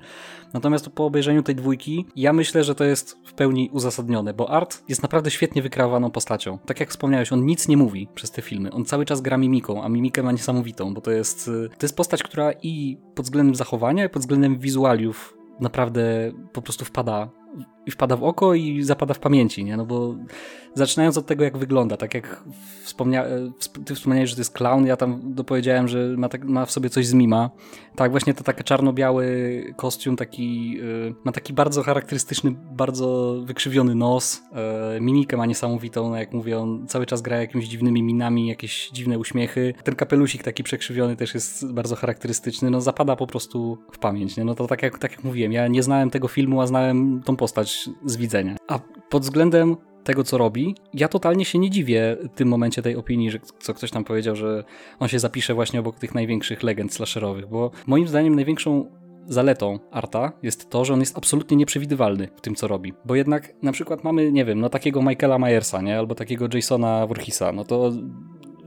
Natomiast 0.54 0.90
po 0.90 1.06
obejrzeniu 1.06 1.44
tej 1.44 1.56
dwójki, 1.56 2.06
ja 2.16 2.34
myślę, 2.34 2.64
że 2.64 2.76
to 2.76 2.84
jest 2.84 3.18
w 3.26 3.34
pełni 3.34 3.70
uzasadnione, 3.74 4.34
bo 4.34 4.50
Art 4.50 4.84
jest 4.90 5.02
naprawdę 5.02 5.32
świetnie 5.32 5.62
wykreowaną 5.62 6.12
postacią. 6.12 6.58
Tak 6.66 6.80
jak 6.80 6.90
wspomniałeś, 6.90 7.32
on 7.32 7.46
nic 7.46 7.68
nie 7.68 7.78
mówi 7.78 8.08
przez 8.16 8.32
te 8.32 8.42
filmy. 8.42 8.72
On 8.72 8.86
cały 8.86 9.06
czas 9.06 9.22
gra 9.22 9.38
mimiką, 9.38 9.84
a 9.84 9.90
mimikę 9.90 10.24
ma 10.24 10.32
niesamowitą, 10.32 10.94
bo 10.94 11.02
to 11.02 11.12
jest, 11.12 11.46
to 11.78 11.86
jest 11.86 11.96
postać, 11.96 12.24
która 12.24 12.52
i 12.64 12.98
pod 13.16 13.26
względem 13.26 13.56
zachowania, 13.56 14.06
i 14.06 14.10
pod 14.10 14.22
względem 14.22 14.60
wizualiów 14.60 15.38
naprawdę 15.60 16.32
po 16.54 16.62
prostu 16.62 16.86
wpada 16.86 17.30
i 17.86 17.92
wpada 17.92 18.18
w 18.18 18.24
oko 18.24 18.54
i 18.54 18.84
zapada 18.84 19.14
w 19.14 19.20
pamięci, 19.20 19.64
nie? 19.64 19.78
No 19.78 19.86
bo 19.86 20.16
zaczynając 20.74 21.18
od 21.18 21.26
tego, 21.26 21.44
jak 21.44 21.58
wygląda, 21.58 21.98
tak 21.98 22.14
jak 22.14 22.44
wspomnia 22.84 23.26
e, 23.26 23.52
ty 23.86 23.96
wspomniałeś, 23.96 24.30
że 24.30 24.36
to 24.36 24.42
jest 24.42 24.54
clown, 24.54 24.86
ja 24.86 24.98
tam 24.98 25.34
dopowiedziałem, 25.34 25.88
że 25.88 26.08
ma, 26.18 26.30
tak, 26.30 26.46
ma 26.46 26.66
w 26.66 26.72
sobie 26.72 26.90
coś 26.90 27.08
z 27.08 27.14
mima. 27.14 27.50
Tak, 27.96 28.12
właśnie 28.12 28.34
to 28.34 28.44
taki 28.44 28.64
czarno-biały 28.64 29.64
kostium, 29.78 30.16
taki, 30.16 30.72
yy, 30.72 31.16
ma 31.24 31.32
taki 31.32 31.54
bardzo 31.54 31.84
charakterystyczny, 31.84 32.52
bardzo 32.72 33.36
wykrzywiony 33.46 33.96
nos, 33.96 34.42
yy, 34.94 35.02
mimikę 35.02 35.38
ma 35.38 35.46
niesamowitą, 35.46 36.10
no 36.10 36.18
jak 36.18 36.34
mówię, 36.34 36.60
on 36.60 36.88
cały 36.88 37.06
czas 37.06 37.22
gra 37.22 37.38
jakimiś 37.38 37.68
dziwnymi 37.68 38.04
minami, 38.04 38.48
jakieś 38.48 38.90
dziwne 38.90 39.20
uśmiechy. 39.20 39.74
Ten 39.84 39.96
kapelusik 39.96 40.44
taki 40.44 40.64
przekrzywiony 40.64 41.16
też 41.16 41.34
jest 41.34 41.74
bardzo 41.74 41.96
charakterystyczny, 41.96 42.70
no 42.70 42.82
zapada 42.82 43.16
po 43.16 43.28
prostu 43.28 43.78
w 43.92 44.00
pamięć, 44.00 44.38
nie? 44.38 44.44
No 44.44 44.56
to 44.56 44.68
tak 44.68 44.84
jak, 44.84 45.00
tak 45.00 45.12
jak 45.12 45.24
mówiłem, 45.24 45.52
ja 45.52 45.68
nie 45.68 45.84
znałem 45.84 46.10
tego 46.10 46.28
filmu, 46.28 46.62
a 46.62 46.68
znałem 46.68 47.22
tą 47.24 47.36
postać 47.36 47.71
z 48.06 48.18
widzenia. 48.18 48.56
A 48.68 48.80
pod 49.10 49.24
względem 49.24 49.78
tego, 50.04 50.24
co 50.24 50.38
robi, 50.38 50.76
ja 50.94 51.08
totalnie 51.08 51.46
się 51.46 51.60
nie 51.60 51.70
dziwię 51.70 52.18
w 52.22 52.36
tym 52.36 52.48
momencie 52.48 52.82
tej 52.82 52.96
opinii, 52.96 53.32
że 53.32 53.40
co 53.60 53.74
ktoś 53.74 53.92
tam 53.92 54.04
powiedział, 54.04 54.36
że 54.36 54.64
on 55.00 55.08
się 55.08 55.20
zapisze 55.20 55.54
właśnie 55.54 55.80
obok 55.80 56.00
tych 56.00 56.16
największych 56.16 56.64
legend 56.64 56.94
slasherowych, 56.94 57.48
bo 57.48 57.72
moim 57.88 58.08
zdaniem 58.08 58.36
największą 58.36 58.86
zaletą 59.28 59.80
Arta 59.92 60.32
jest 60.44 60.70
to, 60.70 60.86
że 60.86 60.94
on 60.94 61.00
jest 61.00 61.18
absolutnie 61.18 61.58
nieprzewidywalny 61.58 62.28
w 62.36 62.42
tym, 62.42 62.56
co 62.56 62.68
robi. 62.68 62.94
Bo 63.06 63.16
jednak 63.16 63.54
na 63.62 63.72
przykład 63.72 64.04
mamy, 64.04 64.32
nie 64.32 64.46
wiem, 64.46 64.60
no 64.60 64.70
takiego 64.70 65.02
Michaela 65.02 65.40
Myersa, 65.40 65.82
nie? 65.82 66.00
Albo 66.00 66.16
takiego 66.16 66.48
Jasona 66.54 67.08
Voorheesa, 67.08 67.52
no 67.52 67.64
to 67.64 67.92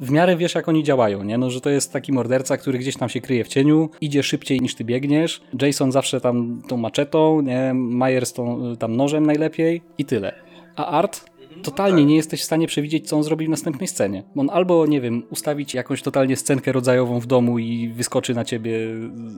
w 0.00 0.10
miarę 0.10 0.36
wiesz, 0.36 0.54
jak 0.54 0.68
oni 0.68 0.82
działają, 0.82 1.22
nie? 1.22 1.38
No, 1.38 1.50
że 1.50 1.60
to 1.60 1.70
jest 1.70 1.92
taki 1.92 2.12
morderca, 2.12 2.56
który 2.56 2.78
gdzieś 2.78 2.96
tam 2.96 3.08
się 3.08 3.20
kryje 3.20 3.44
w 3.44 3.48
cieniu, 3.48 3.90
idzie 4.00 4.22
szybciej 4.22 4.60
niż 4.60 4.74
ty 4.74 4.84
biegniesz, 4.84 5.42
Jason 5.62 5.92
zawsze 5.92 6.20
tam 6.20 6.62
tą 6.68 6.76
maczetą, 6.76 7.40
nie? 7.40 7.74
Myers 7.74 8.32
tą, 8.32 8.76
tam 8.76 8.96
nożem 8.96 9.26
najlepiej 9.26 9.82
i 9.98 10.04
tyle. 10.04 10.34
A 10.76 10.86
Art 10.86 11.34
totalnie 11.62 12.04
nie 12.04 12.16
jesteś 12.16 12.40
w 12.40 12.44
stanie 12.44 12.66
przewidzieć, 12.66 13.08
co 13.08 13.16
on 13.16 13.22
zrobi 13.22 13.46
w 13.46 13.48
następnej 13.48 13.88
scenie. 13.88 14.22
On 14.36 14.50
albo, 14.50 14.86
nie 14.86 15.00
wiem, 15.00 15.22
ustawić 15.30 15.74
jakąś 15.74 16.02
totalnie 16.02 16.36
scenkę 16.36 16.72
rodzajową 16.72 17.20
w 17.20 17.26
domu 17.26 17.58
i 17.58 17.88
wyskoczy 17.88 18.34
na 18.34 18.44
ciebie 18.44 18.78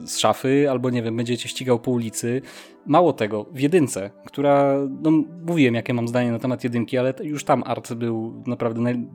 z 0.05 0.17
szafy, 0.17 0.67
albo, 0.69 0.89
nie 0.89 1.03
wiem, 1.03 1.17
będzie 1.17 1.37
cię 1.37 1.49
ścigał 1.49 1.79
po 1.79 1.91
ulicy. 1.91 2.41
Mało 2.85 3.13
tego, 3.13 3.45
w 3.51 3.59
jedynce, 3.59 4.11
która, 4.25 4.77
no 5.01 5.11
mówiłem, 5.47 5.75
jakie 5.75 5.93
mam 5.93 6.07
zdanie 6.07 6.31
na 6.31 6.39
temat 6.39 6.63
jedynki, 6.63 6.97
ale 6.97 7.13
już 7.23 7.43
tam 7.43 7.63
art 7.65 7.93
był 7.93 8.43
naprawdę 8.47 8.81
naj... 8.81 9.07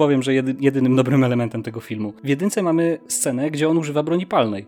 powiem, 0.00 0.22
że 0.22 0.34
jedynym 0.60 0.96
dobrym 0.96 1.24
elementem 1.24 1.62
tego 1.62 1.80
filmu. 1.80 2.12
W 2.24 2.28
jedynce 2.28 2.62
mamy 2.62 2.98
scenę, 3.08 3.50
gdzie 3.50 3.68
on 3.68 3.78
używa 3.78 4.02
broni 4.02 4.26
palnej 4.26 4.66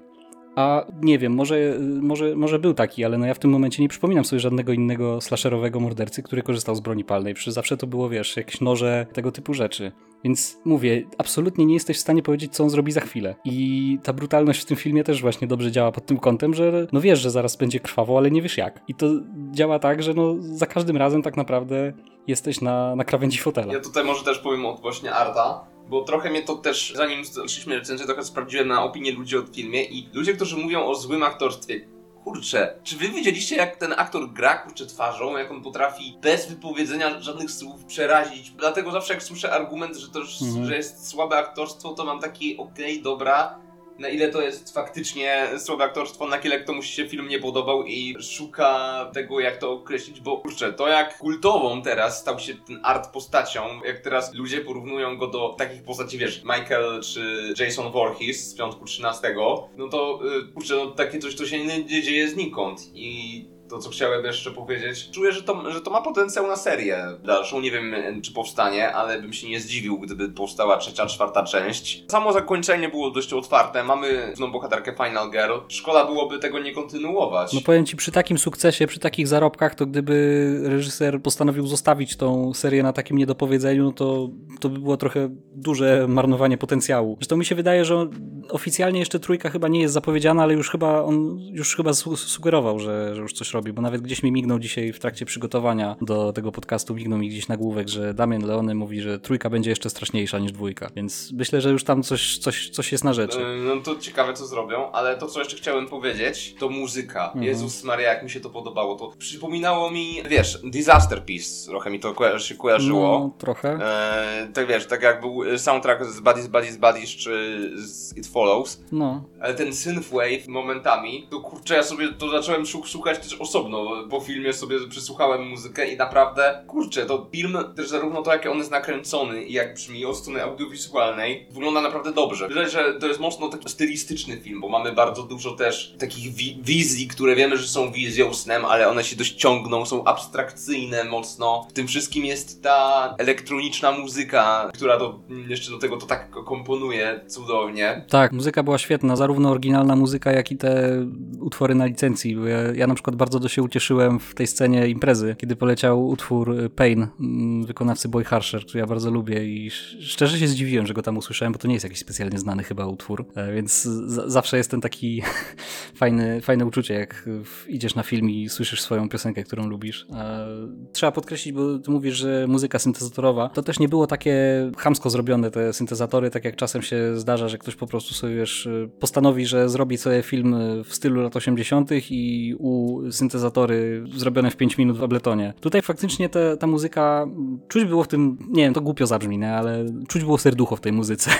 A 0.56 0.86
nie 1.02 1.18
wiem, 1.18 1.34
może, 1.34 1.78
może, 2.00 2.36
może 2.36 2.58
był 2.58 2.74
taki, 2.74 3.04
ale 3.04 3.18
no 3.18 3.26
ja 3.26 3.34
w 3.34 3.38
tym 3.38 3.50
momencie 3.50 3.82
nie 3.82 3.88
przypominam 3.88 4.24
sobie 4.24 4.40
żadnego 4.40 4.72
innego 4.72 5.20
slasherowego 5.20 5.80
mordercy, 5.80 6.22
który 6.22 6.42
korzystał 6.42 6.74
z 6.74 6.80
broni 6.80 7.04
palnej. 7.04 7.34
Przecież 7.34 7.54
zawsze 7.54 7.76
to 7.76 7.86
było, 7.86 8.08
wiesz, 8.08 8.36
jakieś 8.36 8.60
noże, 8.60 9.06
tego 9.12 9.32
typu 9.32 9.54
rzeczy. 9.54 9.92
Więc 10.24 10.58
mówię, 10.64 11.02
absolutnie 11.18 11.66
nie 11.66 11.74
jesteś 11.74 11.96
w 11.96 12.00
stanie 12.00 12.22
powiedzieć, 12.22 12.52
co 12.52 12.64
on 12.64 12.70
zrobi 12.70 12.92
za 12.92 13.00
chwilę. 13.00 13.34
I 13.44 13.98
ta 14.02 14.12
brutalność 14.12 14.62
w 14.62 14.64
tym 14.64 14.76
filmie 14.76 15.04
też 15.04 15.22
właśnie 15.22 15.48
dobrze 15.48 15.72
działa 15.72 15.92
pod 15.92 16.06
tym 16.06 16.18
kątem, 16.18 16.54
że 16.54 16.86
no 16.92 17.00
wiesz, 17.00 17.20
że 17.20 17.30
zaraz 17.30 17.56
będzie 17.56 17.80
krwawo, 17.80 18.18
ale 18.18 18.30
nie 18.30 18.42
wiesz 18.42 18.56
jak. 18.56 18.80
I 18.88 18.94
to 18.94 19.06
działa 19.50 19.78
tak, 19.78 20.02
że 20.02 20.14
no 20.14 20.36
za 20.38 20.66
każdym 20.66 20.96
razem 20.96 21.22
tak 21.22 21.36
naprawdę 21.36 21.92
jesteś 22.26 22.60
na, 22.60 22.96
na 22.96 23.04
krawędzi 23.04 23.38
fotela. 23.38 23.72
Ja 23.72 23.80
tutaj 23.80 24.04
może 24.04 24.24
też 24.24 24.38
powiem 24.38 24.66
od 24.66 24.80
właśnie 24.80 25.14
Arta, 25.14 25.64
bo 25.92 26.02
trochę 26.02 26.30
mnie 26.30 26.42
to 26.42 26.54
też, 26.54 26.92
zanim 26.96 27.24
zaczęliśmy 27.24 27.74
recenzję, 27.74 28.06
trochę 28.06 28.24
sprawdziłem 28.24 28.68
na 28.68 28.84
opinię 28.84 29.12
ludzi 29.12 29.36
o 29.36 29.42
filmie 29.52 29.84
i 29.84 30.08
ludzie, 30.12 30.32
którzy 30.34 30.56
mówią 30.56 30.84
o 30.84 30.94
złym 30.94 31.22
aktorstwie, 31.22 31.80
kurczę, 32.24 32.74
czy 32.82 32.96
wy 32.96 33.08
widzieliście 33.08 33.56
jak 33.56 33.76
ten 33.76 33.94
aktor 33.96 34.32
gra 34.32 34.58
kurczę 34.58 34.86
twarzą, 34.86 35.36
jak 35.36 35.50
on 35.50 35.62
potrafi 35.62 36.18
bez 36.22 36.46
wypowiedzenia 36.46 37.20
żadnych 37.20 37.50
słów 37.50 37.84
przerazić? 37.84 38.50
Dlatego 38.50 38.90
zawsze 38.90 39.14
jak 39.14 39.22
słyszę 39.22 39.52
argument, 39.52 39.96
że 39.96 40.08
to 40.08 40.20
mhm. 40.20 40.66
że 40.66 40.76
jest 40.76 41.08
słabe 41.08 41.36
aktorstwo, 41.36 41.92
to 41.92 42.04
mam 42.04 42.20
taki 42.20 42.56
okej, 42.56 42.92
okay, 42.92 43.02
dobra, 43.02 43.58
na 43.98 44.08
ile 44.08 44.28
to 44.28 44.42
jest 44.42 44.74
faktycznie 44.74 45.48
słabe 45.58 45.84
aktorstwo, 45.84 46.26
na 46.26 46.36
ile 46.36 46.60
kto 46.60 46.72
mu 46.72 46.82
się 46.82 47.08
film 47.08 47.28
nie 47.28 47.38
podobał 47.38 47.84
i 47.86 48.16
szuka 48.20 49.10
tego, 49.14 49.40
jak 49.40 49.56
to 49.56 49.72
określić, 49.72 50.20
bo 50.20 50.38
kurczę, 50.38 50.72
to 50.72 50.88
jak 50.88 51.18
kultową 51.18 51.82
teraz 51.82 52.20
stał 52.20 52.38
się 52.38 52.54
ten 52.54 52.80
art 52.82 53.12
postacią, 53.12 53.62
jak 53.84 53.98
teraz 53.98 54.34
ludzie 54.34 54.60
porównują 54.60 55.16
go 55.16 55.26
do 55.26 55.54
takich 55.58 55.82
postaci, 55.82 56.18
wiesz, 56.18 56.42
Michael 56.42 57.00
czy 57.02 57.54
Jason 57.58 57.92
Voorhees 57.92 58.48
z 58.48 58.54
piątku 58.54 58.84
13, 58.84 59.34
no 59.76 59.88
to 59.88 60.20
yy, 60.24 60.52
kurczę, 60.52 60.74
no 60.76 60.90
takie 60.90 61.18
coś, 61.18 61.36
to 61.36 61.46
się 61.46 61.64
nie 61.64 62.02
dzieje 62.02 62.28
znikąd 62.28 62.80
i 62.94 63.44
to, 63.72 63.78
co 63.78 63.90
chciałem 63.90 64.24
jeszcze 64.24 64.50
powiedzieć. 64.50 65.10
Czuję, 65.10 65.32
że 65.32 65.42
to, 65.42 65.70
że 65.70 65.80
to 65.80 65.90
ma 65.90 66.02
potencjał 66.02 66.46
na 66.46 66.56
serię 66.56 67.06
dalszą. 67.24 67.60
Nie 67.60 67.70
wiem, 67.70 67.94
czy 68.22 68.32
powstanie, 68.32 68.92
ale 68.92 69.22
bym 69.22 69.32
się 69.32 69.48
nie 69.48 69.60
zdziwił, 69.60 69.98
gdyby 69.98 70.28
powstała 70.28 70.76
trzecia, 70.76 71.06
czwarta 71.06 71.42
część. 71.42 72.04
Samo 72.08 72.32
zakończenie 72.32 72.88
było 72.88 73.10
dość 73.10 73.32
otwarte. 73.32 73.84
Mamy 73.84 74.32
znowu 74.34 74.52
bohaterkę 74.52 74.94
Final 75.04 75.30
Girl. 75.30 75.58
Szkoda 75.68 76.04
byłoby 76.04 76.38
tego 76.38 76.58
nie 76.58 76.74
kontynuować. 76.74 77.52
No 77.52 77.60
powiem 77.60 77.86
ci, 77.86 77.96
przy 77.96 78.12
takim 78.12 78.38
sukcesie, 78.38 78.86
przy 78.86 79.00
takich 79.00 79.28
zarobkach, 79.28 79.74
to 79.74 79.86
gdyby 79.86 80.56
reżyser 80.64 81.22
postanowił 81.22 81.66
zostawić 81.66 82.16
tą 82.16 82.54
serię 82.54 82.82
na 82.82 82.92
takim 82.92 83.18
niedopowiedzeniu, 83.18 83.84
no 83.84 83.92
to, 83.92 84.28
to 84.60 84.68
by 84.68 84.78
było 84.78 84.96
trochę 84.96 85.28
duże 85.54 86.06
marnowanie 86.08 86.58
potencjału. 86.58 87.16
Zresztą 87.18 87.36
mi 87.36 87.44
się 87.44 87.54
wydaje, 87.54 87.84
że 87.84 88.08
oficjalnie 88.50 89.00
jeszcze 89.00 89.20
trójka 89.20 89.50
chyba 89.50 89.68
nie 89.68 89.80
jest 89.80 89.94
zapowiedziana, 89.94 90.42
ale 90.42 90.54
już 90.54 90.70
chyba 90.70 91.02
on 91.02 91.38
już 91.52 91.76
chyba 91.76 91.94
sugerował, 91.94 92.78
że, 92.78 93.14
że 93.14 93.22
już 93.22 93.32
coś 93.32 93.52
robi 93.52 93.61
robi, 93.62 93.72
bo 93.72 93.82
nawet 93.82 94.00
gdzieś 94.02 94.22
mi 94.22 94.32
mignął 94.32 94.58
dzisiaj 94.58 94.92
w 94.92 94.98
trakcie 94.98 95.26
przygotowania 95.26 95.96
do 96.00 96.32
tego 96.32 96.52
podcastu, 96.52 96.94
mignął 96.94 97.18
mi 97.18 97.28
gdzieś 97.28 97.48
na 97.48 97.56
główek, 97.56 97.88
że 97.88 98.14
Damian 98.14 98.46
Leony 98.46 98.74
mówi, 98.74 99.00
że 99.00 99.18
trójka 99.18 99.50
będzie 99.50 99.70
jeszcze 99.70 99.90
straszniejsza 99.90 100.38
niż 100.38 100.52
dwójka, 100.52 100.90
więc 100.96 101.32
myślę, 101.32 101.60
że 101.60 101.70
już 101.70 101.84
tam 101.84 102.02
coś, 102.02 102.38
coś, 102.38 102.70
coś 102.70 102.92
jest 102.92 103.04
na 103.04 103.12
rzeczy. 103.12 103.38
E, 103.38 103.56
no 103.56 103.76
to 103.80 103.96
ciekawe, 103.96 104.32
co 104.32 104.46
zrobią, 104.46 104.92
ale 104.92 105.16
to, 105.16 105.26
co 105.26 105.38
jeszcze 105.38 105.56
chciałem 105.56 105.86
powiedzieć, 105.86 106.54
to 106.58 106.68
muzyka. 106.68 107.24
Mhm. 107.26 107.44
Jezus 107.44 107.84
Maria, 107.84 108.08
jak 108.08 108.22
mi 108.22 108.30
się 108.30 108.40
to 108.40 108.50
podobało, 108.50 108.96
to 108.96 109.12
przypominało 109.18 109.90
mi, 109.90 110.22
wiesz, 110.28 110.58
Disaster 110.64 111.24
Piece, 111.24 111.66
trochę 111.66 111.90
mi 111.90 112.00
to 112.00 112.38
się 112.38 112.54
kojarzyło. 112.54 113.18
No, 113.18 113.30
trochę. 113.38 113.68
E, 113.68 114.48
tak 114.54 114.66
wiesz, 114.66 114.86
tak 114.86 115.02
jak 115.02 115.20
był 115.20 115.58
soundtrack 115.58 116.04
z 116.04 116.20
Buddies, 116.20 116.46
Buddies, 116.46 116.76
Buddies, 116.76 117.10
czy 117.10 117.70
z 117.76 118.16
It 118.16 118.26
Follows. 118.26 118.80
No. 118.92 119.24
Ale 119.40 119.54
ten 119.54 119.74
synthwave 119.74 120.48
momentami, 120.48 121.26
to 121.30 121.40
kurczę, 121.40 121.74
ja 121.74 121.82
sobie 121.82 122.12
to 122.12 122.30
zacząłem 122.30 122.66
szukać 122.66 123.18
też 123.18 123.40
osobno. 123.42 124.08
Po 124.10 124.20
filmie 124.20 124.52
sobie 124.52 124.76
przysłuchałem 124.88 125.48
muzykę 125.48 125.88
i 125.88 125.96
naprawdę, 125.96 126.64
kurczę, 126.66 127.06
to 127.06 127.28
film 127.32 127.58
też 127.76 127.88
zarówno 127.88 128.22
to, 128.22 128.32
jak 128.32 128.46
on 128.46 128.58
jest 128.58 128.70
nakręcony 128.70 129.44
i 129.44 129.52
jak 129.52 129.74
brzmi 129.74 130.04
od 130.04 130.16
strony 130.16 130.42
audiowizualnej, 130.42 131.46
wygląda 131.50 131.80
naprawdę 131.80 132.12
dobrze. 132.12 132.48
Widać, 132.48 132.72
że 132.72 132.94
to 132.94 133.06
jest 133.06 133.20
mocno 133.20 133.48
taki 133.48 133.68
stylistyczny 133.68 134.40
film, 134.40 134.60
bo 134.60 134.68
mamy 134.68 134.92
bardzo 134.92 135.22
dużo 135.22 135.50
też 135.50 135.94
takich 135.98 136.34
wi 136.34 136.58
wizji, 136.62 137.08
które 137.08 137.36
wiemy, 137.36 137.56
że 137.56 137.68
są 137.68 137.92
wizją 137.92 138.34
snem, 138.34 138.64
ale 138.64 138.88
one 138.88 139.04
się 139.04 139.16
dość 139.16 139.34
ciągną, 139.34 139.86
są 139.86 140.04
abstrakcyjne 140.04 141.04
mocno. 141.04 141.66
W 141.70 141.72
tym 141.72 141.86
wszystkim 141.86 142.24
jest 142.24 142.62
ta 142.62 143.14
elektroniczna 143.18 143.92
muzyka, 143.92 144.70
która 144.74 144.98
to 144.98 145.20
jeszcze 145.48 145.70
do 145.70 145.78
tego 145.78 145.96
to 145.96 146.06
tak 146.06 146.30
komponuje 146.30 147.20
cudownie. 147.26 148.04
Tak, 148.08 148.32
muzyka 148.32 148.62
była 148.62 148.78
świetna, 148.78 149.16
zarówno 149.16 149.50
oryginalna 149.50 149.96
muzyka, 149.96 150.32
jak 150.32 150.52
i 150.52 150.56
te 150.56 151.04
utwory 151.40 151.74
na 151.74 151.86
licencji. 151.86 152.36
Ja, 152.44 152.74
ja 152.74 152.86
na 152.86 152.94
przykład 152.94 153.16
bardzo 153.16 153.31
do 153.40 153.48
się 153.48 153.62
ucieszyłem 153.62 154.20
w 154.20 154.34
tej 154.34 154.46
scenie 154.46 154.88
imprezy, 154.88 155.36
kiedy 155.38 155.56
poleciał 155.56 156.08
utwór 156.08 156.56
Pain 156.76 157.06
mm, 157.20 157.66
wykonawcy 157.66 158.08
Boy 158.08 158.24
Harsher, 158.24 158.66
który 158.66 158.80
ja 158.80 158.86
bardzo 158.86 159.10
lubię 159.10 159.44
i 159.44 159.70
szczerze 160.00 160.38
się 160.38 160.48
zdziwiłem, 160.48 160.86
że 160.86 160.94
go 160.94 161.02
tam 161.02 161.16
usłyszałem, 161.16 161.52
bo 161.52 161.58
to 161.58 161.68
nie 161.68 161.74
jest 161.74 161.84
jakiś 161.84 161.98
specjalnie 161.98 162.38
znany 162.38 162.62
chyba 162.62 162.86
utwór, 162.86 163.26
e, 163.34 163.52
więc 163.52 163.82
zawsze 164.26 164.56
jest 164.56 164.70
ten 164.70 164.80
taki 164.80 165.22
fajny, 166.00 166.40
fajne 166.40 166.66
uczucie, 166.66 166.94
jak 166.94 167.28
idziesz 167.68 167.94
na 167.94 168.02
film 168.02 168.30
i 168.30 168.48
słyszysz 168.48 168.82
swoją 168.82 169.08
piosenkę, 169.08 169.44
którą 169.44 169.66
lubisz. 169.66 170.06
E, 170.12 170.46
trzeba 170.92 171.12
podkreślić, 171.12 171.54
bo 171.54 171.78
ty 171.78 171.90
mówisz, 171.90 172.16
że 172.16 172.46
muzyka 172.48 172.78
syntezatorowa, 172.78 173.48
to 173.48 173.62
też 173.62 173.78
nie 173.78 173.88
było 173.88 174.06
takie 174.06 174.70
chamsko 174.78 175.10
zrobione 175.10 175.50
te 175.50 175.72
syntezatory, 175.72 176.30
tak 176.30 176.44
jak 176.44 176.56
czasem 176.56 176.82
się 176.82 177.18
zdarza, 177.18 177.48
że 177.48 177.58
ktoś 177.58 177.74
po 177.76 177.86
prostu 177.86 178.14
sobie, 178.14 178.36
wiesz, 178.36 178.68
postanowi, 179.00 179.46
że 179.46 179.68
zrobi 179.68 179.98
sobie 179.98 180.22
film 180.22 180.56
w 180.84 180.94
stylu 180.94 181.22
lat 181.22 181.36
80. 181.36 181.90
i 182.10 182.54
u 182.58 183.00
syntezatory 183.22 184.04
zrobione 184.14 184.50
w 184.50 184.56
5 184.56 184.78
minut 184.78 184.98
w 184.98 185.02
Abletonie. 185.02 185.54
Tutaj 185.60 185.82
faktycznie 185.82 186.28
te, 186.28 186.56
ta 186.56 186.66
muzyka, 186.66 187.26
czuć 187.68 187.84
było 187.84 188.04
w 188.04 188.08
tym, 188.08 188.38
nie 188.48 188.62
wiem, 188.62 188.74
to 188.74 188.80
głupio 188.80 189.06
zabrzmi, 189.06 189.38
nie? 189.38 189.54
ale 189.54 189.84
czuć 190.08 190.24
było 190.24 190.38
serducho 190.38 190.76
w 190.76 190.80
tej 190.80 190.92
muzyce. 190.92 191.30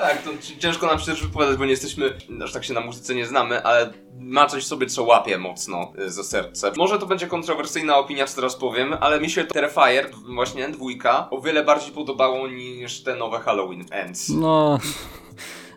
Tak, 0.00 0.22
to 0.22 0.30
ciężko 0.58 0.86
nam 0.86 0.98
się 0.98 1.06
też 1.06 1.22
wypowiadać, 1.22 1.56
bo 1.56 1.64
nie 1.64 1.70
jesteśmy, 1.70 2.18
aż 2.44 2.52
tak 2.52 2.64
się 2.64 2.74
na 2.74 2.80
muzyce 2.80 3.14
nie 3.14 3.26
znamy, 3.26 3.62
ale 3.62 3.92
ma 4.18 4.46
coś 4.46 4.66
sobie, 4.66 4.86
co 4.86 5.02
łapie 5.02 5.38
mocno 5.38 5.92
y, 5.98 6.10
za 6.10 6.24
serce. 6.24 6.72
Może 6.76 6.98
to 6.98 7.06
będzie 7.06 7.26
kontrowersyjna 7.26 7.96
opinia, 7.96 8.26
co 8.26 8.36
teraz 8.36 8.56
powiem, 8.56 8.96
ale 9.00 9.20
mi 9.20 9.30
się 9.30 9.44
Terrifier, 9.44 10.10
właśnie 10.34 10.68
dwójka, 10.68 11.30
o 11.30 11.40
wiele 11.40 11.64
bardziej 11.64 11.92
podobało 11.92 12.48
niż 12.48 13.02
te 13.02 13.16
nowe 13.16 13.38
Halloween 13.38 13.84
Ends. 13.90 14.28
No... 14.28 14.78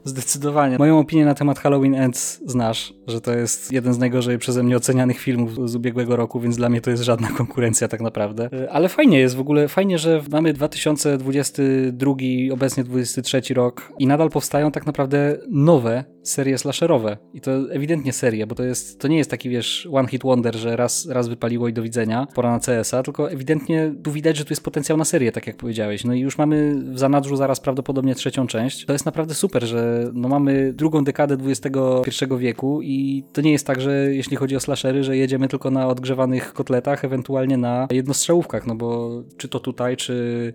Zdecydowanie. 0.05 0.77
Moją 0.77 0.99
opinię 0.99 1.25
na 1.25 1.35
temat 1.35 1.59
Halloween 1.59 1.95
Ends 1.95 2.41
znasz, 2.45 2.93
że 3.07 3.21
to 3.21 3.33
jest 3.33 3.71
jeden 3.71 3.93
z 3.93 3.97
najgorzej 3.97 4.37
przeze 4.37 4.63
mnie 4.63 4.77
ocenianych 4.77 5.19
filmów 5.19 5.69
z 5.69 5.75
ubiegłego 5.75 6.15
roku, 6.15 6.39
więc 6.39 6.57
dla 6.57 6.69
mnie 6.69 6.81
to 6.81 6.91
jest 6.91 7.03
żadna 7.03 7.27
konkurencja 7.37 7.87
tak 7.87 8.01
naprawdę. 8.01 8.49
Ale 8.71 8.89
fajnie 8.89 9.19
jest 9.19 9.35
w 9.35 9.39
ogóle, 9.39 9.67
fajnie, 9.67 9.97
że 9.97 10.23
mamy 10.31 10.53
2022, 10.53 12.13
obecnie 12.51 12.83
23 12.83 13.41
rok 13.53 13.93
i 13.99 14.07
nadal 14.07 14.29
powstają 14.29 14.71
tak 14.71 14.85
naprawdę 14.85 15.37
nowe 15.49 16.14
serie 16.29 16.57
slasherowe. 16.57 17.17
I 17.33 17.41
to 17.41 17.51
ewidentnie 17.71 18.13
serie, 18.13 18.47
bo 18.47 18.55
to 18.55 18.63
jest, 18.63 18.99
to 18.99 19.07
nie 19.07 19.17
jest 19.17 19.29
taki, 19.29 19.49
wiesz, 19.49 19.87
one 19.91 20.07
hit 20.07 20.23
wonder, 20.23 20.55
że 20.55 20.75
raz, 20.75 21.07
raz 21.09 21.27
wypaliło 21.27 21.67
i 21.67 21.73
do 21.73 21.81
widzenia, 21.81 22.27
pora 22.35 22.51
na 22.51 22.59
CS-a, 22.59 23.03
tylko 23.03 23.31
ewidentnie 23.31 23.95
tu 24.03 24.11
widać, 24.11 24.37
że 24.37 24.45
tu 24.45 24.51
jest 24.51 24.63
potencjał 24.63 24.97
na 24.97 25.05
serię, 25.05 25.31
tak 25.31 25.47
jak 25.47 25.57
powiedziałeś. 25.57 26.03
No 26.03 26.13
i 26.13 26.19
już 26.19 26.37
mamy 26.37 26.75
w 26.93 26.99
zanadrzu 26.99 27.35
zaraz 27.35 27.59
prawdopodobnie 27.59 28.15
trzecią 28.15 28.47
część. 28.47 28.85
To 28.85 28.93
jest 28.93 29.05
naprawdę 29.05 29.33
super, 29.33 29.63
że 29.65 30.11
no 30.13 30.29
mamy 30.29 30.73
drugą 30.73 31.03
dekadę 31.03 31.37
XXI 31.45 32.25
wieku 32.37 32.81
i 32.81 33.23
to 33.33 33.41
nie 33.41 33.51
jest 33.51 33.67
tak, 33.67 33.81
że 33.81 34.13
jeśli 34.13 34.37
chodzi 34.37 34.55
o 34.55 34.59
slashery, 34.59 35.03
że 35.03 35.17
jedziemy 35.17 35.47
tylko 35.47 35.71
na 35.71 35.87
odgrzewanych 35.87 36.53
kotletach, 36.53 37.05
ewentualnie 37.05 37.57
na 37.57 37.87
jednostrzałówkach, 37.91 38.67
no 38.67 38.75
bo 38.75 39.11
czy 39.37 39.47
to 39.47 39.59
tutaj, 39.59 39.97
czy 39.97 40.53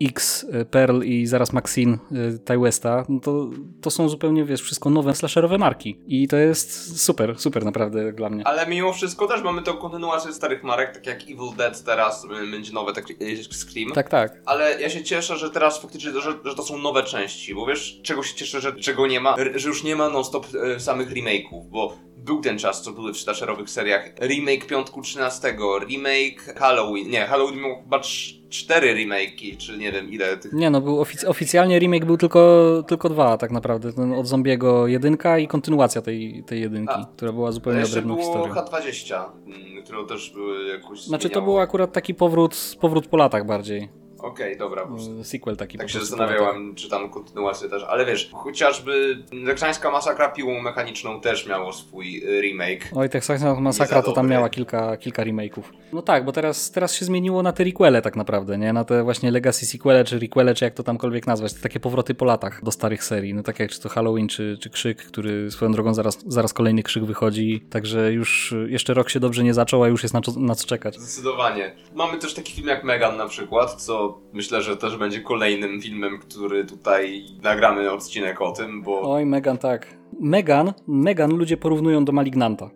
X, 0.00 0.46
e, 0.52 0.64
Pearl 0.64 1.02
i 1.02 1.26
zaraz 1.26 1.52
Maxine 1.52 1.92
e, 1.92 2.38
Ty 2.38 2.58
Westa, 2.58 3.04
no 3.08 3.20
to, 3.20 3.50
to 3.80 3.90
są 3.90 4.08
zupełnie, 4.08 4.44
wiesz, 4.44 4.62
wszystko 4.62 4.90
nowe 4.90 5.14
slasherowe 5.14 5.58
marki. 5.58 5.98
I 6.06 6.28
to 6.28 6.36
jest 6.36 7.00
super, 7.02 7.38
super 7.38 7.64
naprawdę 7.64 8.12
dla 8.12 8.30
mnie. 8.30 8.46
Ale 8.46 8.66
mimo 8.66 8.92
wszystko 8.92 9.26
też 9.26 9.42
mamy 9.42 9.62
tą 9.62 9.76
kontynuację 9.76 10.32
starych 10.32 10.64
marek, 10.64 10.94
tak 10.94 11.06
jak 11.06 11.22
Evil 11.22 11.56
Dead 11.56 11.84
teraz 11.84 12.26
będzie 12.50 12.72
nowe, 12.72 12.92
tak 12.92 13.04
Scream. 13.50 13.92
Tak, 13.92 14.08
tak. 14.08 14.42
Ale 14.46 14.80
ja 14.80 14.90
się 14.90 15.04
cieszę, 15.04 15.36
że 15.36 15.50
teraz 15.50 15.82
faktycznie, 15.82 16.10
że, 16.10 16.32
że 16.44 16.54
to 16.54 16.62
są 16.62 16.78
nowe 16.78 17.02
części, 17.02 17.54
bo 17.54 17.66
wiesz, 17.66 18.00
czego 18.02 18.22
się 18.22 18.34
cieszę, 18.34 18.60
że 18.60 18.72
czego 18.72 19.06
nie 19.06 19.20
ma, 19.20 19.36
że 19.54 19.68
już 19.68 19.84
nie 19.84 19.96
ma 19.96 20.08
non-stop 20.08 20.46
e, 20.54 20.80
samych 20.80 21.10
remake'ów, 21.10 21.68
bo 21.70 21.96
był 22.24 22.40
ten 22.40 22.58
czas, 22.58 22.82
co 22.82 22.92
były 22.92 23.14
w 23.14 23.18
slasherowych 23.18 23.70
seriach. 23.70 24.10
Remake 24.20 24.66
Piątku 24.66 25.02
13, 25.02 25.56
remake 25.88 26.54
Halloween, 26.58 27.10
nie, 27.10 27.26
Halloween 27.26 27.60
miał 27.60 27.82
chyba 27.82 28.00
cztery 28.48 28.94
remake'i, 28.94 29.56
czy 29.56 29.78
nie 29.78 29.92
wiem 29.92 30.10
ile 30.10 30.36
tych... 30.36 30.52
Nie 30.52 30.70
no, 30.70 30.80
był 30.80 31.00
ofic 31.00 31.24
oficjalnie 31.24 31.78
remake 31.78 32.04
był 32.04 32.16
tylko, 32.16 32.82
tylko 32.86 33.08
dwa 33.08 33.36
tak 33.36 33.50
naprawdę, 33.50 33.92
ten 33.92 34.12
od 34.12 34.26
Zombiego 34.26 34.86
jedynka 34.86 35.38
i 35.38 35.48
kontynuacja 35.48 36.02
tej, 36.02 36.44
tej 36.46 36.60
jedynki, 36.60 36.94
A, 36.94 37.08
która 37.16 37.32
była 37.32 37.52
zupełnie 37.52 37.84
odrębną 37.84 38.16
historią. 38.16 38.54
H20, 38.54 39.24
mm, 39.46 39.84
które 39.84 40.06
też 40.06 40.30
były 40.30 40.68
jakoś 40.68 41.04
Znaczy 41.04 41.30
to 41.30 41.42
był 41.42 41.58
akurat 41.58 41.92
taki 41.92 42.14
powrót, 42.14 42.76
powrót 42.80 43.06
po 43.06 43.16
latach 43.16 43.46
bardziej. 43.46 44.01
Okej, 44.22 44.56
dobra, 44.58 44.86
bo 44.86 44.96
E, 45.20 45.24
Sequel 45.24 45.56
taki 45.56 45.78
tak 45.78 45.90
się 45.90 45.98
zastanawiałem, 45.98 46.74
czy 46.74 46.88
tam 46.90 47.10
kontynuację 47.10 47.68
też, 47.68 47.82
ale 47.88 48.04
wiesz, 48.06 48.30
chociażby 48.32 49.18
Teksańska 49.46 49.90
Masakra 49.90 50.28
piłą 50.28 50.60
mechaniczną 50.60 51.20
też 51.20 51.46
miało 51.46 51.72
swój 51.72 52.16
y, 52.38 52.40
remake. 52.40 52.88
Oj, 52.96 53.08
Texas 53.10 53.42
Masakra 53.60 54.02
to 54.02 54.12
tam 54.12 54.28
miała 54.28 54.48
kilka, 54.48 54.96
kilka 54.96 55.24
remake'ów. 55.24 55.62
No 55.92 56.02
tak, 56.02 56.24
bo 56.24 56.32
teraz, 56.32 56.70
teraz 56.70 56.94
się 56.94 57.04
zmieniło 57.04 57.42
na 57.42 57.52
te 57.52 57.64
requele 57.64 58.02
tak 58.02 58.16
naprawdę, 58.16 58.58
nie? 58.58 58.72
Na 58.72 58.84
te 58.84 59.02
właśnie 59.02 59.30
legacy 59.30 59.66
sequele, 59.66 60.04
czy 60.04 60.18
requele, 60.18 60.54
czy 60.54 60.64
jak 60.64 60.74
to 60.74 60.82
tamkolwiek 60.82 61.26
nazwać. 61.26 61.54
Takie 61.54 61.80
powroty 61.80 62.14
po 62.14 62.24
latach 62.24 62.64
do 62.64 62.70
starych 62.70 63.04
serii. 63.04 63.34
No 63.34 63.42
tak 63.42 63.58
jak 63.60 63.70
czy 63.70 63.80
to 63.80 63.88
Halloween, 63.88 64.28
czy, 64.28 64.58
czy 64.60 64.70
Krzyk, 64.70 65.02
który 65.04 65.50
swoją 65.50 65.72
drogą 65.72 65.94
zaraz, 65.94 66.18
zaraz 66.26 66.52
kolejny 66.52 66.82
Krzyk 66.82 67.04
wychodzi. 67.04 67.60
Także 67.70 68.12
już 68.12 68.54
jeszcze 68.68 68.94
rok 68.94 69.10
się 69.10 69.20
dobrze 69.20 69.44
nie 69.44 69.54
zaczął, 69.54 69.82
a 69.82 69.88
już 69.88 70.02
jest 70.02 70.14
na, 70.14 70.20
co- 70.20 70.40
na 70.40 70.54
co 70.54 70.66
czekać. 70.66 70.96
Zdecydowanie. 70.98 71.72
Mamy 71.94 72.18
też 72.18 72.34
taki 72.34 72.52
film 72.52 72.68
jak 72.68 72.84
Megan 72.84 73.16
na 73.16 73.26
przykład, 73.28 73.82
co 73.82 74.11
myślę, 74.32 74.62
że 74.62 74.76
też 74.76 74.96
będzie 74.96 75.20
kolejnym 75.20 75.80
filmem, 75.80 76.18
który 76.18 76.64
tutaj 76.64 77.24
nagramy 77.42 77.90
odcinek 77.92 78.40
o 78.40 78.52
tym, 78.52 78.82
bo 78.82 79.12
Oj, 79.12 79.26
Megan, 79.26 79.58
tak. 79.58 79.86
Megan, 80.20 80.72
Megan 80.86 81.36
ludzie 81.36 81.56
porównują 81.56 82.04
do 82.04 82.12
Malignanta. 82.12 82.70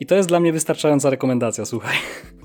I 0.00 0.06
to 0.06 0.14
jest 0.14 0.28
dla 0.28 0.40
mnie 0.40 0.52
wystarczająca 0.52 1.10
rekomendacja, 1.10 1.64
słuchaj. 1.64 1.96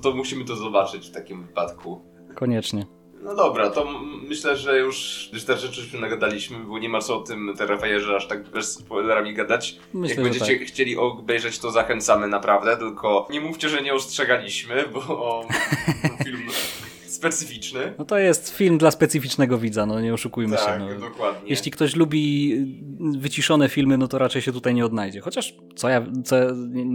to 0.02 0.12
musimy 0.12 0.44
to 0.44 0.56
zobaczyć 0.56 1.08
w 1.08 1.12
takim 1.14 1.42
wypadku. 1.46 2.00
Koniecznie. 2.34 2.86
No 3.22 3.34
dobra, 3.34 3.70
to 3.70 3.86
myślę, 4.28 4.56
że 4.56 4.78
już 4.78 5.28
wystarczy, 5.32 5.66
żeśmy 5.72 6.00
nagadaliśmy, 6.00 6.58
bo 6.58 6.78
nie 6.78 6.88
ma 6.88 7.00
co 7.00 7.18
o 7.18 7.20
tym 7.20 7.54
Terrafire'ze 7.56 8.14
aż 8.16 8.26
tak 8.28 8.50
bez 8.50 8.72
spoilerami 8.72 9.34
gadać. 9.34 9.78
Myślę, 9.94 10.14
Jak 10.14 10.24
będziecie 10.24 10.58
tak. 10.58 10.68
chcieli 10.68 10.96
obejrzeć, 10.96 11.58
to 11.58 11.70
zachęcamy 11.70 12.28
naprawdę, 12.28 12.76
tylko 12.76 13.28
nie 13.30 13.40
mówcie, 13.40 13.68
że 13.68 13.82
nie 13.82 13.94
ostrzegaliśmy, 13.94 14.84
bo 14.92 15.44
specyficzny. 17.20 17.94
No 17.98 18.04
to 18.04 18.18
jest 18.18 18.50
film 18.56 18.78
dla 18.78 18.90
specyficznego 18.90 19.58
widza, 19.58 19.86
no 19.86 20.00
nie 20.00 20.14
oszukujmy 20.14 20.56
się. 20.56 20.64
Tak, 20.64 20.80
No. 20.80 21.08
dokładnie. 21.08 21.50
Jeśli 21.50 21.70
ktoś 21.70 21.96
lubi 21.96 22.56
wyciszone 23.18 23.68
filmy, 23.68 23.98
no 23.98 24.08
to 24.08 24.18
raczej 24.18 24.42
się 24.42 24.52
tutaj 24.52 24.74
nie 24.74 24.84
odnajdzie. 24.86 25.20
Chociaż 25.20 25.54
co 25.76 25.88
ja 25.88 26.06
co 26.24 26.36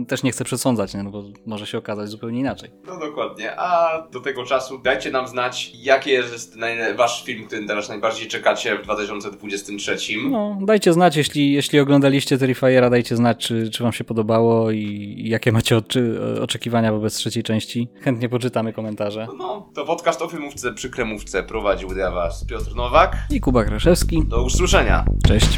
też 0.07 0.23
nie 0.23 0.31
chcę 0.31 0.43
przesądzać, 0.43 0.93
nie? 0.93 1.03
No 1.03 1.09
bo 1.11 1.23
może 1.45 1.67
się 1.67 1.77
okazać 1.77 2.09
zupełnie 2.09 2.39
inaczej. 2.39 2.69
No 2.87 2.99
dokładnie, 2.99 3.59
a 3.59 4.01
do 4.11 4.19
tego 4.19 4.43
czasu 4.45 4.77
dajcie 4.77 5.11
nam 5.11 5.27
znać, 5.27 5.71
jaki 5.75 6.09
jest 6.09 6.57
wasz 6.95 7.23
film, 7.23 7.47
który 7.47 7.65
teraz 7.67 7.89
najbardziej 7.89 8.27
czekacie 8.27 8.77
w 8.77 8.81
2023. 8.83 9.97
No, 10.29 10.57
dajcie 10.61 10.93
znać, 10.93 11.15
jeśli, 11.15 11.53
jeśli 11.53 11.79
oglądaliście 11.79 12.37
Terrifiera, 12.37 12.89
dajcie 12.89 13.15
znać, 13.15 13.37
czy, 13.47 13.69
czy 13.69 13.83
wam 13.83 13.93
się 13.93 14.03
podobało 14.03 14.71
i, 14.71 15.15
jakie 15.25 15.51
macie 15.51 15.77
oczy, 15.77 16.19
oczekiwania 16.41 16.91
wobec 16.91 17.15
trzeciej 17.15 17.43
części. 17.43 17.87
Chętnie 18.01 18.29
poczytamy 18.29 18.73
komentarze. 18.73 19.27
No, 19.37 19.69
to 19.75 19.85
podcast 20.15 20.33
o 20.33 20.37
filmówce 20.37 20.73
przy 20.73 20.89
kremówce 20.89 21.43
prowadził 21.43 21.89
dla 21.89 22.11
was 22.11 22.45
Piotr 22.45 22.75
Nowak. 22.75 23.17
I 23.29 23.39
Kuba 23.41 23.63
Kraszewski. 23.63 24.23
Do 24.25 24.43
usłyszenia. 24.43 25.05
Cześć. 25.27 25.57